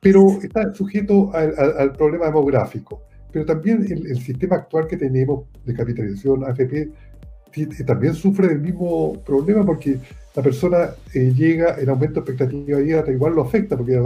Pero 0.01 0.39
está 0.43 0.73
sujeto 0.73 1.31
al, 1.35 1.93
problema 1.93 2.27
demográfico. 2.27 3.03
Pero 3.31 3.45
también 3.45 3.85
el, 3.85 4.19
sistema 4.19 4.57
actual 4.57 4.87
que 4.87 4.97
tenemos 4.97 5.45
de 5.67 5.75
capitalización 5.75 6.45
AFP 6.45 6.91
también 7.87 8.15
sufre 8.15 8.49
del 8.49 8.61
mismo 8.61 9.23
problema 9.25 9.65
porque 9.65 9.99
la 10.35 10.43
persona 10.43 10.91
eh, 11.15 11.33
llega, 11.35 11.75
el 11.75 11.89
aumento 11.89 12.21
de 12.21 12.31
expectativa 12.31 12.79
de 12.79 12.85
vida 12.85 13.05
igual 13.09 13.35
lo 13.35 13.43
afecta, 13.43 13.77
porque 13.77 13.99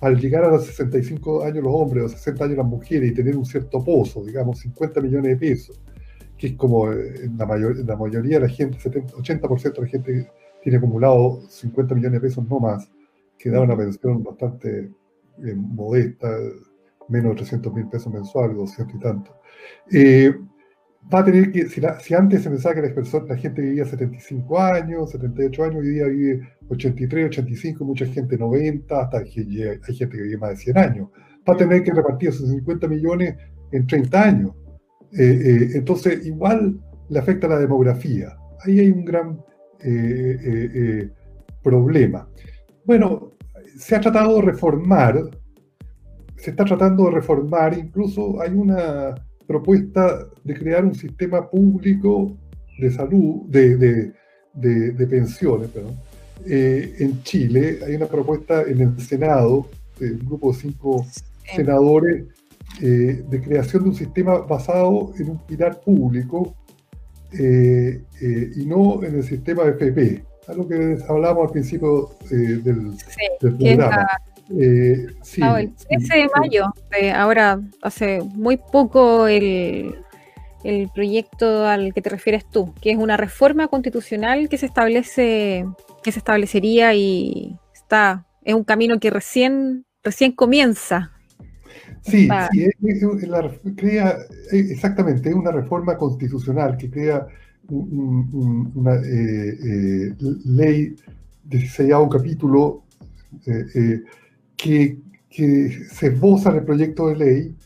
al 0.00 0.18
llegar 0.18 0.44
a 0.44 0.50
los 0.50 0.66
65 0.66 1.44
años 1.44 1.64
los 1.64 1.74
hombres, 1.74 2.04
o 2.04 2.08
60 2.08 2.44
años 2.44 2.56
las 2.58 2.66
mujeres 2.66 3.10
y 3.10 3.14
tener 3.14 3.36
un 3.36 3.46
cierto 3.46 3.82
pozo, 3.82 4.24
digamos 4.24 4.58
50 4.60 5.00
millones 5.00 5.30
de 5.30 5.36
pesos, 5.36 5.80
que 6.36 6.48
es 6.48 6.52
como 6.54 6.92
eh, 6.92 7.24
en 7.24 7.38
la, 7.38 7.46
mayor, 7.46 7.76
la 7.78 7.96
mayoría 7.96 8.38
de 8.38 8.46
la 8.46 8.52
gente, 8.52 8.78
80% 8.78 9.74
de 9.74 9.80
la 9.80 9.88
gente 9.88 10.30
tiene 10.62 10.78
acumulado 10.78 11.40
50 11.48 11.94
millones 11.94 12.20
de 12.20 12.28
pesos 12.28 12.48
no 12.48 12.60
más, 12.60 12.90
que 13.38 13.50
da 13.50 13.60
una 13.60 13.76
pensión 13.76 14.22
bastante 14.22 14.90
eh, 15.44 15.54
modesta, 15.54 16.28
menos 17.08 17.32
de 17.32 17.36
300 17.36 17.72
mil 17.72 17.88
pesos 17.88 18.12
mensuales, 18.12 18.56
200 18.56 18.94
y 18.94 18.98
tanto. 18.98 19.36
Eh, 19.92 20.34
va 21.12 21.20
a 21.20 21.24
tener 21.24 21.52
que, 21.52 21.66
si, 21.68 22.14
antes 22.14 22.42
se 22.42 22.50
pensaba 22.50 22.74
que 22.74 22.82
la, 22.82 23.36
gente 23.36 23.62
vivía 23.62 23.84
75 23.84 24.58
años, 24.58 25.10
78 25.12 25.64
años, 25.64 25.76
hoy 25.76 25.88
día 25.90 26.06
vive 26.06 26.48
83, 26.68 27.26
85, 27.26 27.84
mucha 27.84 28.06
gente 28.06 28.36
90, 28.36 29.00
hasta 29.00 29.18
hay 29.18 29.30
gente 29.30 30.16
que 30.16 30.22
vive 30.22 30.38
más 30.38 30.50
de 30.50 30.56
100 30.56 30.78
años. 30.78 31.08
Va 31.48 31.54
a 31.54 31.56
tener 31.56 31.82
que 31.84 31.92
repartir 31.92 32.30
esos 32.30 32.48
50 32.50 32.88
millones 32.88 33.36
en 33.72 33.86
30 33.86 34.22
años. 34.22 34.52
entonces, 35.12 36.26
igual 36.26 36.80
le 37.08 37.18
afecta 37.18 37.46
la 37.46 37.58
demografía. 37.58 38.36
Ahí 38.64 38.80
hay 38.80 38.90
un 38.90 39.04
gran 39.04 39.40
problema. 41.62 42.28
Bueno, 42.84 43.36
se 43.76 43.94
ha 43.94 44.00
tratado 44.00 44.36
de 44.36 44.42
reformar, 44.42 45.20
se 46.36 46.50
está 46.50 46.64
tratando 46.64 47.04
de 47.04 47.10
reformar, 47.12 47.76
incluso 47.78 48.40
hay 48.40 48.52
una 48.52 49.14
propuesta 49.46 50.26
de 50.44 50.54
crear 50.54 50.84
un 50.84 50.94
sistema 50.94 51.48
público 51.48 52.36
de 52.78 52.90
salud, 52.90 53.42
de, 53.48 54.12
pensiones, 55.08 55.70
eh, 56.46 56.96
en 56.98 57.22
Chile. 57.22 57.78
Hay 57.86 57.94
una 57.94 58.06
propuesta 58.06 58.62
en 58.62 58.80
el 58.80 59.00
Senado, 59.00 59.68
de 59.98 60.12
un 60.12 60.26
grupo 60.26 60.52
de 60.52 60.58
cinco 60.58 61.06
senadores, 61.54 62.24
eh, 62.82 63.24
de 63.28 63.40
creación 63.40 63.84
de 63.84 63.88
un 63.90 63.94
sistema 63.94 64.38
basado 64.38 65.12
en 65.18 65.30
un 65.30 65.38
pilar 65.46 65.80
público 65.80 66.54
eh, 67.32 68.02
y 68.56 68.66
no 68.66 69.02
en 69.02 69.16
el 69.16 69.24
sistema 69.24 69.64
FP, 69.64 70.22
algo 70.48 70.68
que 70.68 70.98
hablábamos 71.08 71.46
al 71.46 71.52
principio 71.52 72.10
del, 72.30 72.94
programa. 73.40 74.06
Eh, 74.50 75.06
el 75.58 75.74
13 75.74 76.18
de 76.18 76.28
mayo, 76.38 76.66
ahora 77.14 77.60
hace 77.82 78.20
muy 78.22 78.56
poco 78.56 79.26
el, 79.26 79.94
el 80.62 80.88
proyecto 80.94 81.66
al 81.66 81.92
que 81.92 82.02
te 82.02 82.10
refieres 82.10 82.44
tú, 82.48 82.74
que 82.80 82.90
es 82.90 82.96
una 82.96 83.16
reforma 83.16 83.68
constitucional 83.68 84.48
que 84.48 84.58
se 84.58 84.66
establece, 84.66 85.64
que 86.02 86.12
se 86.12 86.18
establecería 86.18 86.94
y 86.94 87.56
está, 87.74 88.26
es 88.44 88.54
un 88.54 88.64
camino 88.64 88.98
que 88.98 89.10
recién, 89.10 89.84
recién 90.02 90.32
comienza. 90.32 91.12
Sí, 92.02 92.28
crea, 93.76 94.16
exactamente, 94.52 95.28
es 95.28 95.34
una 95.34 95.50
reforma 95.50 95.96
constitucional 95.96 96.76
que 96.76 96.90
crea 96.90 97.26
una 97.68 98.94
eh, 98.94 99.58
eh, 99.64 100.14
ley 100.44 100.94
de 101.44 101.94
un 101.94 102.08
capítulo 102.08 102.84
eh, 103.46 104.02
que, 104.56 104.98
se 105.28 106.06
esboza 106.06 106.48
en 106.50 106.56
el 106.56 106.64
proyecto 106.64 107.08
de 107.08 107.16
ley, 107.16 107.56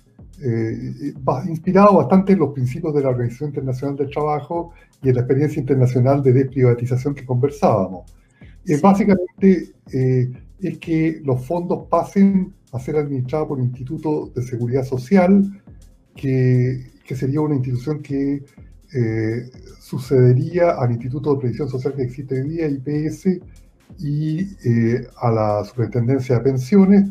eh, 0.43 1.13
inspirado 1.47 1.99
bastante 1.99 2.33
en 2.33 2.41
los 2.41 2.53
principios 2.53 2.93
de 2.95 3.03
la 3.03 3.11
Organización 3.11 3.51
Internacional 3.51 3.97
del 3.97 4.11
Trabajo 4.11 4.73
y 5.03 5.11
en 5.11 5.15
la 5.15 5.21
experiencia 5.21 5.61
internacional 5.61 6.21
de 6.21 6.33
desprivatización 6.33 7.15
que 7.15 7.25
conversábamos. 7.25 8.13
Eh, 8.67 8.81
básicamente 8.83 9.73
eh, 9.93 10.33
es 10.61 10.79
que 10.79 11.21
los 11.25 11.45
fondos 11.47 11.87
pasen 11.89 12.55
a 12.73 12.81
ser 12.81 12.97
administrados 12.97 13.47
por 13.49 13.59
un 13.59 13.67
Instituto 13.67 14.33
de 14.35 14.43
Seguridad 14.43 14.85
Social, 14.85 15.63
que, 16.17 16.91
que 17.07 17.15
sería 17.15 17.41
una 17.41 17.55
institución 17.55 18.01
que 18.03 18.43
sucedería 19.79 20.71
al 20.71 20.91
Instituto 20.91 21.35
de 21.35 21.41
Previsión 21.41 21.69
Social 21.69 21.95
que 21.95 22.03
existe 22.03 22.41
hoy 22.41 22.49
día, 22.49 22.67
IPS, 22.67 23.41
y 23.99 24.41
eh, 24.65 25.07
a 25.17 25.31
la 25.31 25.65
Superintendencia 25.65 26.37
de 26.37 26.41
Pensiones. 26.43 27.11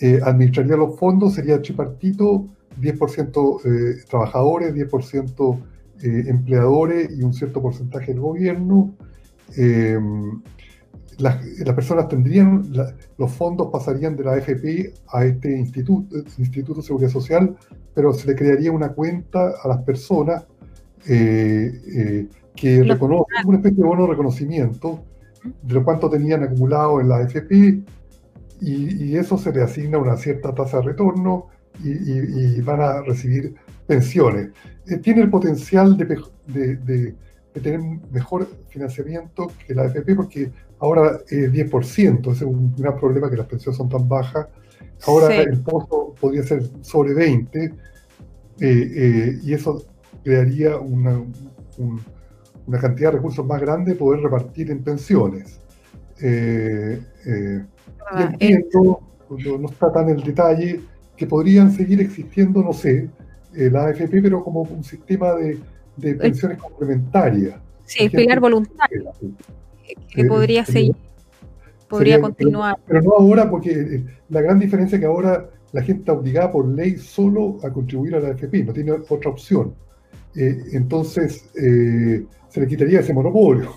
Eh, 0.00 0.20
administraría 0.22 0.76
los 0.76 0.98
fondos, 0.98 1.34
sería 1.34 1.62
tripartito, 1.62 2.48
10% 2.80 3.60
eh, 3.64 4.04
trabajadores, 4.08 4.74
10% 4.74 5.60
empleadores 6.02 7.16
y 7.16 7.22
un 7.22 7.32
cierto 7.32 7.62
porcentaje 7.62 8.12
del 8.12 8.20
gobierno. 8.20 8.94
Las, 11.18 11.74
personas 11.74 12.08
tendrían, 12.08 12.70
los 13.16 13.32
fondos 13.32 13.68
pasarían 13.72 14.14
de 14.16 14.24
la 14.24 14.32
AFP 14.32 14.92
a 15.08 15.24
este 15.24 15.56
instituto, 15.56 16.14
Instituto 16.36 16.80
de 16.80 16.86
Seguridad 16.86 17.10
Social, 17.10 17.56
pero 17.94 18.12
se 18.12 18.26
le 18.26 18.34
crearía 18.34 18.70
una 18.70 18.92
cuenta 18.92 19.54
a 19.62 19.68
las 19.68 19.78
personas 19.82 20.44
que 21.06 22.28
reconocen, 22.82 23.46
una 23.46 23.56
especie 23.58 23.82
de 23.82 23.88
bono 23.88 24.02
de 24.02 24.10
reconocimiento 24.10 25.04
de 25.62 25.74
lo 25.74 25.84
cuánto 25.84 26.08
tenían 26.08 26.42
acumulado 26.42 27.00
en 27.00 27.08
la 27.08 27.16
AFP 27.18 27.82
y, 28.60 29.16
eso 29.16 29.36
se 29.36 29.52
le 29.52 29.62
asigna 29.62 29.98
una 29.98 30.16
cierta 30.16 30.54
tasa 30.54 30.78
de 30.78 30.84
retorno 30.84 31.48
y, 31.82 32.60
van 32.62 32.80
a 32.80 33.02
recibir 33.02 33.54
pensiones. 33.86 34.50
Eh, 34.86 34.98
tiene 34.98 35.22
el 35.22 35.30
potencial 35.30 35.96
de, 35.96 37.14
tener 37.52 37.80
mejor 38.10 38.48
financiamiento 38.68 39.48
que 39.66 39.74
la 39.74 39.82
AFP 39.82 40.14
porque 40.16 40.50
ahora 40.80 41.20
es 41.28 41.52
10%, 41.52 42.20
ese 42.20 42.32
es 42.32 42.42
un 42.42 42.74
gran 42.76 42.98
problema 42.98 43.30
que 43.30 43.36
las 43.36 43.46
pensiones 43.46 43.76
son 43.76 43.88
tan 43.88 44.08
bajas. 44.08 44.46
Ahora 45.06 45.34
el 45.36 45.60
pozo 45.60 46.14
podría 46.18 46.42
ser 46.42 46.62
sobre 46.82 47.14
20 47.14 47.64
eh, 47.64 47.72
eh, 48.60 49.38
y 49.42 49.52
eso 49.52 49.84
crearía 50.22 50.78
una, 50.78 51.22
un, 51.78 52.00
una 52.66 52.78
cantidad 52.78 53.10
de 53.10 53.16
recursos 53.16 53.44
más 53.44 53.60
grande 53.60 53.94
poder 53.94 54.20
repartir 54.20 54.70
en 54.70 54.82
pensiones. 54.82 55.60
Eh, 56.20 57.00
eh, 57.26 57.64
ah, 58.10 58.30
entiendo, 58.30 59.00
no, 59.28 59.68
está 59.68 59.92
tan 59.92 60.08
el 60.10 60.22
detalle, 60.22 60.80
que 61.16 61.26
podrían 61.26 61.70
seguir 61.72 62.00
existiendo, 62.00 62.62
no 62.62 62.72
sé, 62.72 63.08
la 63.52 63.86
AFP, 63.86 64.20
pero 64.20 64.42
como 64.42 64.62
un 64.62 64.82
sistema 64.82 65.34
de, 65.34 65.58
pensiones 66.14 66.58
complementarias. 66.58 67.56
Sí, 67.84 68.08
pegar 68.08 68.40
voluntario, 68.40 69.12
que 70.08 70.22
eh, 70.22 70.24
podría 70.24 70.64
seguir, 70.64 70.96
podría 71.88 72.20
continuar. 72.20 72.78
Pero, 72.86 73.02
no 73.02 73.12
ahora, 73.12 73.48
porque 73.48 74.02
la 74.28 74.40
gran 74.40 74.58
diferencia 74.58 74.96
es 74.96 75.00
que 75.00 75.06
ahora 75.06 75.50
la 75.72 75.82
gente 75.82 76.00
está 76.00 76.12
obligada 76.12 76.50
por 76.50 76.66
ley 76.66 76.96
solo 76.96 77.58
a 77.62 77.70
contribuir 77.70 78.16
a 78.16 78.20
la 78.20 78.28
AFP, 78.30 78.64
no 78.64 78.72
tiene 78.72 78.92
otra 78.92 79.30
opción. 79.30 79.74
entonces, 80.34 81.50
se 82.54 82.60
le 82.60 82.68
quitaría 82.68 83.00
ese 83.00 83.12
monopolio. 83.12 83.68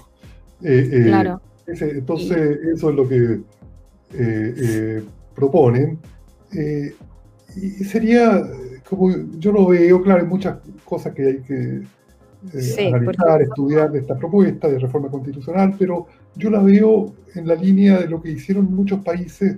Eh, 0.62 0.88
eh, 0.92 1.04
claro. 1.06 1.42
entonces, 1.66 2.60
eso 2.76 2.92
es 2.92 2.96
lo 2.96 3.10
que 3.10 3.40
eh, 4.14 5.04
proponen. 5.34 5.98
y 7.56 7.84
sería, 7.84 8.44
como 8.88 9.10
yo 9.40 9.52
lo 9.52 9.68
veo, 9.70 10.00
claro, 10.04 10.22
hay 10.22 10.28
muchas 10.28 10.60
cosas 10.86 11.12
que 11.16 11.26
hay 11.26 11.38
que 11.40 11.82
analizar, 12.88 13.42
estudiar 13.42 13.92
de 13.92 14.00
esta 14.00 14.16
propuesta 14.16 14.68
de 14.68 14.78
reforma 14.78 15.10
constitucional, 15.10 15.74
pero 15.80 16.06
yo 16.36 16.52
la 16.52 16.62
veo 16.62 17.16
en 17.34 17.48
la 17.48 17.56
línea 17.56 17.98
de 17.98 18.08
lo 18.08 18.22
que 18.22 18.30
hicieron 18.30 18.72
muchos 18.76 19.00
países 19.00 19.58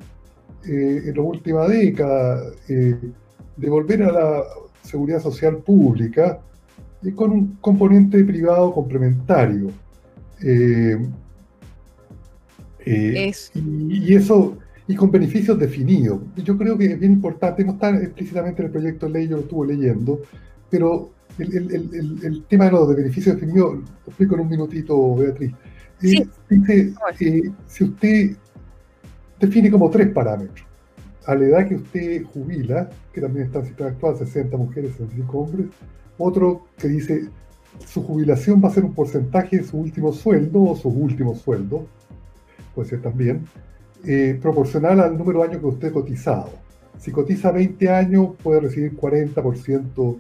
en 0.64 1.14
la 1.14 1.22
última 1.22 1.68
década, 1.68 2.42
de 2.68 3.70
volver 3.70 4.04
a 4.04 4.12
la 4.14 4.44
seguridad 4.82 5.22
social 5.22 5.58
pública, 5.58 6.40
y 7.02 7.12
con 7.12 7.32
un 7.32 7.58
componente 7.62 8.24
privado 8.24 8.74
complementario. 8.74 9.72
Eh, 10.41 10.97
eh, 12.86 13.32
y, 13.56 14.14
eso, 14.14 14.58
y 14.88 14.95
con 14.95 15.12
beneficios 15.12 15.60
definidos. 15.60 16.22
Yo 16.38 16.58
creo 16.58 16.78
que 16.78 16.86
es 16.93 17.00
bien 17.00 17.14
importante, 17.14 17.64
no 17.64 17.74
está 17.74 17.95
explícitamente 17.97 18.62
en 18.62 18.68
el 18.68 18.72
proyecto 18.72 19.06
de 19.06 19.12
ley, 19.14 19.28
yo 19.28 19.38
lo 19.38 19.43
estuve 19.43 19.68
leyendo, 19.68 20.22
pero 20.70 21.12
el, 21.38 22.43
tema 22.47 22.66
de 22.66 22.72
los 22.72 22.95
beneficios 22.95 23.36
definidos, 23.36 23.76
lo 23.76 23.84
explico 24.08 24.36
en 24.36 24.41
un 24.41 24.50
minutito, 24.50 25.16
Beatriz. 25.16 25.52
Eh, 26.02 26.26
dice, 26.50 26.93
si 27.68 27.84
usted 27.84 28.32
define 29.39 29.70
como 29.70 29.89
tres 29.89 30.10
parámetros, 30.10 30.66
a 31.30 31.36
la 31.36 31.46
edad 31.46 31.68
que 31.68 31.76
usted 31.76 32.24
jubila, 32.24 32.90
que 33.14 33.22
también 33.22 33.46
está 33.46 33.64
situación 33.64 33.94
actual, 33.94 34.18
60 34.18 34.58
mujeres, 34.58 34.94
65 34.94 35.38
hombres, 35.38 35.68
otro 36.18 36.66
que 36.76 36.88
dice, 36.88 37.30
su 37.86 38.02
jubilación 38.04 38.60
va 38.64 38.70
a 38.70 38.72
ser 38.72 38.84
un 38.84 38.96
porcentaje 38.96 39.58
de 39.58 39.64
su 39.64 39.78
último 39.78 40.12
sueldo 40.12 40.64
o 40.64 40.76
su 40.76 40.90
último 40.90 41.36
sueldo, 41.36 41.86
puede 42.74 42.90
ser 42.90 43.04
también, 43.04 43.42
eh, 44.06 44.40
proporcional 44.42 45.02
al 45.02 45.16
número 45.16 45.42
de 45.42 45.50
años 45.50 45.60
que 45.60 45.68
usted 45.68 45.90
ha 45.90 45.94
cotizado. 45.94 46.50
Si 46.98 47.12
cotiza 47.12 47.52
20 47.52 47.90
años, 47.90 48.30
puede 48.42 48.62
recibir 48.62 48.98
40% 48.98 50.18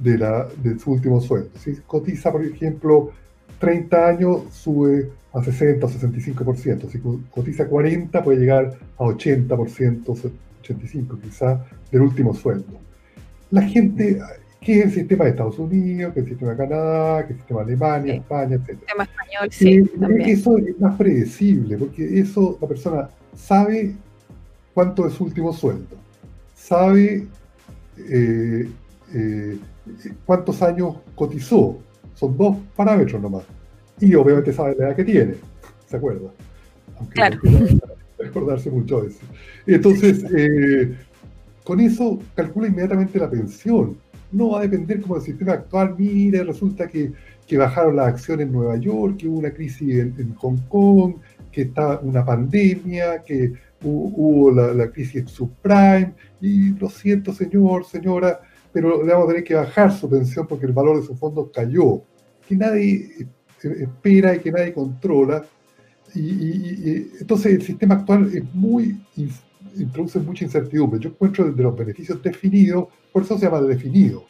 de, 0.00 0.18
la, 0.18 0.48
de 0.60 0.76
su 0.80 0.90
último 0.90 1.20
sueldo. 1.20 1.50
Si 1.60 1.76
cotiza, 1.86 2.32
por 2.32 2.44
ejemplo, 2.44 3.12
30 3.60 4.08
años, 4.08 4.42
sube 4.50 5.08
a 5.32 5.40
60 5.40 5.86
o 5.86 5.88
65%. 5.88 6.90
Si 6.90 6.98
cotiza 7.30 7.68
40, 7.68 8.24
puede 8.24 8.40
llegar 8.40 8.76
a 8.98 9.04
80%, 9.04 10.32
85% 10.76 11.20
quizá, 11.20 11.64
del 11.90 12.02
último 12.02 12.34
sueldo. 12.34 12.78
La 13.50 13.62
gente 13.62 14.20
que 14.60 14.80
es 14.80 14.84
el 14.86 14.92
sistema 14.92 15.24
de 15.24 15.30
Estados 15.30 15.58
Unidos, 15.58 16.12
que 16.12 16.20
es 16.20 16.26
el 16.26 16.30
sistema 16.30 16.50
de 16.52 16.56
Canadá, 16.56 17.26
que 17.26 17.26
es 17.26 17.30
el 17.30 17.36
sistema 17.36 17.60
de 17.60 17.66
Alemania, 17.66 18.14
España, 18.14 18.56
etc. 18.56 18.68
El 18.68 18.78
sistema 18.78 19.04
español, 19.04 19.48
sí. 19.50 20.30
eso 20.30 20.58
es 20.58 20.80
más 20.80 20.96
predecible, 20.96 21.78
porque 21.78 22.20
eso 22.20 22.58
la 22.60 22.68
persona 22.68 23.08
sabe 23.34 23.94
cuánto 24.74 25.06
es 25.06 25.14
su 25.14 25.24
último 25.24 25.52
sueldo, 25.52 25.96
sabe 26.54 27.26
eh, 27.96 28.68
eh, 29.14 29.58
cuántos 30.26 30.60
años 30.62 30.96
cotizó, 31.14 31.78
son 32.14 32.36
dos 32.36 32.56
parámetros 32.74 33.22
nomás, 33.22 33.44
y 34.00 34.14
obviamente 34.14 34.52
sabe 34.52 34.74
la 34.76 34.88
edad 34.88 34.96
que 34.96 35.04
tiene, 35.04 35.34
¿se 35.86 35.96
acuerda? 35.96 36.30
Aunque 36.98 37.14
claro. 37.14 37.38
no 37.42 37.98
recordarse 38.24 38.70
mucho 38.70 39.02
de 39.02 39.08
eso. 39.08 39.20
Entonces, 39.66 40.24
eh, 40.36 40.96
con 41.64 41.80
eso 41.80 42.18
calcula 42.34 42.68
inmediatamente 42.68 43.18
la 43.18 43.30
pensión. 43.30 43.96
No 44.30 44.50
va 44.50 44.60
a 44.60 44.62
depender 44.62 45.00
como 45.00 45.16
el 45.16 45.22
sistema 45.22 45.52
actual, 45.52 45.94
mire, 45.98 46.44
resulta 46.44 46.88
que, 46.88 47.12
bajaron 47.56 47.96
las 47.96 48.08
acciones 48.08 48.46
en 48.46 48.52
Nueva 48.52 48.76
York, 48.76 49.16
que 49.16 49.28
hubo 49.28 49.38
una 49.38 49.50
crisis 49.50 50.00
en, 50.00 50.34
Hong 50.34 50.58
Kong, 50.68 51.14
que 51.50 51.62
está 51.62 51.98
una 52.00 52.22
pandemia, 52.22 53.22
que 53.22 53.54
hubo, 53.82 54.50
la, 54.50 54.74
la, 54.74 54.90
crisis 54.90 55.30
subprime, 55.30 56.12
y 56.42 56.70
lo 56.78 56.90
siento 56.90 57.32
señor, 57.32 57.86
señora, 57.86 58.40
pero 58.70 59.02
le 59.02 59.12
vamos 59.12 59.28
a 59.28 59.28
tener 59.28 59.44
que 59.44 59.54
bajar 59.54 59.92
su 59.92 60.10
pensión 60.10 60.46
porque 60.46 60.66
el 60.66 60.72
valor 60.72 61.00
de 61.00 61.06
su 61.06 61.16
fondo 61.16 61.50
cayó, 61.50 62.02
que 62.46 62.54
nadie 62.54 63.26
espera 63.62 64.34
y 64.34 64.38
que 64.40 64.52
nadie 64.52 64.72
controla. 64.72 65.44
Y, 66.14 67.10
entonces 67.20 67.54
el 67.54 67.62
sistema 67.62 67.96
actual 67.96 68.30
es 68.32 68.42
muy 68.54 68.98
introduce 69.76 70.18
mucha 70.18 70.44
incertidumbre. 70.44 71.00
Yo 71.00 71.10
encuentro 71.10 71.50
de 71.50 71.62
los 71.62 71.76
beneficios 71.76 72.22
definidos, 72.22 72.88
por 73.12 73.22
eso 73.22 73.38
se 73.38 73.46
llama 73.46 73.60
definido. 73.60 74.24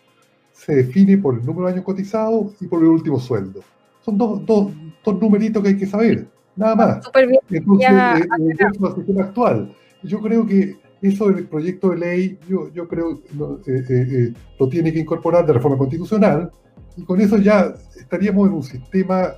Se 0.53 0.75
define 0.75 1.19
por 1.19 1.39
el 1.39 1.47
número 1.47 1.67
de 1.67 1.75
años 1.75 1.85
cotizados 1.85 2.55
y 2.61 2.67
por 2.67 2.81
el 2.81 2.89
último 2.89 3.19
sueldo. 3.19 3.61
Son 4.05 4.19
dos, 4.19 4.45
dos, 4.45 4.73
dos 5.05 5.21
numeritos 5.21 5.63
que 5.63 5.69
hay 5.71 5.77
que 5.77 5.87
saber, 5.87 6.27
nada 6.57 6.75
más. 6.75 7.05
Súper 7.05 7.29
bien. 7.29 7.41
Entonces, 7.51 7.89
eh, 7.91 8.29
el 8.49 8.95
sistema 8.95 9.25
actual. 9.25 9.75
Yo 10.03 10.21
creo 10.21 10.47
que 10.47 10.77
eso 11.03 11.31
del 11.31 11.47
proyecto 11.47 11.91
de 11.91 11.99
ley, 11.99 12.39
yo, 12.49 12.73
yo 12.73 12.89
creo 12.89 13.21
lo, 13.37 13.59
eh, 13.67 13.85
eh, 13.89 14.33
lo 14.59 14.69
tiene 14.69 14.93
que 14.93 14.99
incorporar 14.99 15.47
de 15.47 15.53
reforma 15.53 15.79
constitucional 15.79 16.51
y 16.97 17.05
con 17.05 17.21
eso 17.21 17.37
ya 17.39 17.75
estaríamos 17.97 18.49
en 18.49 18.55
un 18.55 18.63
sistema 18.63 19.35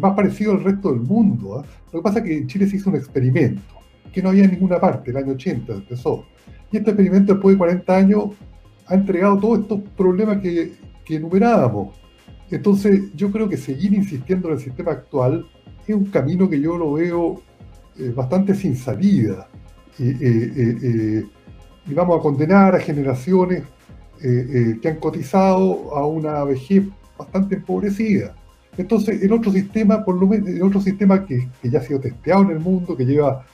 más 0.00 0.14
parecido 0.14 0.52
al 0.52 0.64
resto 0.64 0.92
del 0.92 1.00
mundo. 1.00 1.58
¿ah? 1.58 1.64
Lo 1.92 2.00
que 2.00 2.02
pasa 2.02 2.18
es 2.20 2.24
que 2.24 2.38
en 2.38 2.46
Chile 2.46 2.66
se 2.68 2.76
hizo 2.76 2.90
un 2.90 2.96
experimento 2.96 3.82
que 4.12 4.22
no 4.22 4.28
había 4.28 4.44
en 4.44 4.52
ninguna 4.52 4.78
parte, 4.78 5.10
el 5.10 5.16
año 5.16 5.32
80 5.32 5.72
empezó. 5.72 6.26
Y 6.70 6.76
este 6.76 6.90
experimento 6.90 7.32
después 7.34 7.54
de 7.54 7.58
40 7.58 7.96
años 7.96 8.24
ha 8.86 8.94
entregado 8.94 9.38
todos 9.38 9.60
estos 9.60 9.80
problemas 9.96 10.38
que, 10.38 10.72
enumerábamos. 11.08 11.94
Entonces 12.50 13.14
yo 13.14 13.30
creo 13.30 13.46
que 13.46 13.58
seguir 13.58 13.92
insistiendo 13.92 14.48
en 14.48 14.54
el 14.54 14.60
sistema 14.60 14.92
actual 14.92 15.46
es 15.86 15.94
un 15.94 16.06
camino 16.06 16.48
que 16.48 16.58
yo 16.58 16.78
lo 16.78 16.94
veo 16.94 17.42
eh, 17.98 18.12
bastante 18.16 18.54
sin 18.54 18.76
salida. 18.76 19.46
Eh, 19.98 20.16
eh, 20.22 21.24
y 21.86 21.92
vamos 21.92 22.18
a 22.18 22.22
condenar 22.22 22.74
a 22.74 22.80
generaciones 22.80 23.64
que 24.22 24.88
han 24.88 24.96
cotizado 25.00 25.94
a 25.94 26.06
una 26.06 26.44
vejez 26.44 26.84
bastante 27.18 27.56
empobrecida. 27.56 28.34
Entonces, 28.76 29.22
el 29.22 29.32
otro 29.32 29.52
sistema, 29.52 30.04
por 30.04 30.18
lo 30.18 30.26
menos, 30.26 30.48
el 30.48 30.62
otro 30.62 30.80
sistema 30.80 31.26
que, 31.26 31.48
que, 31.60 31.70
ya 31.70 31.80
ha 31.80 31.82
sido 31.82 32.00
testeado 32.00 32.42
en 32.42 32.50
el 32.52 32.60
mundo, 32.60 32.96
que 32.96 33.04
lleva 33.04 33.44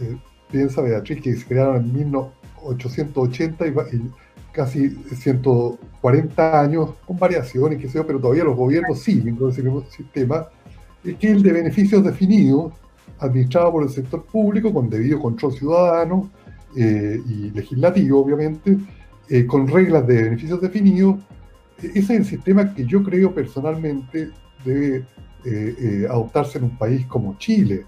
eh, 0.00 0.16
piensa 0.50 0.82
Beatriz 0.82 1.20
que 1.22 1.36
se 1.36 1.46
crearon 1.46 1.76
en 1.76 1.92
1880 1.92 3.66
y, 3.66 3.74
casi 4.52 4.90
140 4.90 6.60
años 6.60 6.90
con 7.06 7.18
variaciones, 7.18 7.78
que 7.78 8.02
pero 8.02 8.18
todavía 8.18 8.44
los 8.44 8.56
gobiernos 8.56 9.00
siguen 9.00 9.36
con 9.36 9.50
ese 9.50 9.62
sistema, 9.90 10.48
es 11.04 11.16
que 11.16 11.30
el 11.30 11.42
de 11.42 11.52
beneficios 11.52 12.02
definidos, 12.02 12.72
administrado 13.20 13.72
por 13.72 13.82
el 13.84 13.90
sector 13.90 14.24
público 14.24 14.72
con 14.72 14.88
debido 14.90 15.20
control 15.20 15.52
ciudadano 15.52 16.30
eh, 16.76 17.20
y 17.26 17.50
legislativo, 17.50 18.20
obviamente, 18.20 18.78
eh, 19.28 19.46
con 19.46 19.68
reglas 19.68 20.06
de 20.06 20.24
beneficios 20.24 20.60
definidos. 20.60 21.16
Ese 21.80 21.98
es 21.98 22.10
el 22.10 22.24
sistema 22.24 22.74
que 22.74 22.84
yo 22.84 23.02
creo 23.02 23.32
personalmente 23.32 24.30
debe 24.64 25.04
adoptarse 26.10 26.58
en 26.58 26.64
un 26.64 26.76
país 26.76 27.06
como 27.06 27.38
Chile. 27.38 27.86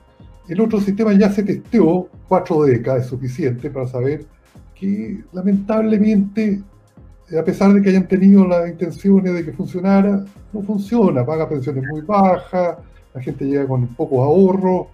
El 0.48 0.60
otro 0.60 0.80
sistema 0.80 1.12
ya 1.12 1.30
se 1.30 1.42
testeó, 1.42 2.08
cuatro 2.26 2.62
décadas 2.62 3.04
es 3.04 3.08
suficiente 3.08 3.70
para 3.70 3.86
saber 3.86 4.26
que 4.74 5.22
lamentablemente, 5.32 6.62
a 7.38 7.44
pesar 7.44 7.72
de 7.74 7.82
que 7.82 7.90
hayan 7.90 8.08
tenido 8.08 8.46
las 8.46 8.68
intenciones 8.68 9.34
de 9.34 9.44
que 9.44 9.52
funcionara, 9.52 10.24
no 10.52 10.62
funciona, 10.62 11.24
paga 11.24 11.48
pensiones 11.48 11.84
muy 11.88 12.00
bajas, 12.00 12.78
la 13.14 13.20
gente 13.20 13.44
llega 13.44 13.66
con 13.66 13.86
poco 13.88 14.24
ahorro 14.24 14.88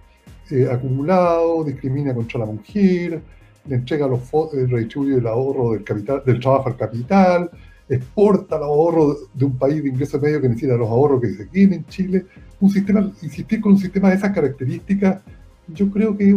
eh, 0.51 0.67
acumulado, 0.71 1.63
discrimina 1.63 2.13
contra 2.13 2.41
la 2.41 2.45
mujer, 2.45 3.21
le 3.65 3.75
entrega 3.75 4.07
los 4.07 4.21
eh, 4.53 4.65
redistribuye 4.67 5.17
el 5.17 5.27
ahorro 5.27 5.71
del, 5.71 5.83
capital, 5.83 6.21
del 6.25 6.39
trabajo 6.39 6.69
al 6.69 6.77
capital, 6.77 7.49
exporta 7.89 8.57
el 8.57 8.63
ahorro 8.63 9.15
de 9.33 9.45
un 9.45 9.57
país 9.57 9.81
de 9.81 9.89
ingresos 9.89 10.21
medio 10.21 10.41
que 10.41 10.49
necesita 10.49 10.75
los 10.75 10.89
ahorros 10.89 11.21
que 11.21 11.33
se 11.33 11.45
tienen 11.45 11.79
en 11.79 11.85
Chile. 11.85 12.25
Un 12.59 12.69
sistema, 12.69 13.11
insistir 13.21 13.61
con 13.61 13.73
un 13.73 13.77
sistema 13.77 14.09
de 14.09 14.15
esas 14.15 14.31
características 14.31 15.21
yo 15.67 15.89
creo 15.91 16.17
que 16.17 16.29
es 16.29 16.35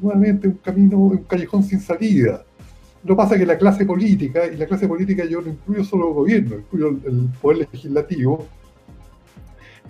nuevamente 0.00 0.48
un 0.48 0.54
camino, 0.54 0.98
un 0.98 1.18
callejón 1.18 1.62
sin 1.62 1.80
salida. 1.80 2.44
Lo 3.04 3.16
pasa 3.16 3.36
que 3.36 3.44
la 3.44 3.58
clase 3.58 3.84
política, 3.84 4.46
y 4.46 4.56
la 4.56 4.66
clase 4.66 4.88
política 4.88 5.24
yo 5.26 5.42
no 5.42 5.50
incluyo 5.50 5.84
solo 5.84 6.08
el 6.08 6.14
gobierno, 6.14 6.56
incluyo 6.56 6.88
el, 6.88 7.28
poder 7.40 7.68
legislativo, 7.72 8.46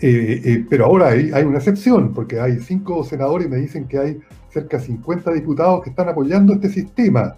eh, 0.01 0.41
eh, 0.45 0.67
pero 0.69 0.87
ahora 0.87 1.11
hay, 1.11 1.45
una 1.45 1.59
excepción, 1.59 2.13
porque 2.13 2.41
hay 2.41 2.59
cinco 2.59 3.05
senadores 3.05 3.47
y 3.47 3.51
me 3.51 3.59
dicen 3.59 3.87
que 3.87 3.99
hay 3.99 4.21
cerca 4.51 4.79
de 4.79 4.85
50 4.85 5.33
diputados 5.33 5.83
que 5.85 5.91
están 5.91 6.09
apoyando 6.09 6.55
este 6.55 6.69
sistema. 6.69 7.37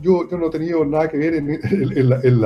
Yo, 0.00 0.28
yo 0.30 0.38
no 0.38 0.46
he 0.46 0.50
tenido 0.50 0.84
nada 0.86 1.08
que 1.08 1.18
ver 1.18 1.34
en, 1.34 1.50
en 1.50 2.40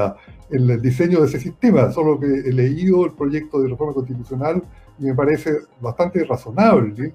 el 0.52 0.80
diseño 0.82 1.20
de 1.20 1.26
ese 1.26 1.40
sistema, 1.40 1.90
solo 1.92 2.20
que 2.20 2.26
he 2.26 2.52
leído 2.52 3.04
el 3.06 3.12
proyecto 3.12 3.60
de 3.60 3.68
reforma 3.68 3.94
constitucional 3.94 4.62
y 4.98 5.04
me 5.04 5.14
parece 5.14 5.52
bastante 5.80 6.22
razonable 6.24 7.14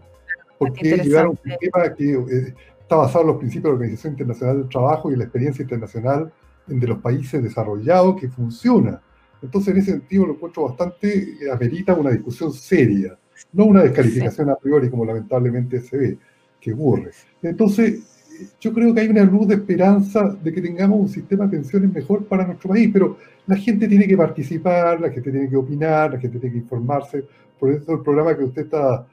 porque 0.58 0.98
llegar 0.98 1.26
a 1.26 1.30
un 1.30 1.38
sistema 1.38 1.94
que 1.94 2.14
eh, 2.14 2.56
está 2.82 2.96
basado 2.96 3.22
en 3.22 3.28
los 3.28 3.38
principios 3.38 3.64
de 3.66 3.70
la 3.70 3.76
Organización 3.76 4.14
Internacional 4.14 4.58
del 4.58 4.70
Trabajo 4.70 5.12
y 5.12 5.16
la 5.16 5.26
experiencia 5.26 5.62
internacional 5.62 6.32
de 6.66 6.88
los 6.88 7.00
países 7.00 7.42
desarrollados 7.44 8.20
que 8.20 8.28
funciona. 8.28 9.02
Entonces, 9.42 9.74
en 9.74 9.80
ese 9.80 9.92
sentido, 9.92 10.26
lo 10.26 10.34
encuentro 10.34 10.64
bastante, 10.64 11.38
eh, 11.42 11.52
amerita 11.52 11.94
una 11.94 12.10
discusión 12.10 12.52
seria, 12.52 13.18
no 13.54 13.66
una 13.66 13.84
descalificación 13.84 14.50
a 14.50 14.56
priori, 14.56 14.90
como 14.90 15.06
lamentablemente 15.06 15.80
se 15.82 15.98
ve, 15.98 16.18
que 16.60 16.74
ocurre. 16.74 17.12
Entonces, 17.44 18.17
yo 18.60 18.74
creo 18.74 18.94
que 18.94 19.02
hay 19.02 19.08
una 19.10 19.24
luz 19.24 19.48
de 19.48 19.56
esperanza 19.56 20.36
de 20.44 20.54
que 20.54 20.62
tengamos 20.62 21.00
un 21.00 21.10
sistema 21.10 21.46
de 21.46 21.52
pensiones 21.52 21.94
mejor 21.94 22.26
para 22.26 22.46
nuestro 22.46 22.70
país, 22.70 22.90
pero 22.92 23.18
la 23.46 23.56
gente 23.56 23.88
tiene 23.88 24.08
que 24.08 24.18
participar, 24.18 25.00
la 25.00 25.10
gente 25.10 25.32
tiene 25.32 25.50
que 25.50 25.56
opinar, 25.56 26.14
la 26.14 26.20
gente 26.20 26.40
tiene 26.40 26.54
que 26.54 26.62
informarse. 26.62 27.26
Por 27.60 27.72
eso 27.72 27.94
el 27.94 28.02
programa 28.02 28.36
que 28.36 28.44
usted 28.44 28.64
está 28.64 29.08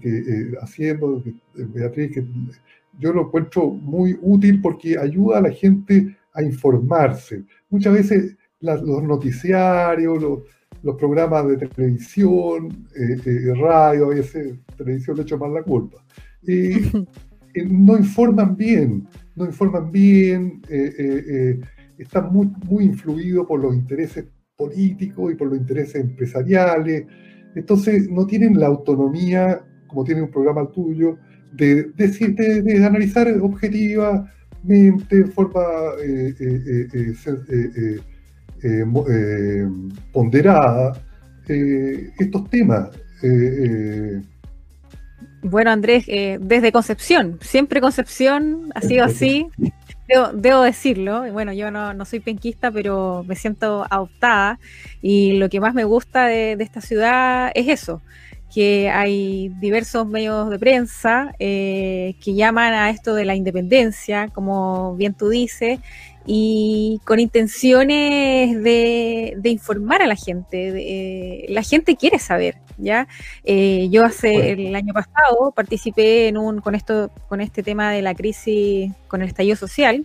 que, 0.00 0.18
eh, 0.18 0.52
haciendo, 0.60 1.22
eh, 1.26 1.34
Beatriz, 1.54 2.12
que 2.12 2.24
yo 2.98 3.12
lo 3.12 3.22
encuentro 3.22 3.68
muy 3.70 4.18
útil 4.20 4.60
porque 4.60 4.98
ayuda 4.98 5.38
a 5.38 5.42
la 5.42 5.50
gente 5.50 6.16
a 6.34 6.42
informarse. 6.42 7.44
Muchas 7.70 7.92
veces 7.94 8.36
los 8.60 9.02
noticiarios, 9.02 10.22
los, 10.22 10.96
programas 10.96 11.46
de 11.46 11.56
televisión, 11.68 12.86
eh, 12.94 13.54
radio, 13.54 14.06
a 14.06 14.08
veces 14.08 14.54
televisión 14.76 15.16
le 15.16 15.22
echa 15.22 15.36
más 15.36 15.50
la 15.50 15.62
culpa. 15.62 16.04
no 17.54 17.96
informan 17.96 18.56
bien, 18.56 19.06
no 19.34 19.46
informan 19.46 19.90
bien, 19.90 20.62
están 21.98 22.32
muy, 22.32 22.84
influidos 22.84 23.46
por 23.46 23.60
los 23.60 23.74
intereses 23.74 24.24
políticos 24.56 25.32
y 25.32 25.34
por 25.34 25.48
los 25.48 25.58
intereses 25.58 25.96
empresariales. 25.96 27.04
Entonces 27.54 28.08
no 28.10 28.26
tienen 28.26 28.58
la 28.58 28.66
autonomía, 28.66 29.64
como 29.86 30.04
tiene 30.04 30.22
un 30.22 30.30
programa 30.30 30.70
tuyo, 30.70 31.18
de, 31.52 31.92
analizar 32.84 33.28
objetivamente, 33.40 35.16
de 35.16 35.26
forma 35.26 35.62
eh, 36.02 36.34
eh, 36.40 38.00
eh, 38.62 39.68
ponderada, 40.12 40.92
estos 41.46 42.50
temas. 42.50 42.90
Bueno, 45.42 45.70
Andrés, 45.70 46.06
desde 46.06 46.70
Concepción, 46.70 47.38
siempre 47.40 47.80
Concepción 47.80 48.70
ha 48.74 48.80
sido 48.80 49.04
así. 49.04 49.48
Debo, 50.34 50.62
decirlo, 50.62 51.30
bueno, 51.32 51.52
yo 51.52 51.70
no, 51.70 52.04
soy 52.04 52.20
penquista, 52.20 52.70
pero 52.70 53.24
me 53.26 53.34
siento 53.34 53.86
adoptada 53.88 54.58
y 55.00 55.38
lo 55.38 55.48
que 55.48 55.60
más 55.60 55.74
me 55.74 55.84
gusta 55.84 56.26
de, 56.26 56.52
esta 56.60 56.80
ciudad 56.80 57.50
es 57.54 57.68
eso, 57.68 58.02
que 58.52 58.90
hay 58.90 59.48
diversos 59.60 60.06
medios 60.06 60.50
de 60.50 60.58
prensa 60.58 61.34
eh, 61.38 62.14
que 62.22 62.34
llaman 62.34 62.74
a 62.74 62.90
esto 62.90 63.14
de 63.14 63.24
la 63.24 63.34
independencia, 63.34 64.28
como 64.28 64.96
bien 64.96 65.14
tú 65.14 65.30
dices, 65.30 65.80
y 66.26 67.00
con 67.04 67.18
intenciones 67.18 68.62
de, 68.62 69.40
informar 69.44 70.02
a 70.02 70.06
la 70.06 70.16
gente. 70.16 71.46
la 71.48 71.62
gente 71.62 71.96
quiere 71.96 72.18
saber, 72.18 72.56
¿ya? 72.82 73.08
Eh, 73.44 73.88
yo 73.90 74.04
hace 74.04 74.52
el 74.52 74.74
año 74.74 74.92
pasado 74.92 75.52
participé 75.54 76.28
en 76.28 76.36
un, 76.36 76.60
con, 76.60 76.74
esto, 76.74 77.10
con 77.28 77.40
este 77.40 77.62
tema 77.62 77.90
de 77.92 78.02
la 78.02 78.14
crisis, 78.14 78.92
con 79.08 79.22
el 79.22 79.28
estallido 79.28 79.56
social, 79.56 80.04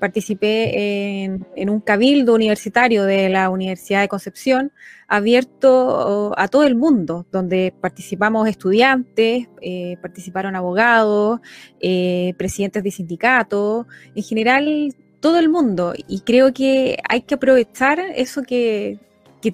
participé 0.00 1.24
en, 1.54 1.70
un 1.70 1.80
cabildo 1.80 2.34
universitario 2.34 3.04
de 3.04 3.28
la 3.28 3.50
Universidad 3.50 4.00
de 4.00 4.08
Concepción, 4.08 4.72
abierto 5.06 6.32
a 6.36 6.48
todo 6.48 6.64
el 6.64 6.74
mundo, 6.74 7.26
donde 7.30 7.72
participamos 7.80 8.48
estudiantes, 8.48 9.48
eh, 9.60 9.96
participaron 10.02 10.56
abogados, 10.56 11.40
eh, 11.80 12.34
presidentes 12.38 12.82
de 12.82 12.90
sindicatos, 12.90 13.86
en 14.14 14.22
general 14.22 14.94
todo 15.20 15.38
el 15.38 15.50
mundo 15.50 15.92
y 16.08 16.20
creo 16.20 16.52
que 16.52 16.98
hay 17.08 17.22
que 17.22 17.34
aprovechar 17.34 18.00
eso 18.00 18.42
que, 18.42 18.98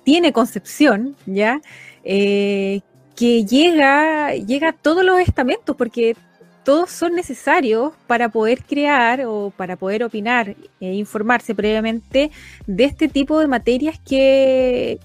tiene 0.03 0.33
Concepción, 0.33 1.15
¿ya? 1.27 1.61
Eh, 2.09 2.83
que 3.17 3.45
llega, 3.45 4.35
llega 4.35 4.69
a 4.69 4.73
todos 4.73 5.05
los 5.05 5.19
estamentos, 5.19 5.75
porque 5.75 6.15
todos 6.63 6.91
son 6.91 7.15
necesarios 7.15 7.93
para 8.07 8.29
poder 8.29 8.63
crear 8.63 9.25
o 9.27 9.53
para 9.57 9.77
poder 9.77 10.05
opinar 10.05 10.55
e 10.81 10.95
informarse 10.95 11.55
previamente 11.55 12.31
de 12.67 12.85
este 12.85 13.09
tipo 13.09 13.41
de 13.41 13.49
materias 13.49 13.99
que, 14.05 15.01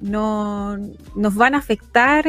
no, 0.00 0.76
nos 1.16 1.34
van 1.34 1.54
a 1.54 1.58
afectar 1.58 2.24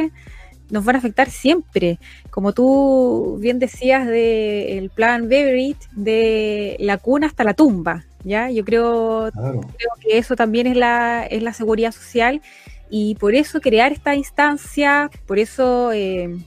nos 0.69 0.83
van 0.83 0.95
a 0.95 0.99
afectar 0.99 1.29
siempre. 1.29 1.97
Como 2.29 2.51
tú 2.51 3.37
bien 3.39 3.57
decías 3.57 4.05
del 4.05 4.89
plan 4.89 5.29
Beveridge, 5.29 5.87
de 5.93 6.75
la 6.79 6.97
cuna 6.97 7.27
hasta 7.27 7.45
la 7.45 7.53
tumba, 7.53 8.03
¿ya? 8.25 8.51
Yo 8.51 8.65
creo, 8.65 9.29
creo, 9.31 9.93
que 10.01 10.17
eso 10.17 10.35
también 10.35 10.67
es 10.67 10.75
la, 10.75 11.25
es 11.25 11.41
la 11.41 11.53
seguridad 11.53 11.93
social 11.93 12.41
y 12.89 13.15
por 13.15 13.35
eso 13.35 13.59
crear 13.59 13.91
esta 13.91 14.15
instancia, 14.15 15.09
por 15.25 15.39
eso 15.39 15.91
eh, 15.91 16.37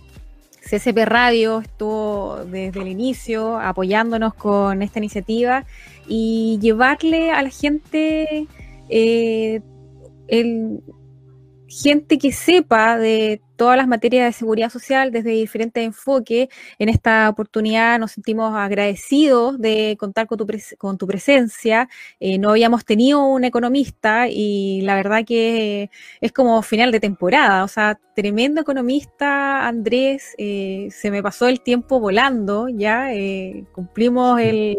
CSP 0.63 1.05
Radio 1.05 1.61
estuvo 1.61 2.45
desde 2.45 2.81
el 2.81 2.89
inicio 2.89 3.59
apoyándonos 3.59 4.35
con 4.35 4.83
esta 4.83 4.99
iniciativa 4.99 5.65
y 6.07 6.59
llevarle 6.61 7.31
a 7.31 7.43
la 7.43 7.51
gente 7.51 8.47
eh, 8.89 9.61
el, 10.29 10.81
gente 11.71 12.19
que 12.19 12.33
sepa 12.33 12.99
de 12.99 13.41
todas 13.61 13.77
las 13.77 13.87
materias 13.87 14.25
de 14.25 14.33
seguridad 14.33 14.71
social 14.71 15.13
desde 15.13 15.33
diferentes 15.33 15.85
enfoques. 15.85 16.49
En 16.79 16.89
esta 16.89 17.29
oportunidad 17.29 17.99
nos 17.99 18.13
sentimos 18.13 18.55
agradecidos 18.57 19.61
de 19.61 19.99
contar 20.01 20.27
con 20.27 20.39
tu, 20.39 20.47
con 20.79 20.97
tu 20.97 21.07
presencia. 21.07 21.87
Eh, 22.21 22.39
no 22.39 22.49
habíamos 22.53 22.87
tenido 22.87 23.23
un 23.23 23.45
economista 23.45 24.29
y 24.31 24.81
la 24.81 24.95
verdad 24.95 25.27
que 25.27 25.91
es 26.23 26.33
como 26.33 26.63
final 26.63 26.91
de 26.91 27.01
temporada. 27.01 27.63
O 27.63 27.69
sea, 27.69 28.01
tremendo 28.15 28.63
economista, 28.63 29.67
Andrés. 29.69 30.35
Eh, 30.39 30.89
se 30.91 31.11
me 31.11 31.23
pasó 31.23 31.47
el 31.47 31.61
tiempo 31.61 32.01
volando, 32.01 32.71
ya. 32.71 33.13
Eh, 33.13 33.67
cumplimos 33.73 34.41
el, 34.41 34.79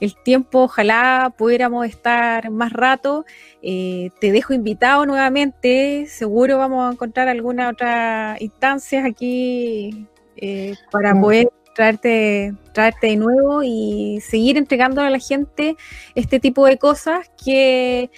el, 0.00 0.14
tiempo. 0.22 0.60
Ojalá 0.62 1.34
pudiéramos 1.36 1.86
estar 1.86 2.50
más 2.50 2.72
rato. 2.72 3.26
te 3.60 4.32
dejo 4.32 4.54
invitado 4.54 5.04
nuevamente. 5.04 6.06
Seguro 6.06 6.56
vamos 6.56 6.88
a 6.88 6.92
encontrar 6.92 7.28
alguna 7.28 7.68
otra 7.68 8.13
instancias 8.40 9.04
aquí 9.04 10.06
eh, 10.36 10.74
para 10.90 11.18
poder 11.18 11.48
traerte, 11.74 12.54
traerte 12.72 13.08
de 13.08 13.16
nuevo 13.16 13.62
y 13.62 14.20
seguir 14.20 14.56
entregando 14.56 15.00
a 15.00 15.10
la 15.10 15.18
gente 15.18 15.76
este 16.14 16.40
tipo 16.40 16.66
de 16.66 16.78
cosas 16.78 17.30
que 17.42 18.10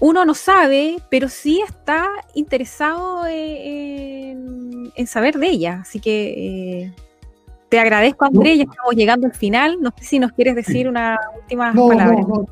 uno 0.00 0.24
no 0.24 0.34
sabe, 0.34 0.96
pero 1.10 1.28
sí 1.28 1.60
está 1.66 2.08
interesado 2.34 3.26
en, 3.26 4.90
saber 5.06 5.38
de 5.38 5.48
ella. 5.48 5.80
Así 5.82 6.00
que 6.00 6.84
eh, 6.84 6.92
te 7.68 7.78
agradezco, 7.78 8.24
André, 8.24 8.56
ya 8.56 8.64
estamos 8.64 8.94
llegando 8.94 9.26
al 9.26 9.34
final. 9.34 9.78
No 9.80 9.90
sé 9.98 10.04
si 10.04 10.18
nos 10.18 10.32
quieres 10.32 10.56
decir 10.56 10.88
una 10.88 11.18
última 11.40 11.72
palabra. 11.72 12.20
No, 12.22 12.46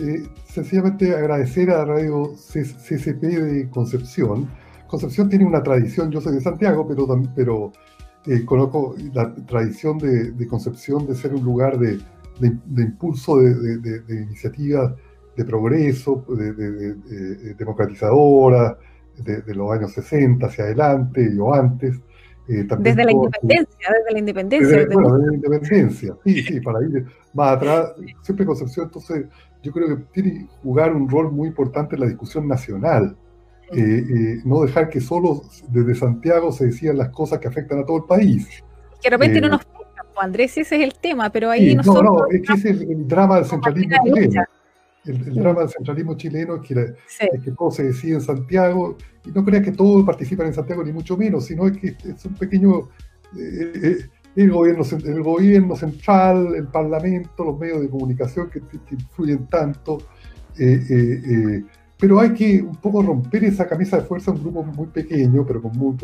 eh, 0.00 0.22
sencillamente 0.46 1.14
agradecer 1.14 1.70
a 1.70 1.84
Radio 1.84 2.34
CCP 2.36 3.22
de 3.22 3.68
Concepción 3.70 4.48
Concepción 4.92 5.30
tiene 5.30 5.46
una 5.46 5.62
tradición, 5.62 6.10
yo 6.10 6.20
soy 6.20 6.34
de 6.34 6.42
Santiago, 6.42 6.86
pero, 6.86 7.06
pero 7.34 7.72
eh, 8.26 8.44
conozco 8.44 8.94
la 9.14 9.34
tradición 9.46 9.96
de, 9.96 10.46
Concepción 10.46 11.06
de 11.06 11.14
ser 11.14 11.32
un 11.32 11.42
lugar 11.42 11.78
de, 11.78 11.98
impulso 12.76 13.38
de, 13.38 14.02
iniciativas 14.22 14.92
de 15.34 15.44
progreso, 15.46 16.26
de, 16.28 17.54
democratizadoras, 17.54 18.76
de, 19.16 19.54
los 19.54 19.72
años 19.72 19.92
60 19.92 20.44
hacia 20.44 20.64
adelante 20.64 21.26
o 21.40 21.54
antes. 21.54 21.98
Eh, 22.48 22.66
desde 22.80 23.04
la 23.06 23.12
independencia, 23.12 23.88
desde 23.96 24.12
la 24.12 24.18
independencia. 24.18 24.88
bueno, 24.92 25.16
desde 25.16 25.30
la 25.30 25.34
independencia, 25.36 26.16
sí, 26.22 26.42
sí, 26.42 26.60
para 26.60 26.84
ir 26.84 27.06
más 27.32 27.56
atrás, 27.56 27.94
siempre 28.20 28.44
Concepción, 28.44 28.88
entonces 28.88 29.24
yo 29.62 29.72
creo 29.72 29.96
que 29.96 30.04
tiene 30.12 30.32
que 30.32 30.46
jugar 30.62 30.94
un 30.94 31.08
rol 31.08 31.32
muy 31.32 31.48
importante 31.48 31.94
en 31.94 32.02
la 32.02 32.08
discusión 32.08 32.46
nacional. 32.46 33.16
Eh, 33.74 33.80
eh, 33.80 34.40
no 34.44 34.62
dejar 34.62 34.90
que 34.90 35.00
solo 35.00 35.44
desde 35.68 35.94
Santiago 35.94 36.52
se 36.52 36.66
decían 36.66 36.98
las 36.98 37.08
cosas 37.08 37.38
que 37.38 37.48
afectan 37.48 37.78
a 37.78 37.86
todo 37.86 37.98
el 37.98 38.04
país. 38.04 38.62
Que 39.00 39.08
de 39.08 39.16
repente 39.16 39.40
no 39.40 39.46
eh, 39.46 39.50
nos 39.50 39.64
pues, 39.64 39.86
Andrés, 40.18 40.58
ese 40.58 40.76
es 40.76 40.82
el 40.82 40.94
tema, 40.94 41.30
pero 41.30 41.50
ahí 41.50 41.74
nosotros... 41.74 42.04
No, 42.04 42.18
no, 42.18 42.26
es 42.28 42.42
que 42.42 42.52
ese 42.52 42.70
es 42.70 42.80
el, 42.82 43.08
drama 43.08 43.36
del 43.36 43.46
centralismo 43.46 43.96
chileno. 44.04 44.44
El, 45.04 45.34
drama 45.34 45.60
del 45.60 45.70
centralismo 45.70 46.16
chileno 46.16 46.56
es 46.56 46.68
que, 46.68 47.50
todo 47.56 47.70
se 47.70 47.84
decide 47.84 48.14
en 48.14 48.20
Santiago, 48.20 48.98
y 49.24 49.30
no 49.30 49.42
creas 49.42 49.64
que 49.64 49.72
todos 49.72 50.04
participan 50.04 50.48
en 50.48 50.54
Santiago, 50.54 50.84
ni 50.84 50.92
mucho 50.92 51.16
menos, 51.16 51.46
sino 51.46 51.66
es 51.66 51.78
que 51.78 51.96
es 52.04 52.24
un 52.26 52.34
pequeño... 52.34 52.90
el, 53.34 54.50
gobierno, 54.50 54.84
el 55.04 55.22
gobierno 55.22 55.76
central, 55.76 56.54
el 56.54 56.66
parlamento, 56.66 57.44
los 57.44 57.58
medios 57.58 57.80
de 57.80 57.88
comunicación 57.88 58.50
que, 58.50 58.60
influyen 58.90 59.46
tanto, 59.46 59.98
pero 62.02 62.18
hay 62.18 62.34
que 62.34 62.60
un 62.60 62.74
poco 62.74 63.00
romper 63.00 63.44
esa 63.44 63.68
camisa 63.68 63.96
de 63.96 64.02
fuerza, 64.02 64.32
un 64.32 64.40
grupo 64.40 64.64
muy 64.64 64.88
pequeño, 64.88 65.46
pero 65.46 65.62
con 65.62 65.70
muy, 65.78 65.96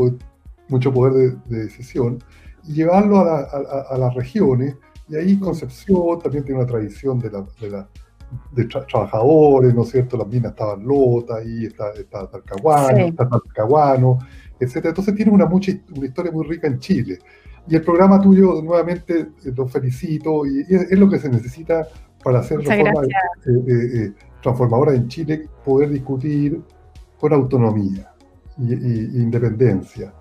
mucho 0.68 0.92
poder 0.94 1.36
de, 1.44 1.64
decisión, 1.64 2.22
y 2.68 2.74
llevarlo 2.74 3.18
a, 3.18 3.98
las 3.98 4.14
regiones. 4.14 4.76
Y 5.08 5.16
ahí 5.16 5.40
Concepción 5.40 6.20
también 6.22 6.44
tiene 6.44 6.60
una 6.60 6.68
tradición 6.68 7.18
de, 7.18 7.30
de, 8.52 8.64
trabajadores, 8.66 9.74
¿no 9.74 9.82
es 9.82 9.88
cierto? 9.88 10.16
Las 10.16 10.28
minas 10.28 10.52
estaban 10.52 10.86
lotas, 10.86 11.38
ahí 11.38 11.64
está, 11.64 11.90
está 11.90 12.30
Talcahuano, 12.30 12.98
está 12.98 13.28
Talcahuano, 13.28 14.18
etc. 14.60 14.76
Entonces 14.84 15.16
tiene 15.16 15.32
una, 15.32 15.46
mucha, 15.46 15.72
una 15.96 16.06
historia 16.06 16.30
muy 16.30 16.46
rica 16.46 16.68
en 16.68 16.78
Chile. 16.78 17.18
Y 17.66 17.74
el 17.74 17.82
programa 17.82 18.20
tuyo, 18.20 18.62
nuevamente, 18.62 19.18
eh, 19.18 19.52
lo 19.52 19.66
felicito, 19.66 20.46
y 20.46 20.60
es, 20.60 20.96
lo 20.96 21.10
que 21.10 21.18
se 21.18 21.28
necesita 21.28 21.88
para 22.22 22.38
hacer 22.38 22.58
reformas 22.58 23.08
transformadora 24.42 24.94
en 24.94 25.08
Chile 25.08 25.48
poder 25.64 25.90
discutir 25.90 26.60
con 27.18 27.32
autonomía 27.32 28.12
e 28.58 29.10
independencia. 29.14 30.12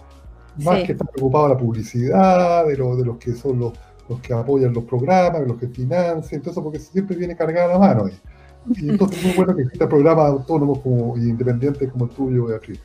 Más 0.58 0.84
que 0.84 0.94
estar 0.94 1.08
preocupado 1.10 1.50
de 1.50 1.54
la 1.54 1.60
publicidad, 1.60 2.66
de, 2.66 2.76
de 2.76 3.06
los 3.06 3.18
que 3.18 3.34
son 3.34 3.60
los, 3.60 3.74
los, 4.10 4.20
que 4.22 4.34
apoyan 4.34 4.74
los 4.74 4.86
programas, 4.86 5.42
de 5.42 5.48
los 5.48 5.58
que 5.58 5.68
financian, 5.68 6.40
entonces 6.40 6.64
porque 6.64 6.80
siempre 6.80 7.16
viene 7.16 7.36
cargada 7.36 7.74
la 7.74 7.80
mano 7.80 8.06
ahí. 8.06 8.20
Y 8.76 8.90
entonces 8.90 9.20
es 9.20 9.26
muy 9.26 9.36
bueno 9.36 9.56
que 9.56 9.62
exista 9.64 9.88
programas 9.88 10.30
autónomos 10.30 10.80
como, 10.80 11.16
independientes 11.18 11.92
como 11.92 12.06
el 12.06 12.12
tuyo, 12.12 12.46
Beatriz. 12.46 12.80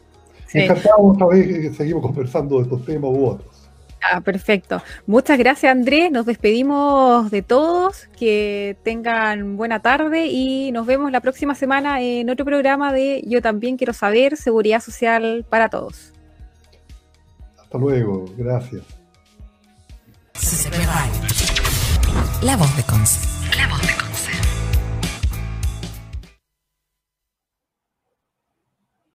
Encantado 0.52 0.98
otra 0.98 1.26
vez 1.28 1.46
que 1.46 1.72
seguimos 1.72 2.02
conversando 2.06 2.56
de 2.56 2.62
estos 2.64 2.84
temas 2.84 3.10
u 3.10 3.26
otros. 3.26 3.51
Ah, 4.11 4.20
perfecto. 4.20 4.82
Muchas 5.07 5.38
gracias, 5.38 5.70
Andrés. 5.70 6.11
Nos 6.11 6.26
despedimos 6.26 7.30
de 7.30 7.42
todos. 7.42 8.09
Que 8.18 8.76
tengan 8.82 9.57
buena 9.57 9.80
tarde 9.80 10.26
y 10.26 10.72
nos 10.72 10.86
vemos 10.86 11.12
la 11.12 11.20
próxima 11.20 11.55
semana 11.55 12.00
en 12.00 12.28
otro 12.28 12.44
programa 12.44 12.92
de 12.92 13.22
Yo 13.26 13.40
también 13.40 13.76
quiero 13.76 13.92
saber 13.92 14.36
seguridad 14.36 14.80
social 14.80 15.44
para 15.48 15.68
todos. 15.68 16.12
Hasta 17.59 17.78
luego. 17.78 18.24
Gracias. 18.36 18.82
La 22.42 22.57
voz 22.57 22.76
de 22.76 22.82
Conce. 22.82 23.20
La 23.57 23.68
voz 23.68 23.80
de 23.82 24.01